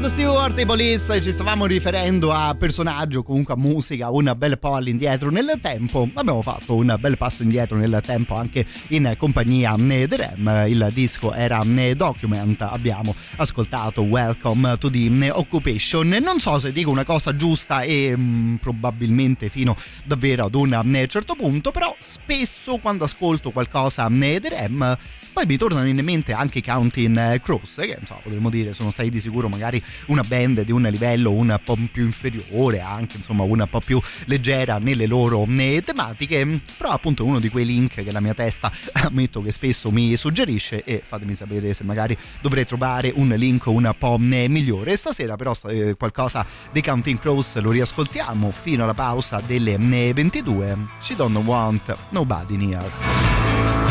Rod 0.00 0.08
Stewart 0.08 0.58
e 0.58 0.64
Police 0.64 1.20
ci 1.20 1.30
stavamo 1.30 1.66
riferendo 1.66 2.32
a 2.32 2.54
personaggi 2.58 3.18
o 3.18 3.22
comunque 3.22 3.52
a 3.52 3.58
musica 3.58 4.08
un 4.08 4.32
bel 4.34 4.58
po' 4.58 4.74
all'indietro 4.74 5.28
nel 5.28 5.58
tempo. 5.60 6.08
Abbiamo 6.14 6.40
fatto 6.40 6.74
un 6.74 6.96
bel 6.98 7.18
passo 7.18 7.42
indietro 7.42 7.76
nel 7.76 8.00
tempo 8.02 8.34
anche 8.34 8.64
in 8.88 9.14
compagnia 9.18 9.74
eh, 9.74 10.06
dei 10.06 10.16
Rem. 10.16 10.64
Il 10.68 10.88
disco 10.94 11.34
era 11.34 11.60
eh, 11.60 11.94
Document. 11.94 12.62
Abbiamo 12.62 13.14
ascoltato 13.36 14.00
Welcome 14.00 14.78
to 14.78 14.88
the 14.88 15.06
eh, 15.20 15.30
Occupation. 15.32 16.08
Non 16.08 16.40
so 16.40 16.58
se 16.58 16.72
dico 16.72 16.90
una 16.90 17.04
cosa 17.04 17.36
giusta 17.36 17.82
e 17.82 18.14
mm, 18.16 18.54
probabilmente 18.54 19.50
fino 19.50 19.76
davvero 20.04 20.46
ad 20.46 20.54
un 20.54 20.94
eh, 20.94 21.08
certo 21.08 21.34
punto, 21.34 21.72
però 21.72 21.94
spesso 21.98 22.78
quando 22.78 23.04
ascolto 23.04 23.50
qualcosa 23.50 24.06
eh, 24.06 24.40
dei 24.40 24.48
Rem 24.48 24.96
poi 25.32 25.46
mi 25.46 25.56
tornano 25.56 25.86
in 25.86 25.98
mente 26.02 26.32
anche 26.32 26.58
i 26.58 26.62
Counting 26.62 27.16
eh, 27.16 27.40
Crows, 27.40 27.74
che 27.76 27.96
insomma 27.98 28.20
potremmo 28.20 28.50
dire 28.50 28.74
sono 28.74 28.90
stati 28.90 29.10
di 29.10 29.20
sicuro 29.20 29.48
magari 29.48 29.82
una 30.06 30.22
band 30.22 30.62
di 30.62 30.72
un 30.72 30.82
livello 30.82 31.32
un 31.32 31.58
po' 31.62 31.76
più 31.90 32.04
inferiore, 32.04 32.80
anche 32.80 33.16
insomma 33.16 33.42
un 33.44 33.66
po' 33.68 33.80
più 33.80 34.00
leggera 34.26 34.78
nelle 34.78 35.06
loro 35.06 35.46
eh, 35.48 35.82
tematiche, 35.84 36.60
però 36.76 36.90
appunto 36.90 37.24
uno 37.24 37.38
di 37.38 37.48
quei 37.48 37.64
link 37.64 38.02
che 38.02 38.12
la 38.12 38.20
mia 38.20 38.34
testa 38.34 38.72
ammetto 38.92 39.42
che 39.42 39.52
spesso 39.52 39.90
mi 39.90 40.16
suggerisce 40.16 40.84
e 40.84 41.02
fatemi 41.06 41.34
sapere 41.34 41.74
se 41.74 41.84
magari 41.84 42.16
dovrei 42.40 42.66
trovare 42.66 43.12
un 43.14 43.28
link 43.28 43.66
un 43.66 43.92
po' 43.96 44.18
eh, 44.30 44.48
migliore. 44.48 44.96
Stasera 44.96 45.36
però 45.36 45.54
eh, 45.68 45.94
qualcosa 45.96 46.44
dei 46.72 46.82
Counting 46.82 47.18
Crows 47.18 47.56
lo 47.60 47.70
riascoltiamo 47.70 48.50
fino 48.50 48.84
alla 48.84 48.94
pausa 48.94 49.42
delle 49.46 49.74
eh, 49.74 50.12
22. 50.12 50.76
She 51.00 51.14
don't 51.16 51.36
want 51.44 51.96
nobody 52.10 52.56
near. 52.56 53.89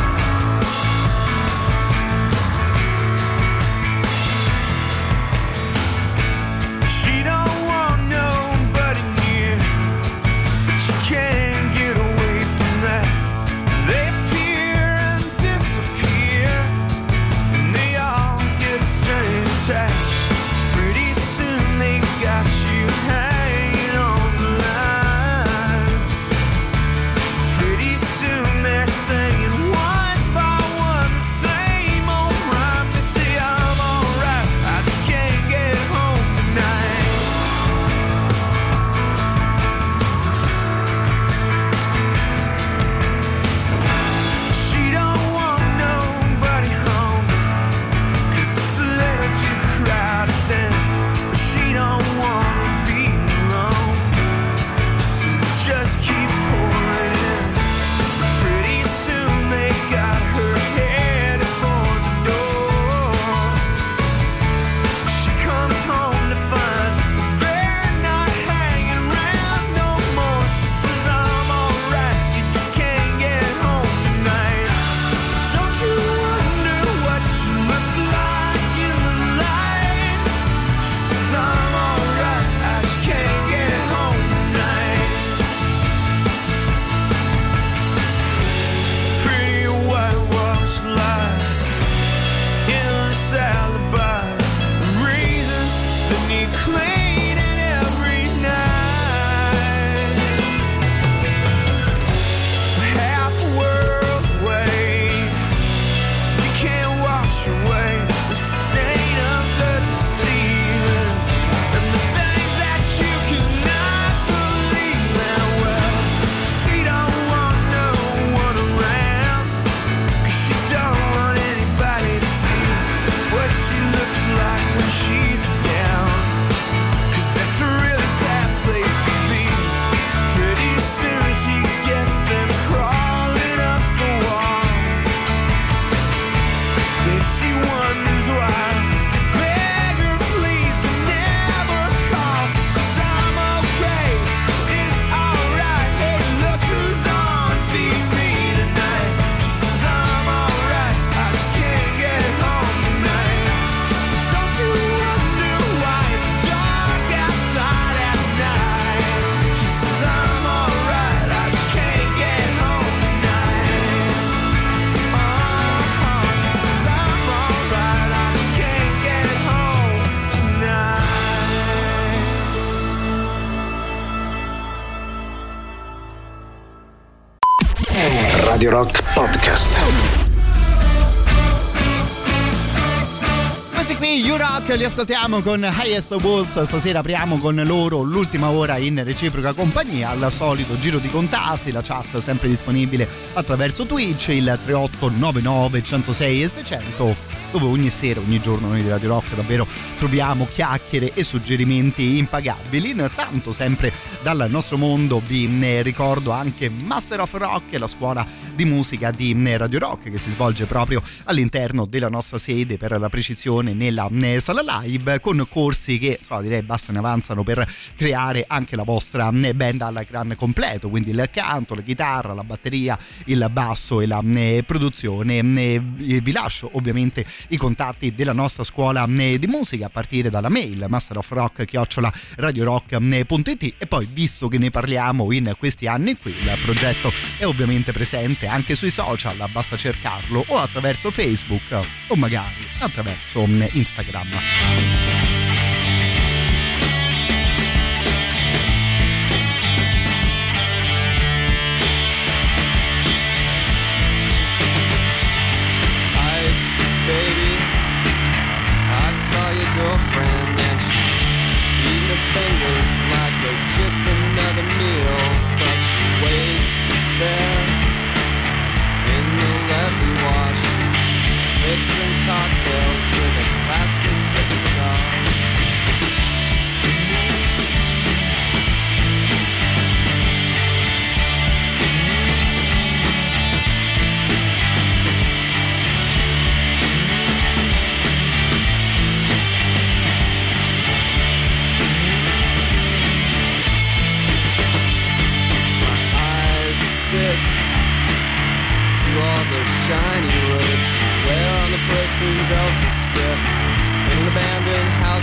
Ascoltiamo 185.01 185.39
con 185.39 185.61
Highest 185.61 186.11
Wolves. 186.19 186.61
Stasera 186.63 186.99
apriamo 186.99 187.37
con 187.37 187.55
loro 187.65 188.01
l'ultima 188.01 188.49
ora 188.49 188.75
in 188.75 189.01
reciproca 189.01 189.53
compagnia. 189.53 190.09
Al 190.09 190.29
solito 190.29 190.77
giro 190.77 190.97
di 190.97 191.07
contatti, 191.07 191.71
la 191.71 191.81
chat 191.81 192.17
sempre 192.17 192.49
disponibile 192.49 193.07
attraverso 193.31 193.85
Twitch, 193.85 194.27
il 194.27 194.59
3899 194.61 195.83
106 195.83 196.43
e 196.43 196.47
600 196.49 197.38
dove 197.51 197.65
ogni 197.65 197.89
sera, 197.89 198.19
ogni 198.19 198.39
giorno 198.41 198.67
noi 198.67 198.81
di 198.81 198.89
Radio 198.89 199.09
Rock 199.09 199.35
davvero 199.35 199.67
troviamo 199.97 200.47
chiacchiere 200.51 201.13
e 201.13 201.23
suggerimenti 201.23 202.17
impagabili. 202.17 202.91
Intanto 202.91 203.53
sempre 203.53 203.91
dal 204.21 204.47
nostro 204.49 204.77
mondo 204.77 205.21
vi 205.25 205.47
ricordo 205.81 206.31
anche 206.31 206.69
Master 206.69 207.21
of 207.21 207.33
Rock, 207.33 207.77
la 207.77 207.87
scuola 207.87 208.25
di 208.53 208.65
musica 208.65 209.11
di 209.11 209.35
Radio 209.57 209.79
Rock 209.79 210.11
che 210.11 210.17
si 210.17 210.29
svolge 210.29 210.65
proprio 210.65 211.01
all'interno 211.25 211.85
della 211.85 212.09
nostra 212.09 212.37
sede 212.37 212.77
per 212.77 212.99
la 212.99 213.09
precisione 213.09 213.73
nella 213.73 214.09
sala 214.39 214.81
live 214.81 215.19
con 215.19 215.45
corsi 215.49 215.97
che 215.97 216.17
insomma, 216.19 216.41
direi 216.41 216.61
basta 216.61 216.91
ne 216.91 216.99
avanzano 216.99 217.43
per 217.43 217.67
creare 217.95 218.45
anche 218.47 218.75
la 218.75 218.83
vostra 218.83 219.31
band 219.31 219.81
al 219.81 220.05
gran 220.07 220.35
completo, 220.37 220.89
quindi 220.89 221.11
il 221.11 221.29
canto, 221.31 221.75
la 221.75 221.81
chitarra, 221.81 222.33
la 222.33 222.43
batteria, 222.43 222.97
il 223.25 223.47
basso 223.51 224.01
e 224.01 224.07
la 224.07 224.23
produzione. 224.65 225.41
Vi 225.41 226.31
lascio 226.31 226.69
ovviamente 226.73 227.25
i 227.49 227.57
contatti 227.57 228.13
della 228.13 228.33
nostra 228.33 228.63
scuola 228.63 229.05
eh, 229.05 229.39
di 229.39 229.47
musica 229.47 229.87
a 229.87 229.89
partire 229.89 230.29
dalla 230.29 230.49
mail 230.49 230.85
masterofrock 230.87 231.65
chiocciola 231.65 232.11
radiorock.it 232.35 233.73
e 233.77 233.87
poi 233.87 234.07
visto 234.11 234.47
che 234.47 234.57
ne 234.57 234.69
parliamo 234.69 235.31
in 235.31 235.53
questi 235.57 235.87
anni 235.87 236.17
qui 236.17 236.31
il 236.31 236.57
progetto 236.63 237.11
è 237.37 237.45
ovviamente 237.45 237.91
presente 237.91 238.47
anche 238.47 238.75
sui 238.75 238.91
social 238.91 239.47
basta 239.51 239.77
cercarlo 239.77 240.43
o 240.47 240.57
attraverso 240.57 241.11
Facebook 241.11 241.79
o 242.07 242.15
magari 242.15 242.65
attraverso 242.79 243.43
eh, 243.43 243.69
Instagram 243.73 245.28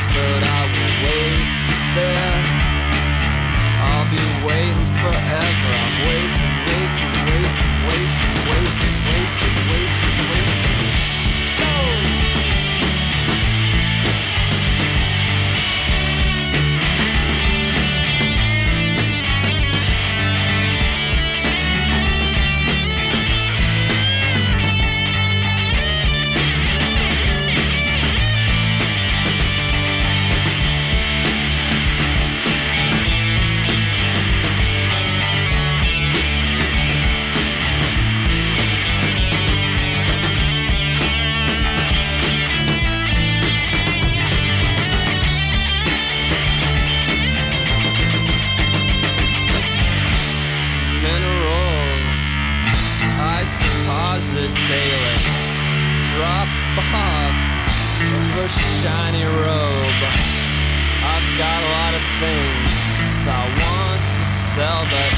houseboat 0.06 0.42
I 0.42 0.62
will 0.70 0.94
wait 1.04 1.46
there. 1.96 2.42
I'll 3.86 4.08
be 4.10 4.22
waiting 4.46 4.90
forever. 5.02 5.70
I'm 5.82 5.94
waiting, 6.06 6.54
waiting, 6.66 7.14
waiting, 7.26 7.72
waiting, 7.88 8.34
waiting, 8.46 8.96
waiting, 9.06 9.54
waiting 9.70 9.95
daily. 54.68 55.18
Drop 56.10 56.50
off 56.90 57.38
for 58.34 58.48
shiny 58.48 59.22
robe. 59.22 60.02
I've 61.06 61.28
got 61.38 61.62
a 61.62 61.70
lot 61.78 61.94
of 61.94 62.02
things 62.18 62.70
I 63.30 63.42
want 63.62 64.02
to 64.16 64.24
sell, 64.54 64.82
but 64.90 65.15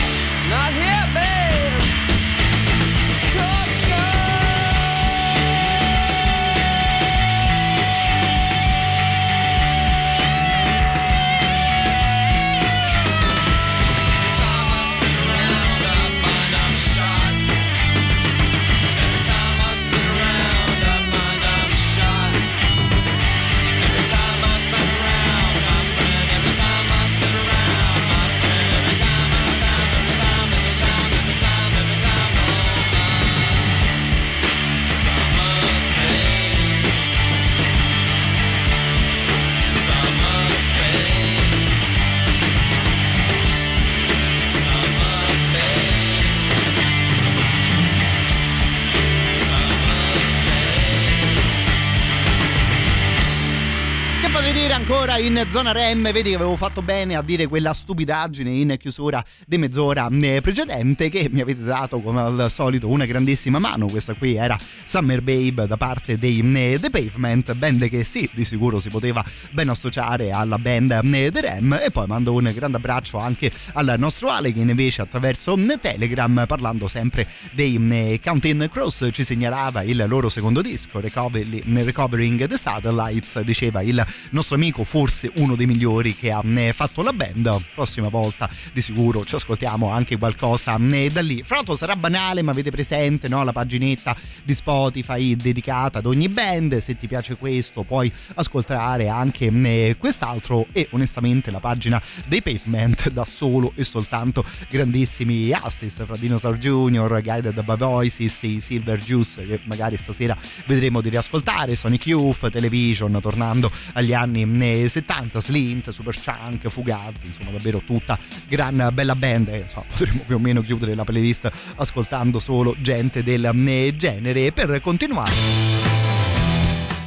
Dire 54.68 54.80
ancora 54.80 55.16
in 55.16 55.46
zona 55.48 55.72
REM? 55.72 56.12
Vedi 56.12 56.28
che 56.28 56.34
avevo 56.34 56.54
fatto 56.54 56.82
bene 56.82 57.16
a 57.16 57.22
dire 57.22 57.46
quella 57.46 57.72
stupidaggine 57.72 58.50
in 58.50 58.76
chiusura 58.78 59.24
di 59.46 59.56
mezz'ora 59.56 60.10
eh, 60.10 60.42
precedente 60.42 61.08
che 61.08 61.30
mi 61.30 61.40
avete 61.40 61.62
dato 61.62 62.00
come 62.00 62.20
al 62.20 62.50
solito 62.50 62.86
una 62.88 63.06
grandissima 63.06 63.58
mano. 63.58 63.86
Questa 63.86 64.12
qui 64.12 64.34
era 64.34 64.58
Summer 64.84 65.22
Babe 65.22 65.66
da 65.66 65.78
parte 65.78 66.18
dei 66.18 66.40
eh, 66.54 66.78
The 66.78 66.90
Pavement, 66.90 67.54
band 67.54 67.88
che 67.88 68.04
sì, 68.04 68.28
di 68.34 68.44
sicuro 68.44 68.78
si 68.78 68.90
poteva 68.90 69.24
ben 69.52 69.70
associare 69.70 70.32
alla 70.32 70.58
band 70.58 71.00
eh, 71.02 71.30
The 71.32 71.40
REM. 71.40 71.80
E 71.82 71.90
poi 71.90 72.06
mando 72.06 72.34
un 72.34 72.52
grande 72.54 72.76
abbraccio 72.76 73.16
anche 73.16 73.50
al 73.72 73.94
nostro 73.96 74.28
Ale 74.28 74.52
che 74.52 74.60
invece 74.60 75.00
attraverso 75.00 75.58
Telegram, 75.80 76.44
parlando 76.46 76.88
sempre 76.88 77.26
dei 77.52 78.20
Counting 78.22 78.68
Cross, 78.68 79.08
ci 79.12 79.24
segnalava 79.24 79.82
il 79.82 80.04
loro 80.06 80.28
secondo 80.28 80.60
disco, 80.60 81.00
Recovering 81.00 82.46
the 82.46 82.58
Satellites, 82.58 83.40
diceva 83.40 83.80
il 83.80 84.04
nostro 84.28 84.56
amico 84.58 84.82
forse 84.82 85.30
uno 85.36 85.54
dei 85.54 85.66
migliori 85.66 86.16
che 86.16 86.32
ha 86.32 86.42
eh, 86.44 86.72
fatto 86.72 87.02
la 87.02 87.12
band. 87.12 87.62
Prossima 87.74 88.08
volta 88.08 88.50
di 88.72 88.82
sicuro 88.82 89.24
ci 89.24 89.36
ascoltiamo 89.36 89.88
anche 89.88 90.18
qualcosa 90.18 90.76
eh, 90.76 91.10
da 91.10 91.20
lì. 91.20 91.42
Fra 91.44 91.56
l'altro 91.56 91.76
sarà 91.76 91.94
banale, 91.94 92.42
ma 92.42 92.50
avete 92.50 92.72
presente 92.72 93.28
no? 93.28 93.44
la 93.44 93.52
paginetta 93.52 94.16
di 94.42 94.54
Spotify 94.54 95.36
dedicata 95.36 95.98
ad 95.98 96.06
ogni 96.06 96.28
band. 96.28 96.76
Se 96.78 96.96
ti 96.96 97.06
piace 97.06 97.36
questo, 97.36 97.84
puoi 97.84 98.12
ascoltare 98.34 99.08
anche 99.08 99.46
eh, 99.46 99.94
quest'altro. 99.96 100.66
E 100.72 100.88
onestamente 100.90 101.52
la 101.52 101.60
pagina 101.60 102.02
dei 102.26 102.42
Pavement 102.42 103.10
dà 103.10 103.24
solo 103.24 103.72
e 103.76 103.84
soltanto 103.84 104.44
grandissimi 104.68 105.52
assist 105.52 106.04
fra 106.04 106.16
Dinosaur 106.16 106.58
Jr., 106.58 107.20
Guided 107.22 107.62
by 107.62 107.76
Voices, 107.76 108.56
Silver 108.58 108.98
Juice 108.98 109.46
che 109.46 109.60
magari 109.64 109.96
stasera 109.96 110.36
vedremo 110.66 111.00
di 111.00 111.10
riascoltare, 111.10 111.76
Sonic 111.76 112.08
Youth, 112.08 112.50
Television, 112.50 113.20
tornando 113.20 113.70
agli 113.92 114.12
anni 114.12 114.46
eh, 114.60 114.88
70, 114.88 115.40
Slint, 115.40 115.90
Super 115.90 116.14
Chunk, 116.16 116.68
Fugazi, 116.68 117.26
insomma 117.26 117.50
davvero 117.50 117.82
tutta 117.84 118.18
gran 118.48 118.90
bella 118.92 119.14
band. 119.14 119.48
E, 119.48 119.58
insomma, 119.58 119.86
potremmo 119.88 120.22
più 120.26 120.36
o 120.36 120.38
meno 120.38 120.62
chiudere 120.62 120.94
la 120.94 121.04
playlist 121.04 121.50
ascoltando 121.76 122.38
solo 122.38 122.74
gente 122.80 123.22
del 123.22 123.44
eh, 123.44 123.94
genere. 123.96 124.52
Per 124.52 124.80
continuare, 124.80 125.32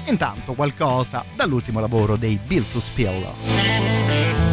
intanto 0.05 0.53
qualcosa 0.53 1.23
dall'ultimo 1.35 1.79
lavoro 1.79 2.15
dei 2.15 2.39
Build 2.45 2.69
to 2.71 2.79
Spill. 2.79 4.50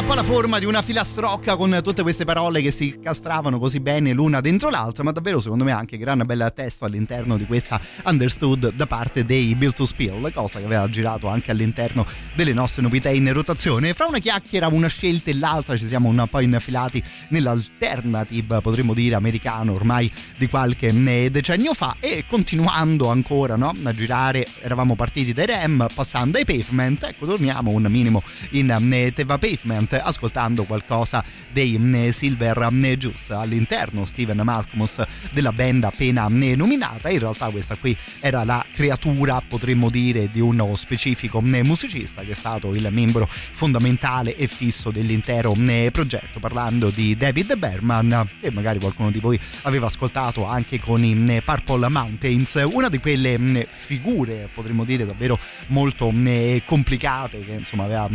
Un 0.00 0.06
po' 0.06 0.14
la 0.14 0.22
forma 0.22 0.58
di 0.58 0.64
una 0.64 0.80
filastrocca 0.80 1.56
con 1.56 1.78
tutte 1.82 2.00
queste 2.00 2.24
parole 2.24 2.62
che 2.62 2.70
si 2.70 2.98
castravano 3.02 3.58
così 3.58 3.80
bene 3.80 4.12
l'una 4.14 4.40
dentro 4.40 4.70
l'altra, 4.70 5.02
ma 5.02 5.12
davvero 5.12 5.40
secondo 5.40 5.62
me 5.62 5.72
anche 5.72 5.98
gran 5.98 6.22
bel 6.24 6.50
testo 6.54 6.86
all'interno 6.86 7.36
di 7.36 7.44
questa 7.44 7.78
Understood 8.04 8.72
da 8.72 8.86
parte 8.86 9.26
dei 9.26 9.54
Bill 9.54 9.74
to 9.74 9.84
Spill, 9.84 10.32
cosa 10.32 10.58
che 10.58 10.64
aveva 10.64 10.88
girato 10.88 11.28
anche 11.28 11.50
all'interno 11.50 12.06
delle 12.32 12.54
nostre 12.54 12.80
novità 12.80 13.10
in 13.10 13.30
rotazione. 13.34 13.92
Fra 13.92 14.06
una 14.06 14.20
chiacchiera, 14.20 14.68
una 14.68 14.88
scelta 14.88 15.30
e 15.30 15.34
l'altra 15.34 15.76
ci 15.76 15.86
siamo 15.86 16.08
un 16.08 16.26
po' 16.30 16.40
infilati 16.40 17.02
nell'alternative, 17.28 18.62
potremmo 18.62 18.94
dire 18.94 19.16
americano 19.16 19.74
ormai 19.74 20.10
di 20.38 20.48
qualche 20.48 20.92
decennio 21.30 21.74
fa 21.74 21.96
e 22.00 22.24
continuando 22.26 23.10
ancora 23.10 23.56
no, 23.56 23.74
a 23.82 23.92
girare, 23.92 24.46
eravamo 24.62 24.94
partiti 24.94 25.34
dai 25.34 25.44
Rem, 25.44 25.86
passando 25.94 26.38
ai 26.38 26.46
Pavement, 26.46 27.02
ecco 27.02 27.26
torniamo 27.26 27.70
un 27.70 27.82
minimo 27.90 28.22
in 28.50 28.70
eh, 28.92 29.12
Teva 29.12 29.36
Pavement 29.36 29.88
ascoltando 29.98 30.64
qualcosa 30.64 31.24
dei 31.50 31.78
eh, 31.94 32.12
Silver 32.12 32.68
eh, 32.82 32.96
Juice. 32.96 33.32
All'interno 33.32 34.04
Steven 34.04 34.40
Malcolmus 34.42 35.02
della 35.30 35.52
band 35.52 35.84
appena 35.84 36.26
eh, 36.28 36.56
nominata. 36.56 37.08
In 37.08 37.18
realtà 37.18 37.48
questa 37.48 37.76
qui 37.76 37.96
era 38.20 38.44
la 38.44 38.64
creatura 38.72 39.42
potremmo 39.46 39.90
dire 39.90 40.30
di 40.30 40.40
uno 40.40 40.74
specifico 40.76 41.40
musicista 41.40 42.22
che 42.22 42.32
è 42.32 42.34
stato 42.34 42.74
il 42.74 42.86
membro 42.90 43.26
fondamentale 43.28 44.36
e 44.36 44.46
fisso 44.46 44.90
dell'intero 44.90 45.54
progetto 45.90 46.38
parlando 46.38 46.90
di 46.90 47.16
David 47.16 47.56
Berman 47.56 48.28
che 48.40 48.50
magari 48.50 48.78
qualcuno 48.78 49.10
di 49.10 49.18
voi 49.18 49.38
aveva 49.62 49.86
ascoltato 49.86 50.46
anche 50.46 50.80
con 50.80 51.02
i 51.02 51.42
Purple 51.44 51.88
Mountains 51.88 52.60
una 52.72 52.88
di 52.88 52.98
quelle 52.98 53.66
figure 53.70 54.48
potremmo 54.52 54.84
dire 54.84 55.06
davvero 55.06 55.38
molto 55.68 56.12
complicate 56.64 57.38
che 57.38 57.52
insomma 57.52 57.84
aveva 57.84 58.08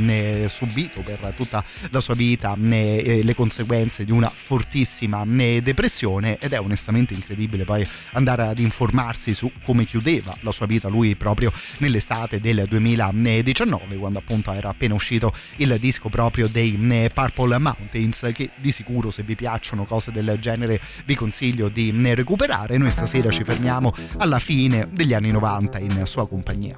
subito 0.47 1.01
per 1.01 1.33
tutta 1.35 1.63
la 1.89 1.99
sua 1.99 2.13
vita 2.13 2.55
eh, 2.59 3.21
le 3.23 3.35
conseguenze 3.35 4.05
di 4.05 4.11
una 4.11 4.29
fortissima 4.29 5.23
depressione 5.25 6.37
ed 6.39 6.53
è 6.53 6.59
onestamente 6.59 7.13
incredibile 7.13 7.63
poi 7.63 7.85
andare 8.11 8.43
ad 8.43 8.59
informarsi 8.59 9.33
su 9.33 9.51
come 9.63 9.85
chiudeva 9.85 10.35
la 10.41 10.51
sua 10.51 10.65
vita 10.65 10.87
lui 10.87 11.15
proprio 11.15 11.51
nell'estate 11.79 12.39
del 12.39 12.65
2019 12.67 13.97
quando 13.97 14.19
appunto 14.19 14.51
era 14.51 14.69
appena 14.69 14.93
uscito 14.93 15.33
il 15.57 15.77
disco 15.79 16.09
proprio 16.09 16.47
dei 16.47 17.09
Purple 17.13 17.57
Mountains 17.57 18.29
che 18.33 18.49
di 18.55 18.71
sicuro 18.71 19.11
se 19.11 19.23
vi 19.23 19.35
piacciono 19.35 19.85
cose 19.85 20.11
del 20.11 20.37
genere 20.39 20.79
vi 21.05 21.15
consiglio 21.15 21.69
di 21.69 21.93
recuperare. 22.13 22.77
Noi 22.77 22.91
stasera 22.91 23.31
ci 23.31 23.43
fermiamo 23.43 23.93
alla 24.17 24.39
fine 24.39 24.87
degli 24.91 25.13
anni 25.13 25.31
90 25.31 25.79
in 25.79 26.01
sua 26.05 26.27
compagnia 26.27 26.77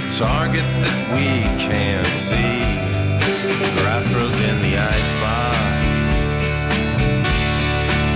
a 0.00 0.10
target 0.18 0.64
that 0.82 0.98
we 1.12 1.28
can't 1.58 2.06
see. 2.06 2.64
Grass 3.80 4.08
grows 4.08 4.36
in 4.48 4.56
the 4.62 4.74
icebox. 4.76 5.96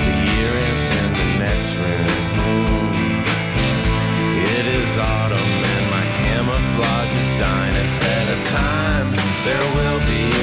The 0.04 0.14
year 0.28 0.52
ends 0.68 0.88
in 1.00 1.10
the 1.20 1.30
next 1.44 1.72
room. 1.76 2.08
It 4.56 4.66
is 4.66 4.92
autumn 4.96 5.54
and 5.74 5.84
my 5.90 6.06
camouflage 6.24 7.14
is 7.22 7.30
dying. 7.40 7.76
Instead 7.84 8.26
of 8.34 8.40
time, 8.48 9.08
there 9.44 9.66
will 9.76 10.00
be 10.08 10.33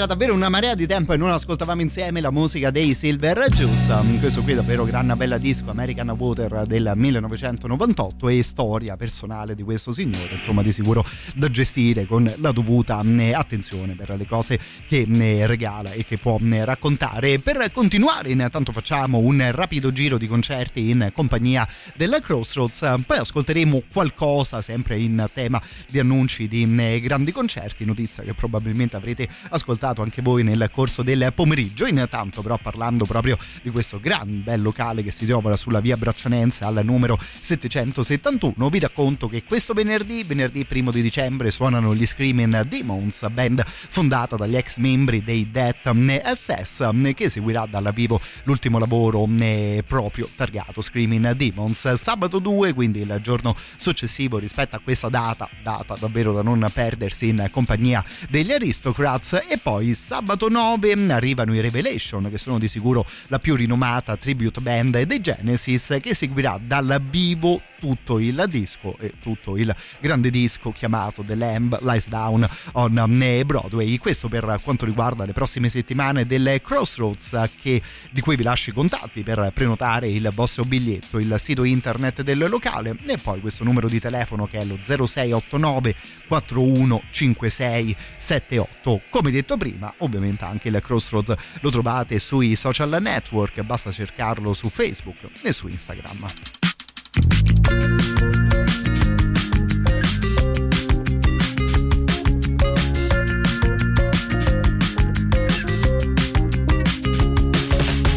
era 0.00 0.08
davvero 0.08 0.32
una 0.32 0.48
marea 0.48 0.74
di 0.74 0.86
tempo 0.86 1.12
e 1.12 1.18
non 1.18 1.30
ascoltavamo 1.30 1.82
insieme 1.82 2.22
la 2.22 2.30
musica 2.30 2.70
dei 2.70 2.94
Silver 2.94 3.50
Juice. 3.50 3.92
Mm, 4.02 4.18
Questo 4.18 4.42
qui 4.42 4.52
è 4.52 4.54
davvero 4.54 4.84
gran 4.84 5.12
bella 5.14 5.36
disco 5.36 5.68
American 5.68 6.08
Water 6.08 6.64
del 6.66 6.90
1998 6.94 8.28
e 8.30 8.42
storia 8.42 8.96
personale 8.96 9.54
di 9.54 9.62
questo 9.62 9.92
signore, 9.92 10.32
insomma 10.32 10.62
di 10.62 10.72
sicuro 10.72 11.04
da 11.34 11.50
gestire 11.50 12.06
con 12.06 12.32
la 12.38 12.50
dovuta 12.50 12.98
mm, 13.02 13.34
attenzione 13.34 13.92
per 13.92 14.16
le 14.16 14.26
cose 14.26 14.58
che 14.88 15.04
mm, 15.06 15.44
regala 15.44 15.92
e 15.92 16.06
che 16.06 16.16
può 16.16 16.38
raccontare. 16.40 17.38
Per 17.38 17.70
continuare 17.70 18.30
intanto 18.30 18.72
facciamo 18.72 19.18
un 19.18 19.46
rapido 19.52 19.92
giro 19.92 20.16
di 20.16 20.26
concerti 20.26 20.88
in 20.88 21.10
compagnia 21.12 21.68
della 21.94 22.20
Crossroads, 22.20 23.00
poi 23.04 23.18
ascolteremo 23.18 23.82
qualcosa 23.92 24.62
sempre 24.62 24.98
in 24.98 25.28
tema 25.34 25.60
di 25.90 25.98
annunci 25.98 26.48
di 26.48 27.00
grandi 27.02 27.32
concerti, 27.32 27.84
notizia 27.84 28.22
che 28.22 28.32
probabilmente 28.32 28.96
avrete 28.96 29.28
ascoltato 29.50 29.88
anche 29.98 30.22
voi 30.22 30.42
nel 30.42 30.70
corso 30.72 31.02
del 31.02 31.32
pomeriggio. 31.34 31.86
Intanto 31.86 32.42
però 32.42 32.58
parlando 32.60 33.04
proprio 33.04 33.36
di 33.62 33.70
questo 33.70 34.00
gran 34.00 34.42
bel 34.42 34.62
locale 34.62 35.02
che 35.02 35.10
si 35.10 35.26
trova 35.26 35.56
sulla 35.56 35.80
via 35.80 35.96
Braccianense 35.96 36.64
al 36.64 36.80
numero 36.84 37.18
771, 37.40 38.68
vi 38.68 38.78
racconto 38.78 39.28
che 39.28 39.42
questo 39.44 39.72
venerdì, 39.72 40.22
venerdì 40.22 40.64
primo 40.64 40.90
di 40.90 41.02
dicembre, 41.02 41.50
suonano 41.50 41.94
gli 41.94 42.06
Screaming 42.06 42.62
Demons, 42.62 43.28
band 43.30 43.64
fondata 43.66 44.36
dagli 44.36 44.56
ex 44.56 44.76
membri 44.76 45.22
dei 45.22 45.50
Death 45.50 45.90
SS, 46.32 46.90
che 47.14 47.28
seguirà 47.28 47.66
dal 47.66 47.90
vivo 47.92 48.20
l'ultimo 48.44 48.78
lavoro 48.78 49.28
eh, 49.38 49.82
proprio 49.86 50.28
targato 50.34 50.80
Screaming 50.80 51.32
Demons. 51.32 51.94
Sabato 51.94 52.38
2, 52.38 52.72
quindi 52.72 53.00
il 53.00 53.20
giorno 53.22 53.56
successivo 53.76 54.38
rispetto 54.38 54.76
a 54.76 54.80
questa 54.82 55.08
data, 55.08 55.48
data 55.62 55.96
davvero 55.98 56.32
da 56.32 56.42
non 56.42 56.66
perdersi 56.72 57.28
in 57.28 57.48
compagnia 57.50 58.04
degli 58.28 58.52
Aristocrats, 58.52 59.32
e 59.48 59.58
poi 59.58 59.79
sabato 59.94 60.48
9 60.48 60.92
arrivano 61.10 61.54
i 61.54 61.60
Revelation, 61.60 62.28
che 62.30 62.38
sono 62.38 62.58
di 62.58 62.68
sicuro 62.68 63.06
la 63.28 63.38
più 63.38 63.56
rinomata 63.56 64.16
tribute 64.16 64.60
band 64.60 65.02
dei 65.02 65.20
Genesis, 65.20 65.98
che 66.00 66.14
seguirà 66.14 66.60
dal 66.62 67.00
vivo 67.08 67.60
tutto 67.80 68.18
il 68.18 68.44
disco 68.48 68.96
e 69.00 69.14
tutto 69.20 69.56
il 69.56 69.74
grande 69.98 70.30
disco 70.30 70.70
chiamato 70.70 71.22
The 71.22 71.34
Lamb 71.34 71.78
Lies 71.80 72.06
Down 72.08 72.48
on 72.72 73.22
eh, 73.22 73.44
Broadway. 73.44 73.96
Questo 73.98 74.28
per 74.28 74.60
quanto 74.62 74.84
riguarda 74.84 75.24
le 75.24 75.32
prossime 75.32 75.68
settimane 75.68 76.24
delle 76.26 76.60
Crossroads, 76.60 77.48
che, 77.60 77.82
di 78.10 78.20
cui 78.20 78.36
vi 78.36 78.44
lascio 78.44 78.70
i 78.70 78.74
contatti 78.74 79.22
per 79.22 79.50
prenotare 79.52 80.08
il 80.08 80.30
vostro 80.34 80.64
biglietto, 80.64 81.18
il 81.18 81.34
sito 81.38 81.64
internet 81.64 82.22
del 82.22 82.46
locale 82.48 82.96
e 83.06 83.16
poi 83.16 83.40
questo 83.40 83.64
numero 83.64 83.88
di 83.88 83.98
telefono 83.98 84.46
che 84.46 84.58
è 84.58 84.64
lo 84.64 84.78
0689 84.84 85.94
415678. 86.28 89.00
Come 89.08 89.30
detto 89.30 89.56
prima, 89.56 89.69
ovviamente 89.98 90.44
anche 90.44 90.68
il 90.68 90.80
Crossroads 90.82 91.34
lo 91.60 91.70
trovate 91.70 92.18
sui 92.18 92.56
social 92.56 92.98
network, 93.00 93.62
basta 93.62 93.90
cercarlo 93.90 94.54
su 94.54 94.68
Facebook 94.68 95.16
e 95.42 95.52
su 95.52 95.68
Instagram. 95.68 96.26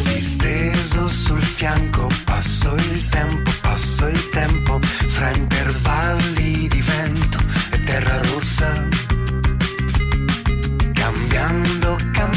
Disteso 0.04 1.08
sul 1.08 1.42
fianco, 1.42 2.08
passo 2.24 2.74
il 2.74 3.08
tempo, 3.08 3.50
passo 3.60 4.06
il 4.08 4.28
tempo, 4.30 4.78
fra 4.82 5.30
intervalli 5.36 6.68
di 6.68 6.80
vento 6.80 7.38
e 7.70 7.78
terra 7.80 8.20
rossa. 8.32 8.93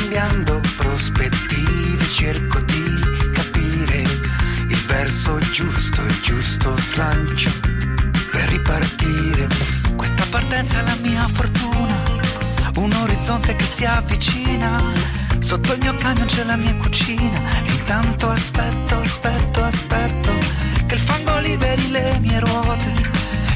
Cambiando 0.07 0.61
prospettive, 0.77 2.05
cerco 2.05 2.61
di 2.61 3.29
capire 3.33 4.03
il 4.69 4.85
verso 4.87 5.37
giusto, 5.51 6.01
il 6.01 6.19
giusto 6.21 6.77
slancio 6.77 7.51
per 8.31 8.47
ripartire. 8.47 9.49
Questa 9.97 10.23
partenza 10.29 10.79
è 10.79 10.83
la 10.83 10.95
mia 11.01 11.27
fortuna, 11.27 11.93
un 12.77 12.93
orizzonte 12.93 13.57
che 13.57 13.65
si 13.65 13.83
avvicina. 13.83 14.81
Sotto 15.39 15.73
il 15.73 15.79
mio 15.79 15.93
camion 15.95 16.25
c'è 16.25 16.45
la 16.45 16.55
mia 16.55 16.75
cucina 16.77 17.41
e 17.65 17.71
intanto 17.71 18.29
aspetto, 18.29 18.99
aspetto, 18.99 19.63
aspetto 19.63 20.31
che 20.85 20.95
il 20.95 21.01
fango 21.01 21.37
liberi 21.39 21.91
le 21.91 22.17
mie 22.21 22.39
ruote, 22.39 22.93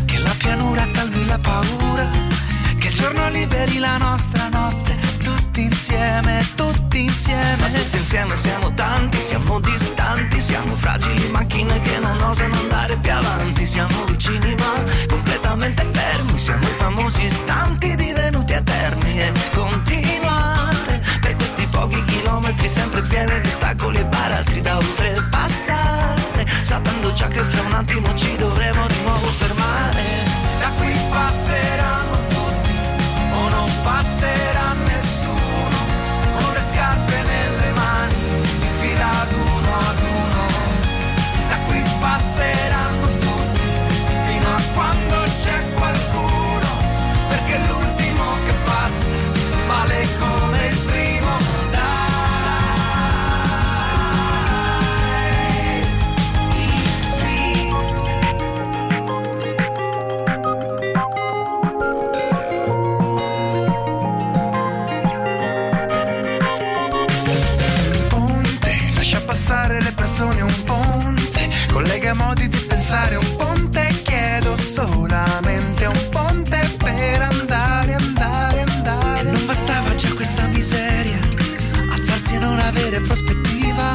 che 0.03 0.17
la 0.17 0.33
pianura 0.37 0.85
calmi 0.91 1.25
la 1.25 1.39
paura, 1.39 2.09
che 2.77 2.87
il 2.89 2.93
giorno 2.93 3.29
liberi 3.29 3.79
la 3.79 3.95
nostra 3.97 4.49
notte, 4.49 5.00
tutti 5.61 5.65
insieme, 5.65 6.47
tutti 6.55 7.03
insieme. 7.03 7.55
Ma 7.57 7.67
tutti 7.67 7.97
insieme 7.97 8.35
siamo 8.35 8.73
tanti, 8.73 9.21
siamo 9.21 9.59
distanti, 9.59 10.41
siamo 10.41 10.75
fragili 10.75 11.29
macchine 11.29 11.79
che 11.81 11.99
non 11.99 12.19
osano 12.21 12.55
andare 12.55 12.97
più 12.97 13.11
avanti, 13.11 13.65
siamo 13.65 14.05
vicini 14.05 14.55
ma 14.55 14.83
completamente 15.07 15.87
fermi, 15.91 16.37
siamo 16.37 16.63
i 16.63 16.73
famosi 16.77 17.23
istanti 17.23 17.95
divenuti 17.95 18.53
eterni. 18.53 19.19
E 19.21 19.31
continuare 19.53 21.01
per 21.21 21.35
questi 21.35 21.67
pochi 21.67 22.03
chilometri 22.05 22.67
sempre 22.67 23.01
pieni 23.03 23.39
di 23.41 23.47
ostacoli 23.47 23.99
e 23.99 24.05
baratri 24.05 24.61
da 24.61 24.77
oltrepassare, 24.77 26.47
sapendo 26.63 27.13
già 27.13 27.27
che 27.27 27.43
fra 27.43 27.61
un 27.61 27.73
attimo 27.73 28.13
ci 28.15 28.35
dovremo 28.37 28.87
di 28.87 29.01
nuovo 29.03 29.27
fermare. 29.27 30.03
Da 30.59 30.69
qui 30.77 30.91
passeranno 31.09 32.17
tutti 32.29 32.75
o 33.31 33.49
non 33.49 33.69
passerà 33.83 34.73
nessuno 34.85 35.20
scarpe 36.71 37.17
nelle 37.23 37.71
mani 37.73 38.15
in 38.65 38.73
fila 38.79 39.09
ad 39.21 39.33
uno 39.33 39.71
ad 39.89 40.01
uno. 40.23 40.45
Da 41.49 41.57
qui 41.67 41.81
passeranno 41.99 42.90
pensare 72.81 73.15
un 73.15 73.35
ponte, 73.35 73.87
chiedo 74.01 74.57
solamente 74.57 75.85
un 75.85 76.09
ponte 76.09 76.57
per 76.79 77.21
andare, 77.21 77.93
andare, 77.93 78.63
andare. 78.67 79.19
E 79.19 79.23
non 79.31 79.45
bastava 79.45 79.93
già 79.93 80.11
questa 80.15 80.47
miseria, 80.47 81.19
alzarsi 81.91 82.33
e 82.33 82.39
non 82.39 82.57
avere 82.57 82.99
prospettiva, 83.01 83.93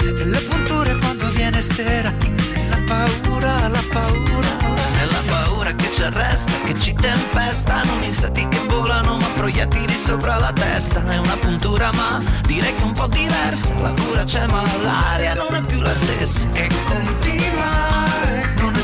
e 0.00 0.24
le 0.24 0.40
punture 0.48 0.96
quando 0.96 1.28
viene 1.28 1.60
sera, 1.60 2.12
e 2.18 2.68
la 2.70 2.82
paura, 2.84 3.68
la 3.68 3.84
paura. 3.92 4.52
Nella 4.96 5.22
paura 5.28 5.72
che 5.76 5.92
ci 5.92 6.02
arresta, 6.02 6.50
che 6.64 6.76
ci 6.76 6.92
tempesta, 6.92 7.82
non 7.84 8.02
insetti 8.02 8.48
che 8.48 8.58
volano, 8.66 9.16
ma 9.16 9.28
proiettili 9.36 9.94
sopra 9.94 10.38
la 10.38 10.52
testa. 10.52 11.04
È 11.06 11.18
una 11.18 11.36
puntura, 11.36 11.92
ma 11.92 12.20
direi 12.48 12.74
che 12.74 12.82
un 12.82 12.94
po' 12.94 13.06
diversa. 13.06 13.78
La 13.78 13.92
cura 13.92 14.24
c'è, 14.24 14.44
ma 14.48 14.64
l'aria 14.82 15.34
non 15.34 15.54
è 15.54 15.60
più 15.60 15.80
la 15.80 15.94
stessa. 15.94 16.48
E 16.52 16.68
continuare. 16.82 17.43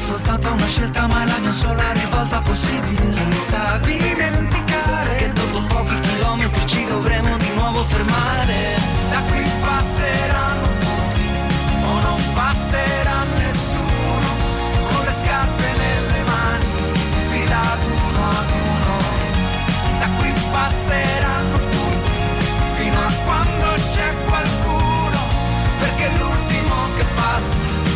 Soltanto 0.01 0.51
una 0.51 0.67
scelta, 0.67 1.07
ma 1.07 1.23
è 1.23 1.27
la 1.27 1.39
mia 1.39 1.53
sola 1.53 1.93
rivolta 1.93 2.39
possibile. 2.41 3.13
Senza 3.13 3.79
dimenticare 3.85 5.17
che 5.17 5.33
dopo 5.33 5.61
pochi 5.69 6.01
chilometri 6.01 6.67
ci 6.67 6.85
dovremo 6.87 7.37
di 7.37 7.53
nuovo 7.55 7.85
fermare. 7.85 8.81
Da 9.11 9.21
qui 9.29 9.45
passeranno 9.61 10.67
tutti 10.79 11.29
o 11.85 12.01
non 12.01 12.21
passerà 12.35 13.25
nessuno 13.37 14.29
con 14.89 15.05
le 15.05 15.13
scarpe 15.13 15.69
nelle 15.77 16.23
mani, 16.25 16.73
fila 17.29 17.61
ad 17.61 17.83
uno 17.85 18.31
ad 18.31 18.51
uno. 18.51 18.97
Da 20.01 20.09
qui 20.19 20.33
passeranno 20.51 21.59
tutti 21.69 22.47
fino 22.73 22.99
a 22.99 23.13
quando 23.27 23.67
c'è 23.93 24.15
qualcuno, 24.25 25.21
perché 25.79 26.09
l'ultimo 26.19 26.75
che 26.97 27.05
passa 27.15 27.90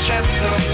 concetto 0.00 0.69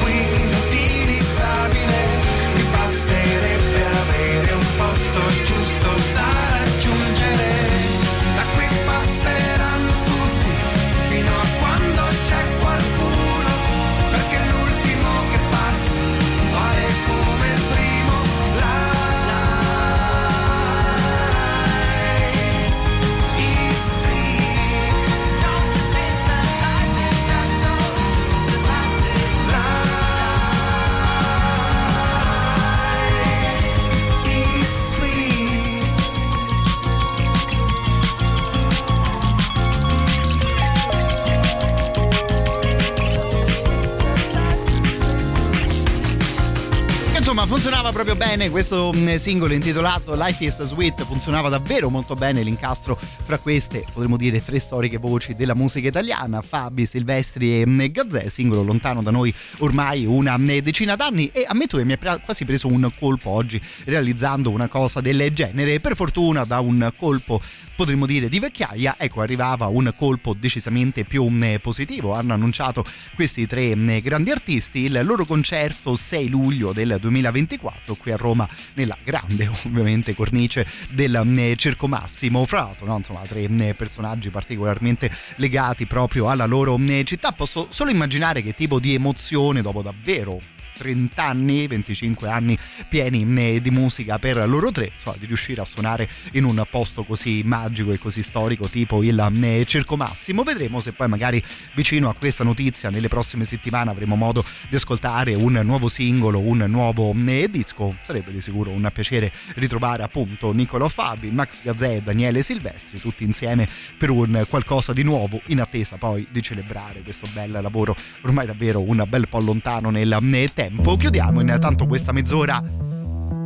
funzionava 47.46 47.92
proprio 47.92 48.16
bene 48.16 48.50
questo 48.50 48.92
mm, 48.94 49.14
singolo 49.14 49.52
intitolato 49.52 50.16
Life 50.16 50.44
is 50.44 50.62
Sweet. 50.64 51.04
Funzionava 51.04 51.48
davvero 51.48 51.88
molto 51.90 52.14
bene 52.14 52.42
l'incastro 52.42 52.96
fra 52.96 53.38
queste 53.38 53.84
potremmo 53.92 54.16
dire 54.16 54.44
tre 54.44 54.58
storiche 54.58 54.96
voci 54.96 55.34
della 55.36 55.54
musica 55.54 55.86
italiana 55.86 56.40
Fabi, 56.40 56.86
Silvestri 56.86 57.60
e 57.60 57.66
mm, 57.66 57.84
Gazzè 57.84 58.28
singolo 58.28 58.64
lontano 58.64 59.00
da 59.00 59.12
noi 59.12 59.32
ormai 59.58 60.04
una 60.04 60.36
mm, 60.36 60.58
decina 60.58 60.96
d'anni. 60.96 61.30
E 61.32 61.44
ammetto 61.46 61.76
che 61.76 61.84
mi 61.84 61.92
ha 61.92 62.18
quasi 62.18 62.44
preso 62.44 62.66
un 62.66 62.90
colpo 62.98 63.30
oggi 63.30 63.62
realizzando 63.84 64.50
una 64.50 64.66
cosa 64.66 65.00
del 65.00 65.30
genere. 65.32 65.78
Per 65.78 65.94
fortuna 65.94 66.44
da 66.44 66.58
un 66.58 66.92
colpo 66.96 67.40
potremmo 67.76 68.06
dire 68.06 68.28
di 68.28 68.40
vecchiaia 68.40 68.96
ecco 68.98 69.20
arrivava 69.20 69.66
un 69.66 69.92
colpo 69.96 70.34
decisamente 70.34 71.04
più 71.04 71.30
positivo. 71.62 72.12
Hanno 72.14 72.32
annunciato 72.32 72.84
questi 73.14 73.46
tre 73.46 74.00
grandi 74.02 74.32
artisti. 74.32 74.80
Il 74.80 75.00
loro 75.04 75.24
concerto 75.24 75.94
6 75.94 76.28
luglio 76.28 76.72
del 76.72 76.98
2024 77.36 77.94
qui 77.96 78.10
a 78.12 78.16
Roma 78.16 78.48
nella 78.74 78.96
grande 79.02 79.48
ovviamente 79.66 80.14
cornice 80.14 80.66
del 80.90 81.20
mm, 81.24 81.52
Circo 81.54 81.86
Massimo 81.86 82.44
fra 82.46 82.60
l'altro 82.60 82.86
no? 82.86 82.96
insomma 82.96 83.20
tre 83.26 83.48
mm, 83.48 83.70
personaggi 83.76 84.30
particolarmente 84.30 85.10
legati 85.36 85.86
proprio 85.86 86.28
alla 86.28 86.46
loro 86.46 86.78
mm, 86.78 87.02
città 87.02 87.32
posso 87.32 87.66
solo 87.70 87.90
immaginare 87.90 88.40
che 88.40 88.54
tipo 88.54 88.78
di 88.78 88.94
emozione 88.94 89.62
dopo 89.62 89.82
davvero 89.82 90.55
30 90.76 91.22
anni, 91.22 91.66
25 91.66 92.28
anni 92.28 92.58
pieni 92.88 93.24
mm, 93.24 93.56
di 93.56 93.70
musica 93.70 94.18
per 94.18 94.48
loro 94.48 94.70
tre, 94.70 94.92
insomma, 94.94 95.16
di 95.18 95.26
riuscire 95.26 95.60
a 95.60 95.64
suonare 95.64 96.08
in 96.32 96.44
un 96.44 96.64
posto 96.70 97.02
così 97.04 97.42
magico 97.44 97.92
e 97.92 97.98
così 97.98 98.22
storico 98.22 98.68
tipo 98.68 99.02
il 99.02 99.26
mm, 99.30 99.62
Circo 99.62 99.96
Massimo. 99.96 100.42
Vedremo 100.42 100.80
se 100.80 100.92
poi 100.92 101.08
magari 101.08 101.42
vicino 101.74 102.08
a 102.08 102.14
questa 102.14 102.44
notizia 102.44 102.90
nelle 102.90 103.08
prossime 103.08 103.44
settimane 103.44 103.90
avremo 103.90 104.16
modo 104.16 104.44
di 104.68 104.76
ascoltare 104.76 105.34
un 105.34 105.60
nuovo 105.64 105.88
singolo, 105.88 106.40
un 106.40 106.64
nuovo 106.68 107.12
mm, 107.12 107.44
disco. 107.44 107.94
Sarebbe 108.02 108.32
di 108.32 108.40
sicuro 108.40 108.70
un 108.70 108.88
piacere 108.92 109.32
ritrovare 109.54 110.02
appunto 110.02 110.52
Niccolò 110.52 110.88
Fabi, 110.88 111.30
Max 111.30 111.62
Gazzè 111.62 111.96
e 111.96 112.02
Daniele 112.02 112.42
Silvestri 112.42 113.00
tutti 113.00 113.24
insieme 113.24 113.68
per 113.96 114.10
un 114.10 114.44
qualcosa 114.48 114.92
di 114.92 115.02
nuovo 115.02 115.40
in 115.46 115.60
attesa 115.60 115.96
poi 115.96 116.26
di 116.30 116.42
celebrare 116.42 117.02
questo 117.02 117.26
bel 117.32 117.50
lavoro 117.50 117.96
ormai 118.22 118.46
davvero 118.46 118.80
un 118.80 119.04
bel 119.08 119.28
po' 119.28 119.40
lontano 119.40 119.90
nel 119.90 120.16
tempo. 120.52 120.65
Chiudiamo 120.96 121.40
intanto 121.40 121.86
questa 121.86 122.12
mezz'ora 122.12 122.62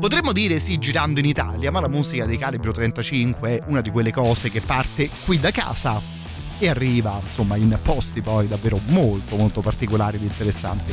Potremmo 0.01 0.33
dire 0.33 0.59
sì 0.59 0.79
girando 0.79 1.21
in 1.21 1.27
Italia, 1.27 1.71
ma 1.71 1.79
la 1.79 1.89
musica 1.89 2.25
dei 2.25 2.39
Calibro 2.39 2.73
35 2.73 3.59
è 3.59 3.63
una 3.67 3.83
di 3.83 3.91
quelle 3.91 4.11
cose 4.11 4.49
che 4.49 4.63
parte 4.63 5.11
qui 5.27 5.39
da 5.39 5.51
casa 5.51 6.01
e 6.59 6.69
arriva 6.71 7.21
insomma 7.23 7.57
in 7.57 7.79
posti 7.83 8.23
poi 8.23 8.49
davvero 8.49 8.81
molto 8.87 9.37
molto 9.37 9.61
particolari 9.61 10.17
ed 10.17 10.23
interessanti. 10.23 10.93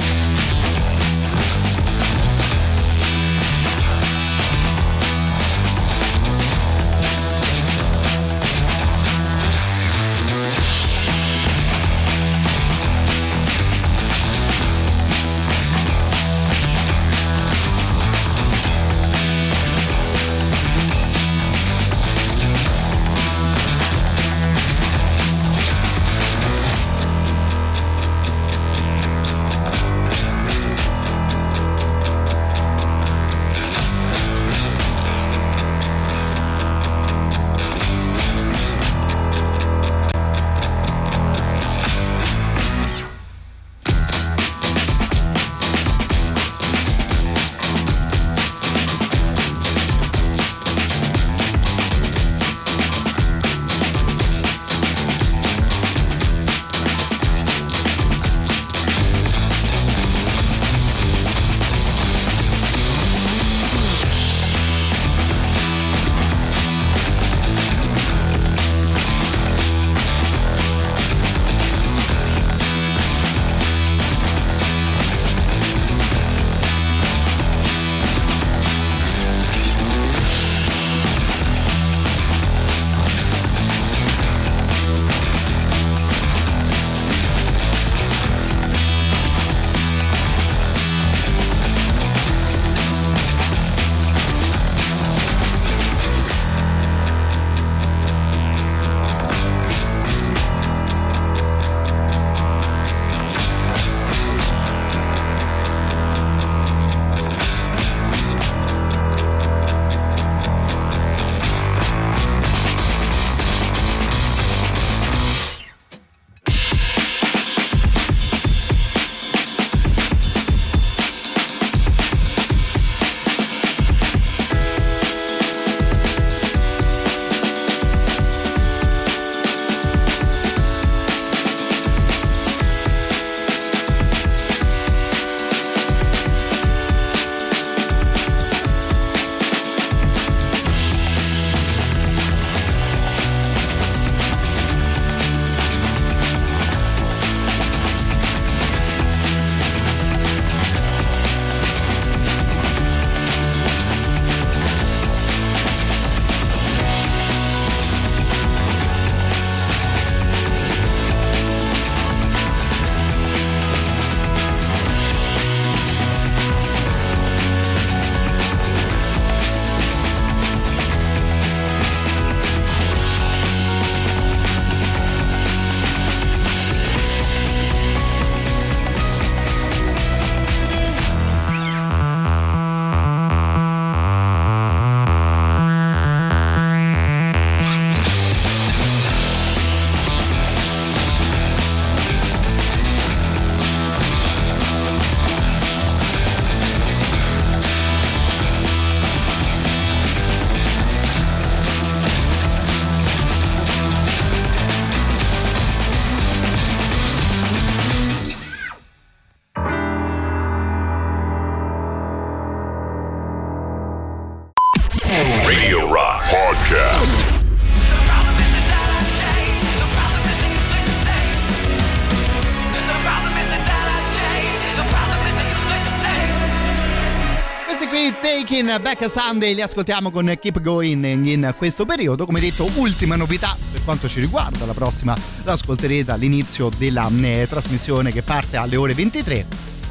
Taking 228.47 228.79
Back 228.79 229.11
Sunday 229.11 229.53
li 229.53 229.61
ascoltiamo 229.61 230.09
con 230.09 230.33
Keep 230.39 230.61
Going 230.61 231.03
in 231.03 231.53
questo 231.57 231.83
periodo. 231.83 232.25
Come 232.25 232.39
detto, 232.39 232.65
ultima 232.75 233.17
novità 233.17 233.57
per 233.69 233.83
quanto 233.83 234.07
ci 234.07 234.21
riguarda. 234.21 234.65
La 234.65 234.73
prossima 234.73 235.13
la 235.43 235.51
ascolterete 235.51 236.11
all'inizio 236.11 236.69
della 236.77 237.11
eh, 237.21 237.45
trasmissione 237.49 238.13
che 238.13 238.21
parte 238.21 238.55
alle 238.55 238.77
ore 238.77 238.93
23. 238.93 239.45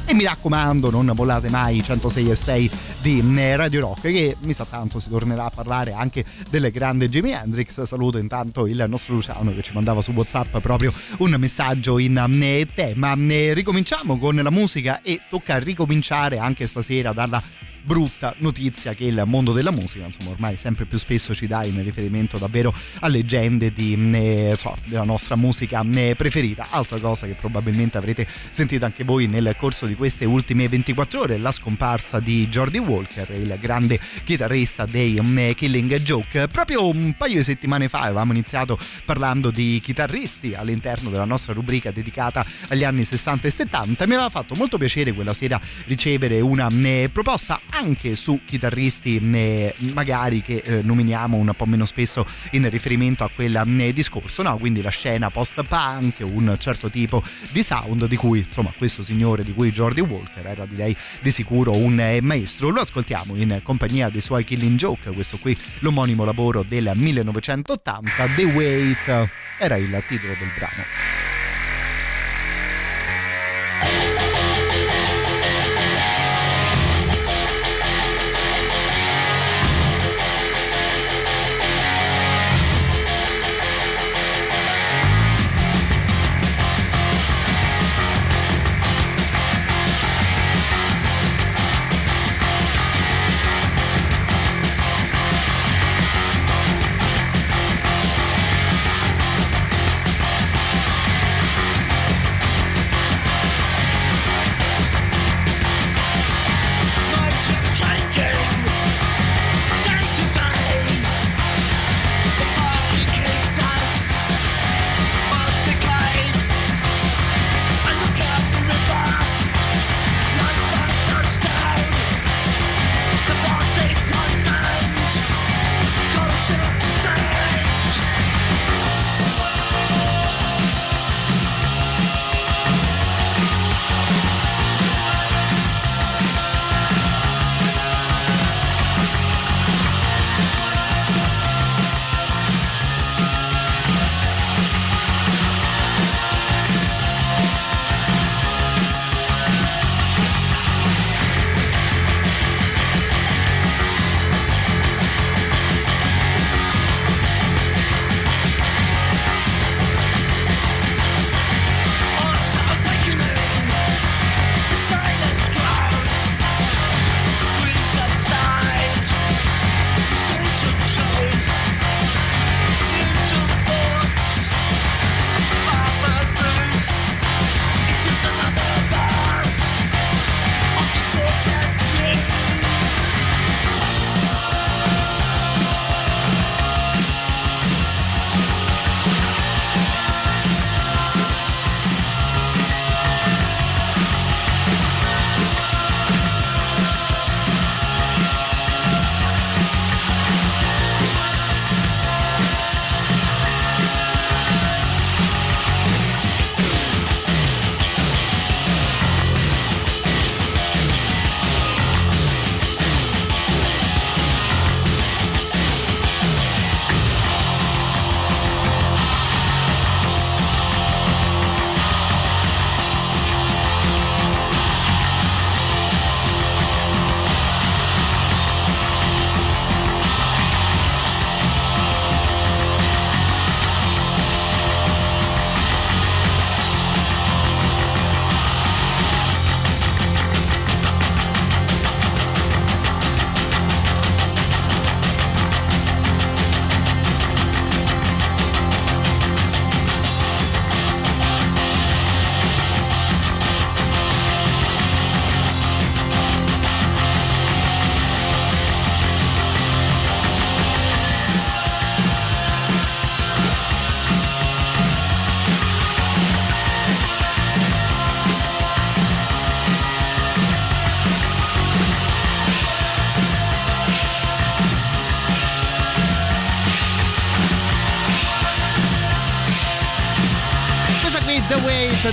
E 0.07 0.13
mi 0.15 0.23
raccomando, 0.23 0.89
non 0.89 1.11
mollate 1.15 1.49
mai 1.49 1.77
i 1.77 1.83
106 1.83 2.31
e 2.31 2.35
6 2.35 2.71
di 2.99 3.33
eh, 3.37 3.55
Radio 3.55 3.81
Rock, 3.81 4.01
che 4.01 4.35
mi 4.39 4.53
sa 4.53 4.65
tanto 4.65 4.99
si 4.99 5.09
tornerà 5.09 5.45
a 5.45 5.51
parlare 5.53 5.93
anche 5.93 6.25
del 6.49 6.71
grande 6.71 7.09
Jimi 7.09 7.33
Hendrix. 7.33 7.83
Saluto 7.83 8.17
intanto 8.17 8.65
il 8.65 8.83
nostro 8.87 9.13
Luciano 9.13 9.53
che 9.53 9.61
ci 9.61 9.73
mandava 9.73 10.01
su 10.01 10.13
WhatsApp 10.13 10.57
proprio 10.57 10.91
un 11.19 11.35
messaggio 11.37 11.99
in 11.99 12.17
eh, 12.41 12.67
tema. 12.73 13.13
Ricominciamo 13.13 14.17
con 14.17 14.35
la 14.35 14.49
musica 14.49 15.03
e 15.03 15.19
tocca 15.29 15.59
ricominciare 15.59 16.39
anche 16.39 16.65
stasera 16.65 17.13
dalla 17.13 17.39
brutta 17.87 18.35
notizia 18.39 18.93
che 18.93 19.05
il 19.05 19.23
mondo 19.25 19.53
della 19.53 19.71
musica, 19.71 20.05
insomma, 20.05 20.31
ormai 20.31 20.57
sempre 20.57 20.83
più 20.83 20.97
spesso 20.97 21.33
ci 21.33 21.47
dà 21.47 21.63
in 21.63 21.81
riferimento 21.81 22.37
davvero 22.37 22.73
a 22.99 23.07
leggende 23.07 23.71
di, 23.71 23.93
eh, 24.13 24.55
so, 24.59 24.75
della 24.83 25.05
nostra 25.05 25.37
musica 25.37 25.81
eh, 25.93 26.13
preferita. 26.17 26.67
Altra 26.71 26.99
cosa 26.99 27.25
che 27.27 27.33
probabilmente 27.33 27.97
avrete 27.97 28.27
sentito 28.49 28.83
anche 28.83 29.05
voi 29.05 29.27
nel 29.27 29.55
corso 29.57 29.85
di 29.85 29.95
queste 29.95 30.25
ultime 30.25 30.67
24 30.67 31.21
ore, 31.21 31.37
la 31.37 31.53
scomparsa 31.53 32.19
di 32.19 32.49
Jordi 32.49 32.77
Walker, 32.77 33.31
il 33.31 33.57
grande 33.57 34.01
chitarrista 34.25 34.85
dei 34.85 35.15
eh, 35.15 35.55
Killing 35.55 35.95
Joke. 35.99 36.49
Proprio 36.49 36.89
un 36.89 37.15
paio 37.15 37.37
di 37.37 37.43
settimane 37.43 37.87
fa 37.87 38.01
avevamo 38.01 38.33
iniziato 38.33 38.77
parlando 39.05 39.49
di 39.49 39.79
chitarristi 39.81 40.55
all'interno 40.55 41.09
della 41.09 41.23
nostra 41.23 41.53
rubrica 41.53 41.91
dedicata 41.91 42.45
agli 42.67 42.83
anni 42.83 43.05
60 43.05 43.47
e 43.47 43.51
70. 43.51 44.05
Mi 44.07 44.15
aveva 44.15 44.29
fatto 44.29 44.55
molto 44.55 44.77
piacere 44.77 45.13
quella 45.13 45.33
sera 45.33 45.57
ricevere 45.85 46.41
una 46.41 46.67
eh, 46.67 47.09
proposta 47.13 47.61
anche 47.77 48.15
su 48.15 48.39
chitarristi 48.43 49.19
eh, 49.33 49.75
magari 49.93 50.41
che 50.41 50.63
eh, 50.65 50.81
nominiamo 50.81 51.37
un 51.37 51.53
po' 51.55 51.65
meno 51.65 51.85
spesso 51.85 52.25
in 52.51 52.67
riferimento 52.69 53.23
a 53.23 53.29
quel 53.33 53.55
eh, 53.79 53.93
discorso, 53.93 54.41
no? 54.41 54.57
Quindi 54.57 54.81
la 54.81 54.89
scena 54.89 55.29
post-punk, 55.29 56.21
un 56.21 56.55
certo 56.59 56.89
tipo 56.89 57.21
di 57.51 57.61
sound 57.61 58.07
di 58.07 58.15
cui, 58.15 58.39
insomma, 58.39 58.73
questo 58.75 59.03
signore 59.03 59.43
di 59.43 59.53
cui 59.53 59.71
Jordi 59.71 60.01
Walker 60.01 60.45
era 60.45 60.65
direi 60.65 60.95
di 61.21 61.29
sicuro 61.29 61.75
un 61.75 61.99
eh, 61.99 62.19
maestro. 62.21 62.69
Lo 62.69 62.81
ascoltiamo 62.81 63.35
in 63.35 63.59
compagnia 63.61 64.09
dei 64.09 64.21
suoi 64.21 64.43
Killing 64.43 64.77
Joke, 64.77 65.11
questo 65.11 65.37
qui 65.37 65.55
l'omonimo 65.79 66.25
lavoro 66.25 66.63
del 66.67 66.91
1980, 66.95 68.27
The 68.35 68.43
Wait 68.43 69.29
era 69.59 69.75
il 69.75 70.03
titolo 70.07 70.33
del 70.33 70.49
brano. 70.57 71.36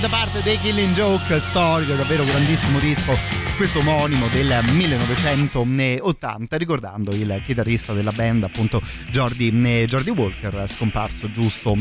Da 0.05 0.09
parte 0.09 0.41
dei 0.43 0.59
Killing 0.59 0.93
Joke, 0.93 1.39
storico, 1.39 1.93
davvero 1.95 2.23
grandissimo 2.25 2.79
disco, 2.79 3.17
questo 3.55 3.79
omonimo 3.79 4.27
del 4.27 4.61
1980, 4.71 6.57
ricordando 6.57 7.11
il 7.11 7.41
chitarrista 7.45 7.93
della 7.93 8.11
band, 8.11 8.43
appunto 8.43 8.81
Jordi, 9.11 9.49
Jordi 9.87 10.09
Walker, 10.09 10.65
scomparso 10.67 11.31
giusto 11.31 11.77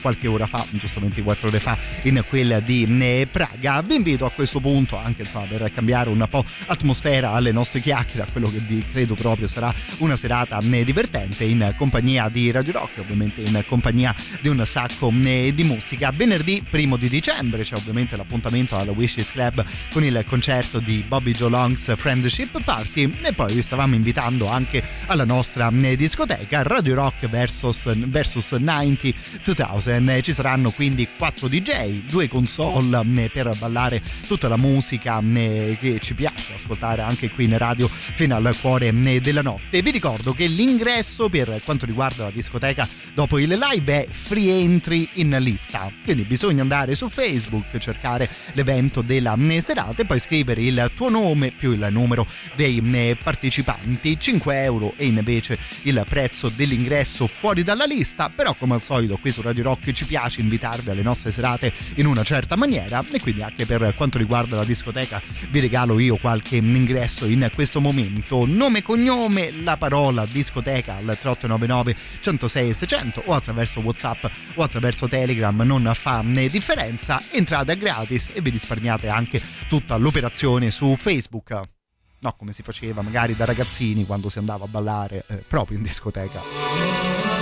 qualche 0.00 0.26
ora 0.26 0.46
fa, 0.46 0.64
giusto 0.70 1.00
24 1.00 1.48
ore 1.48 1.58
fa, 1.58 1.76
in 2.02 2.24
quella 2.28 2.60
di 2.60 3.26
Praga. 3.30 3.82
Vi 3.82 3.94
invito 3.94 4.24
a 4.24 4.30
questo 4.30 4.60
punto 4.60 4.96
anche 4.96 5.22
insomma, 5.22 5.44
per 5.44 5.70
cambiare 5.72 6.08
un 6.08 6.26
po' 6.30 6.44
atmosfera 6.66 7.32
alle 7.32 7.52
nostre 7.52 7.80
chiacchiere, 7.80 8.22
a 8.22 8.26
quello 8.30 8.48
che 8.50 8.60
vi 8.60 8.82
credo 8.90 9.14
proprio 9.14 9.48
sarà 9.48 9.74
una 9.98 10.16
serata 10.16 10.58
divertente 10.60 11.44
in 11.44 11.74
compagnia 11.76 12.30
di 12.30 12.50
Radio 12.50 12.72
Rock, 12.72 12.98
ovviamente 13.00 13.42
in 13.42 13.62
compagnia 13.66 14.14
di 14.40 14.48
un 14.48 14.64
sacco 14.64 15.10
di 15.12 15.62
musica. 15.64 16.10
Venerdì 16.10 16.64
primo 16.68 16.96
di 16.96 17.08
dicembre 17.10 17.64
c'è 17.64 17.76
ovviamente 17.76 18.16
l'appuntamento 18.16 18.78
alla 18.78 18.92
Wishes 18.92 19.30
Club 19.30 19.62
con 19.92 20.02
il 20.04 20.24
concerto 20.26 20.78
di 20.78 21.04
Bobby 21.18 21.32
Joe 21.32 21.50
Long's 21.50 21.96
Friendship 21.96 22.62
Party. 22.62 23.10
E 23.22 23.32
poi 23.32 23.52
vi 23.52 23.60
stavamo 23.60 23.96
invitando 23.96 24.48
anche 24.48 24.80
alla 25.06 25.24
nostra 25.24 25.68
discoteca 25.72 26.62
Radio 26.62 26.94
Rock 26.94 27.28
versus, 27.28 27.92
versus 28.06 28.52
90 28.52 29.08
2000 29.42 30.20
ci 30.20 30.32
saranno 30.32 30.70
quindi 30.70 31.08
quattro 31.16 31.48
DJ 31.48 32.04
due 32.06 32.28
console 32.28 33.28
per 33.32 33.50
ballare 33.58 34.00
tutta 34.28 34.46
la 34.46 34.56
musica 34.56 35.20
che 35.20 35.98
ci 36.00 36.14
piace 36.14 36.54
ascoltare 36.54 37.02
anche 37.02 37.30
qui 37.30 37.46
in 37.46 37.58
radio 37.58 37.88
fino 37.88 38.36
al 38.36 38.56
cuore 38.60 38.92
della 39.20 39.42
notte. 39.42 39.82
Vi 39.82 39.90
ricordo 39.90 40.32
che 40.32 40.46
l'ingresso 40.46 41.28
per 41.28 41.60
quanto 41.64 41.84
riguarda 41.84 42.24
la 42.24 42.30
discoteca 42.30 42.86
dopo 43.12 43.40
il 43.40 43.58
live 43.58 44.04
è 44.04 44.06
free 44.08 44.60
entry 44.60 45.08
in 45.14 45.36
lista. 45.40 45.90
Quindi 46.04 46.22
bisogna 46.22 46.62
andare 46.62 46.94
su 46.94 47.08
Facebook 47.08 47.76
cercare 47.78 48.28
l'evento 48.52 49.02
della 49.02 49.36
serata 49.60 50.02
e 50.02 50.04
poi 50.04 50.20
scrivere 50.20 50.60
il 50.62 50.90
tuo 50.94 51.07
nome 51.08 51.50
più 51.50 51.72
il 51.72 51.86
numero 51.90 52.26
dei 52.54 52.80
partecipanti. 53.22 54.18
5 54.18 54.62
euro 54.62 54.94
e 54.96 55.06
invece 55.06 55.58
il 55.82 56.04
prezzo 56.08 56.48
dell'ingresso 56.48 57.26
fuori 57.26 57.62
dalla 57.62 57.84
lista. 57.84 58.30
Però 58.34 58.54
come 58.54 58.74
al 58.74 58.82
solito 58.82 59.16
qui 59.16 59.30
su 59.30 59.42
Radio 59.42 59.64
Rock 59.64 59.92
ci 59.92 60.04
piace 60.04 60.40
invitarvi 60.40 60.90
alle 60.90 61.02
nostre 61.02 61.32
serate 61.32 61.72
in 61.94 62.06
una 62.06 62.22
certa 62.22 62.56
maniera. 62.56 63.04
E 63.10 63.20
quindi 63.20 63.42
anche 63.42 63.66
per 63.66 63.92
quanto 63.96 64.18
riguarda 64.18 64.56
la 64.56 64.64
discoteca 64.64 65.20
vi 65.50 65.60
regalo 65.60 65.98
io 65.98 66.16
qualche 66.16 66.56
ingresso 66.56 67.26
in 67.26 67.50
questo 67.54 67.80
momento. 67.80 68.44
Nome 68.46 68.78
e 68.78 68.82
cognome 68.82 69.52
la 69.62 69.76
parola 69.76 70.26
discoteca 70.26 70.96
al 70.96 71.16
3899 71.18 71.96
106 72.20 72.74
600 72.74 73.22
o 73.26 73.34
attraverso 73.34 73.80
whatsapp 73.80 74.24
o 74.54 74.62
attraverso 74.62 75.08
telegram. 75.08 75.60
Non 75.60 75.90
fa 75.94 76.20
né 76.22 76.48
differenza. 76.48 77.22
Entrate 77.30 77.76
gratis 77.76 78.30
e 78.32 78.40
vi 78.40 78.50
risparmiate 78.50 79.08
anche 79.08 79.40
tutta 79.68 79.96
l'operazione 79.96 80.70
su 80.70 80.96
facebook. 80.98 81.60
No 82.20 82.34
come 82.36 82.52
si 82.52 82.62
faceva 82.62 83.00
magari 83.00 83.34
da 83.34 83.44
ragazzini 83.44 84.04
quando 84.04 84.28
si 84.28 84.38
andava 84.38 84.64
a 84.64 84.68
ballare 84.68 85.24
eh, 85.28 85.36
proprio 85.36 85.76
in 85.76 85.84
discoteca 85.84 87.37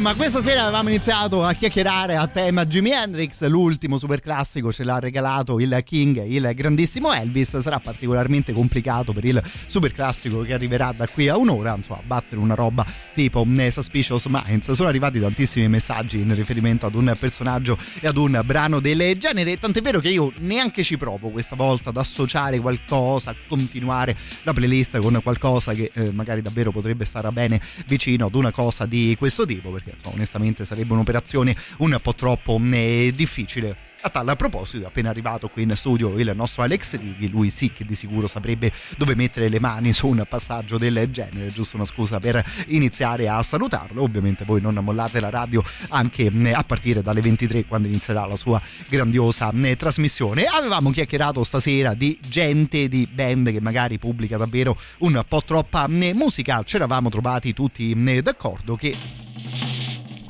Insomma, 0.00 0.16
questa 0.16 0.40
sera 0.40 0.62
avevamo 0.62 0.88
iniziato 0.88 1.44
a 1.44 1.52
chiacchierare 1.52 2.16
a 2.16 2.26
tema 2.26 2.64
Jimi 2.64 2.90
Hendrix, 2.90 3.44
l'ultimo 3.44 3.98
super 3.98 4.22
classico 4.22 4.72
ce 4.72 4.82
l'ha 4.82 4.98
regalato 4.98 5.60
il 5.60 5.78
King, 5.84 6.24
il 6.24 6.50
grandissimo 6.54 7.12
Elvis. 7.12 7.58
Sarà 7.58 7.78
particolarmente 7.80 8.54
complicato 8.54 9.12
per 9.12 9.26
il 9.26 9.42
super 9.66 9.92
classico 9.92 10.40
che 10.40 10.54
arriverà 10.54 10.94
da 10.96 11.06
qui 11.06 11.28
a 11.28 11.36
un'ora, 11.36 11.74
insomma, 11.76 12.00
battere 12.02 12.40
una 12.40 12.54
roba 12.54 12.82
tipo 13.20 13.46
eh, 13.58 13.70
Suspicious 13.70 14.24
Minds. 14.26 14.70
Sono 14.72 14.88
arrivati 14.88 15.20
tantissimi 15.20 15.68
messaggi 15.68 16.20
in 16.20 16.34
riferimento 16.34 16.86
ad 16.86 16.94
un 16.94 17.14
personaggio 17.18 17.76
e 18.00 18.06
ad 18.06 18.16
un 18.16 18.40
brano 18.44 18.80
del 18.80 19.18
genere, 19.18 19.58
tant'è 19.58 19.82
vero 19.82 20.00
che 20.00 20.08
io 20.08 20.32
neanche 20.38 20.82
ci 20.82 20.96
provo 20.96 21.28
questa 21.28 21.54
volta 21.54 21.90
ad 21.90 21.98
associare 21.98 22.58
qualcosa, 22.60 23.30
a 23.30 23.34
continuare 23.46 24.16
la 24.44 24.54
playlist 24.54 24.98
con 24.98 25.20
qualcosa 25.22 25.74
che 25.74 25.90
eh, 25.92 26.12
magari 26.12 26.40
davvero 26.40 26.70
potrebbe 26.70 27.04
stare 27.04 27.30
bene 27.30 27.60
vicino 27.86 28.26
ad 28.26 28.34
una 28.34 28.52
cosa 28.52 28.86
di 28.86 29.14
questo 29.18 29.44
tipo, 29.44 29.70
perché 29.70 29.94
onestamente 30.04 30.64
sarebbe 30.64 30.94
un'operazione 30.94 31.54
un 31.78 31.98
po' 32.00 32.14
troppo 32.14 32.58
eh, 32.72 33.12
difficile. 33.14 33.89
A 34.02 34.08
tal 34.08 34.34
proposito, 34.34 34.86
appena 34.86 35.10
arrivato 35.10 35.48
qui 35.48 35.62
in 35.64 35.76
studio 35.76 36.18
il 36.18 36.32
nostro 36.34 36.62
Alex 36.62 36.98
Righi, 36.98 37.28
lui 37.28 37.50
sì 37.50 37.70
che 37.70 37.84
di 37.84 37.94
sicuro 37.94 38.26
saprebbe 38.26 38.72
dove 38.96 39.14
mettere 39.14 39.50
le 39.50 39.60
mani 39.60 39.92
su 39.92 40.06
un 40.06 40.24
passaggio 40.26 40.78
del 40.78 41.10
genere, 41.10 41.52
giusto 41.52 41.76
una 41.76 41.84
scusa 41.84 42.18
per 42.18 42.42
iniziare 42.68 43.28
a 43.28 43.42
salutarlo. 43.42 44.02
Ovviamente 44.02 44.46
voi 44.46 44.62
non 44.62 44.74
mollate 44.76 45.20
la 45.20 45.28
radio 45.28 45.62
anche 45.88 46.30
mh, 46.30 46.52
a 46.54 46.62
partire 46.62 47.02
dalle 47.02 47.20
23 47.20 47.66
quando 47.66 47.88
inizierà 47.88 48.24
la 48.24 48.36
sua 48.36 48.58
grandiosa 48.88 49.52
mh, 49.52 49.76
trasmissione. 49.76 50.44
Avevamo 50.44 50.90
chiacchierato 50.92 51.44
stasera 51.44 51.92
di 51.92 52.18
gente, 52.26 52.88
di 52.88 53.06
band 53.06 53.52
che 53.52 53.60
magari 53.60 53.98
pubblica 53.98 54.38
davvero 54.38 54.78
un 55.00 55.22
po' 55.28 55.42
troppa 55.44 55.86
mh, 55.86 56.12
musica. 56.14 56.62
Ci 56.64 56.76
eravamo 56.76 57.10
trovati 57.10 57.52
tutti 57.52 57.94
d'accordo 58.22 58.76
che 58.76 59.29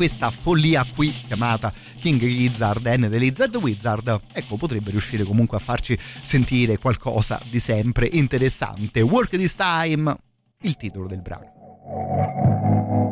questa 0.00 0.30
follia 0.30 0.82
qui 0.94 1.12
chiamata 1.12 1.70
King 2.00 2.18
Gizzard 2.20 2.86
and 2.86 3.10
the 3.10 3.18
Lizard 3.18 3.54
Wizard. 3.56 4.18
Ecco 4.32 4.56
potrebbe 4.56 4.92
riuscire 4.92 5.24
comunque 5.24 5.58
a 5.58 5.60
farci 5.60 5.98
sentire 6.22 6.78
qualcosa 6.78 7.38
di 7.50 7.58
sempre 7.58 8.08
interessante. 8.10 9.02
Work 9.02 9.36
This 9.36 9.56
Time 9.56 10.16
il 10.62 10.76
titolo 10.78 11.06
del 11.06 11.20
brano 11.20 13.09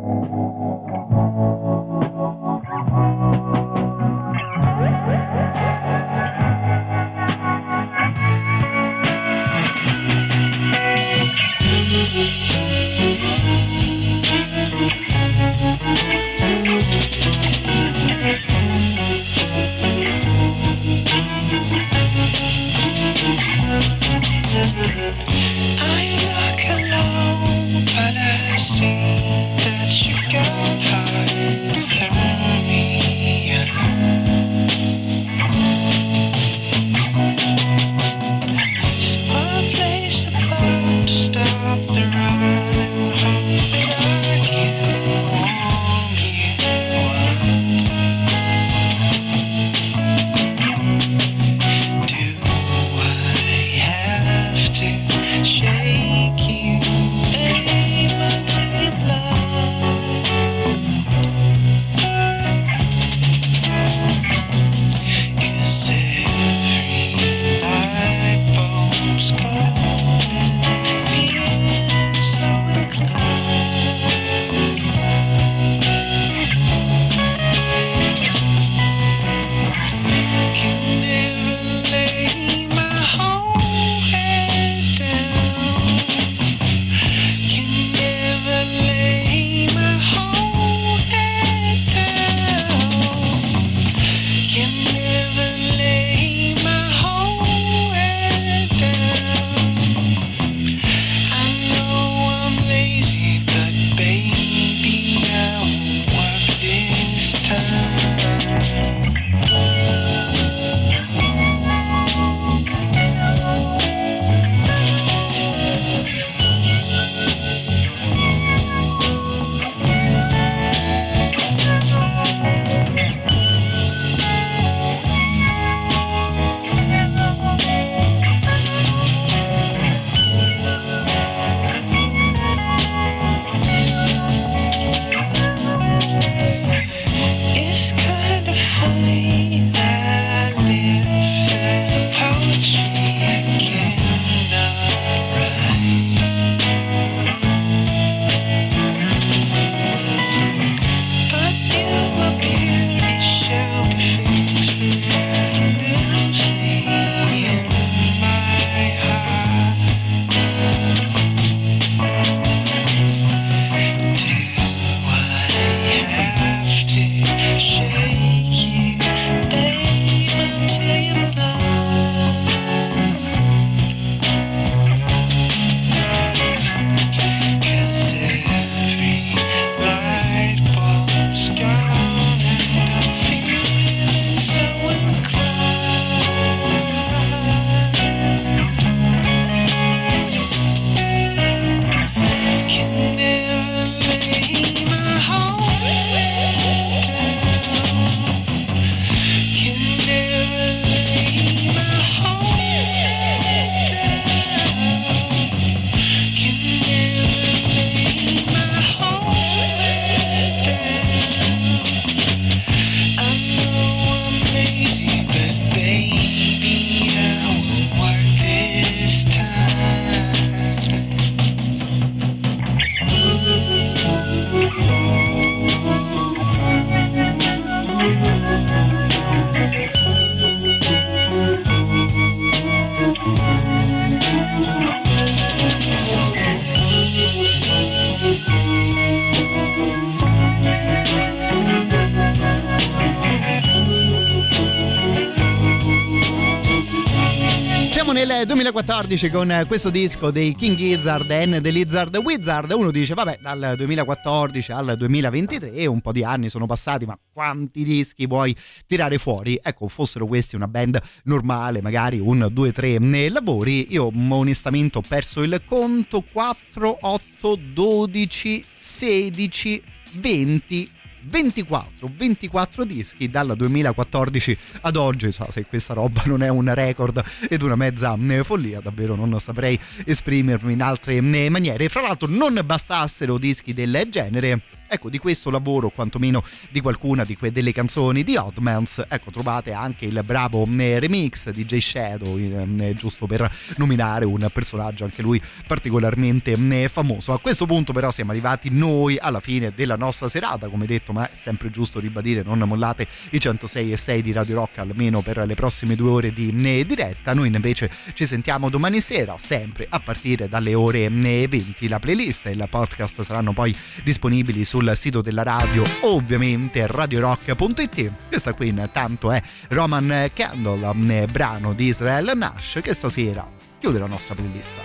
2014 248.49 249.29
con 249.29 249.65
questo 249.67 249.91
disco 249.91 250.31
dei 250.31 250.55
King 250.55 250.75
Gizzard 250.75 251.29
and 251.29 251.61
the 251.61 251.69
Lizard 251.69 252.15
Wizard. 252.15 252.71
Uno 252.71 252.89
dice, 252.89 253.13
vabbè, 253.13 253.37
dal 253.39 253.75
2014 253.77 254.71
al 254.71 254.95
2023 254.97 255.85
un 255.85 256.01
po' 256.01 256.11
di 256.11 256.23
anni 256.23 256.49
sono 256.49 256.65
passati, 256.65 257.05
ma 257.05 257.15
quanti 257.31 257.83
dischi 257.83 258.25
vuoi 258.25 258.55
tirare 258.87 259.19
fuori? 259.19 259.59
Ecco, 259.61 259.87
fossero 259.87 260.25
questi 260.25 260.55
una 260.55 260.67
band 260.67 260.99
normale, 261.25 261.83
magari 261.83 262.17
un 262.17 262.39
2-3 262.51 263.31
lavori, 263.31 263.93
io 263.93 264.11
onestamente 264.29 264.97
ho 264.97 265.03
perso 265.07 265.43
il 265.43 265.61
conto 265.63 266.23
4, 266.31 266.97
8, 267.01 267.59
12, 267.71 268.65
16, 268.75 269.83
20 270.13 270.89
24, 271.21 272.09
24 272.15 272.83
dischi 272.83 273.29
dal 273.29 273.53
2014 273.55 274.57
ad 274.81 274.95
oggi. 274.95 275.31
So, 275.31 275.47
se 275.51 275.65
questa 275.65 275.93
roba 275.93 276.23
non 276.25 276.43
è 276.43 276.49
un 276.49 276.73
record 276.73 277.23
ed 277.49 277.61
una 277.61 277.75
mezza 277.75 278.17
eh, 278.19 278.43
follia, 278.43 278.79
davvero 278.79 279.15
non 279.15 279.39
saprei 279.39 279.79
esprimermi 280.05 280.73
in 280.73 280.81
altre 280.81 281.15
eh, 281.15 281.49
maniere. 281.49 281.89
Fra 281.89 282.01
l'altro, 282.01 282.27
non 282.27 282.61
bastassero 282.63 283.37
dischi 283.37 283.73
del 283.73 284.07
genere. 284.09 284.78
Ecco, 284.91 285.09
di 285.09 285.19
questo 285.19 285.51
lavoro, 285.51 285.89
quantomeno 285.89 286.43
di 286.71 286.81
qualcuna 286.81 287.23
di 287.23 287.37
que- 287.37 287.51
delle 287.51 287.71
canzoni 287.71 288.23
di 288.23 288.35
Oddmans, 288.35 289.05
ecco, 289.07 289.29
trovate 289.29 289.71
anche 289.71 290.05
il 290.05 290.19
bravo 290.25 290.67
eh, 290.79 290.97
remix 290.97 291.51
di 291.51 291.63
J 291.63 291.77
Shadow, 291.77 292.35
eh, 292.35 292.95
giusto 292.95 293.27
per 293.27 293.51
nominare 293.77 294.25
un 294.25 294.49
personaggio 294.51 295.03
anche 295.03 295.21
lui 295.21 295.39
particolarmente 295.67 296.53
eh, 296.53 296.89
famoso. 296.89 297.33
A 297.33 297.39
questo 297.39 297.67
punto 297.67 297.93
però 297.93 298.09
siamo 298.09 298.31
arrivati 298.31 298.69
noi 298.71 299.19
alla 299.19 299.39
fine 299.39 299.71
della 299.75 299.95
nostra 299.95 300.27
serata, 300.27 300.67
come 300.69 300.87
detto, 300.87 301.13
ma 301.13 301.29
è 301.29 301.35
sempre 301.35 301.69
giusto 301.69 301.99
ribadire, 301.99 302.41
non 302.43 302.57
mollate 302.57 303.05
i 303.29 303.39
106 303.39 303.91
e 303.91 303.97
6 303.97 304.21
di 304.23 304.31
Radio 304.31 304.55
Rock 304.55 304.79
almeno 304.79 305.21
per 305.21 305.45
le 305.45 305.53
prossime 305.53 305.95
due 305.95 306.09
ore 306.09 306.33
di 306.33 306.51
eh, 306.63 306.83
diretta. 306.83 307.35
Noi 307.35 307.53
invece 307.53 307.91
ci 308.13 308.25
sentiamo 308.25 308.69
domani 308.69 309.01
sera, 309.01 309.37
sempre 309.37 309.85
a 309.87 309.99
partire 309.99 310.49
dalle 310.49 310.73
ore 310.73 311.05
eh, 311.05 311.47
20. 311.47 311.87
La 311.87 311.99
playlist 311.99 312.47
e 312.47 312.51
il 312.53 312.67
podcast 312.67 313.21
saranno 313.21 313.53
poi 313.53 313.75
disponibili 314.01 314.65
sul 314.79 314.95
sito 314.95 315.21
della 315.21 315.43
radio, 315.43 315.83
ovviamente 316.01 316.87
radiorock.it. 316.87 318.11
Questa 318.29 318.53
qui 318.53 318.69
intanto 318.69 319.29
è 319.29 319.41
Roman 319.69 320.29
Candle, 320.33 321.21
eh, 321.21 321.27
brano 321.27 321.73
di 321.73 321.87
Israel 321.87 322.31
Nash, 322.35 322.79
che 322.81 322.93
stasera 322.93 323.45
chiude 323.77 323.99
la 323.99 324.05
nostra 324.05 324.35
playlist. 324.35 324.75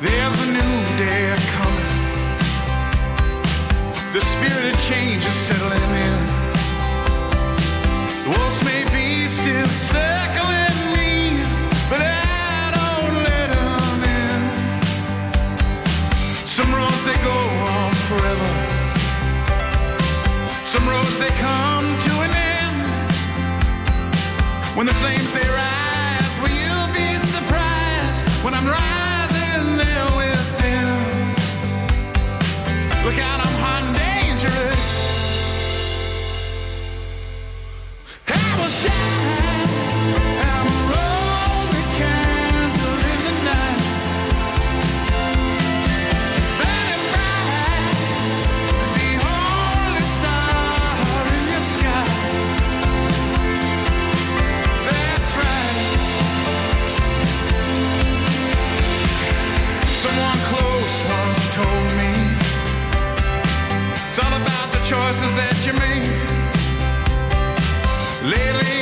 There's 0.00 0.40
a 0.40 0.46
new 0.50 0.96
day 0.96 1.34
coming. 1.58 1.92
The 4.12 4.20
spirit 4.20 4.72
of 4.72 4.80
change 4.80 5.26
is 5.26 5.34
settling 5.34 5.91
they 21.22 21.30
come 21.38 21.86
to 22.06 22.12
an 22.26 22.30
end. 22.58 22.82
When 24.76 24.86
the 24.86 24.94
flames 24.94 25.32
they 25.32 25.48
rise, 25.62 26.34
will 26.42 26.56
you 26.66 26.78
be 26.98 27.08
surprised 27.34 28.24
when 28.44 28.54
I'm 28.54 28.66
rising 28.66 29.76
there 29.82 30.08
with 30.20 30.46
them? 30.62 30.88
Look 33.04 33.18
out, 33.28 33.38
I'm 33.46 33.56
hot 33.62 33.82
and 33.86 33.94
dangerous. 34.02 34.90
I 38.26 38.56
will 38.58 38.68
shine. 38.68 39.21
Choices 64.92 65.34
that 65.36 65.56
you 65.64 65.72
make. 65.72 66.04
Lately 68.30 68.81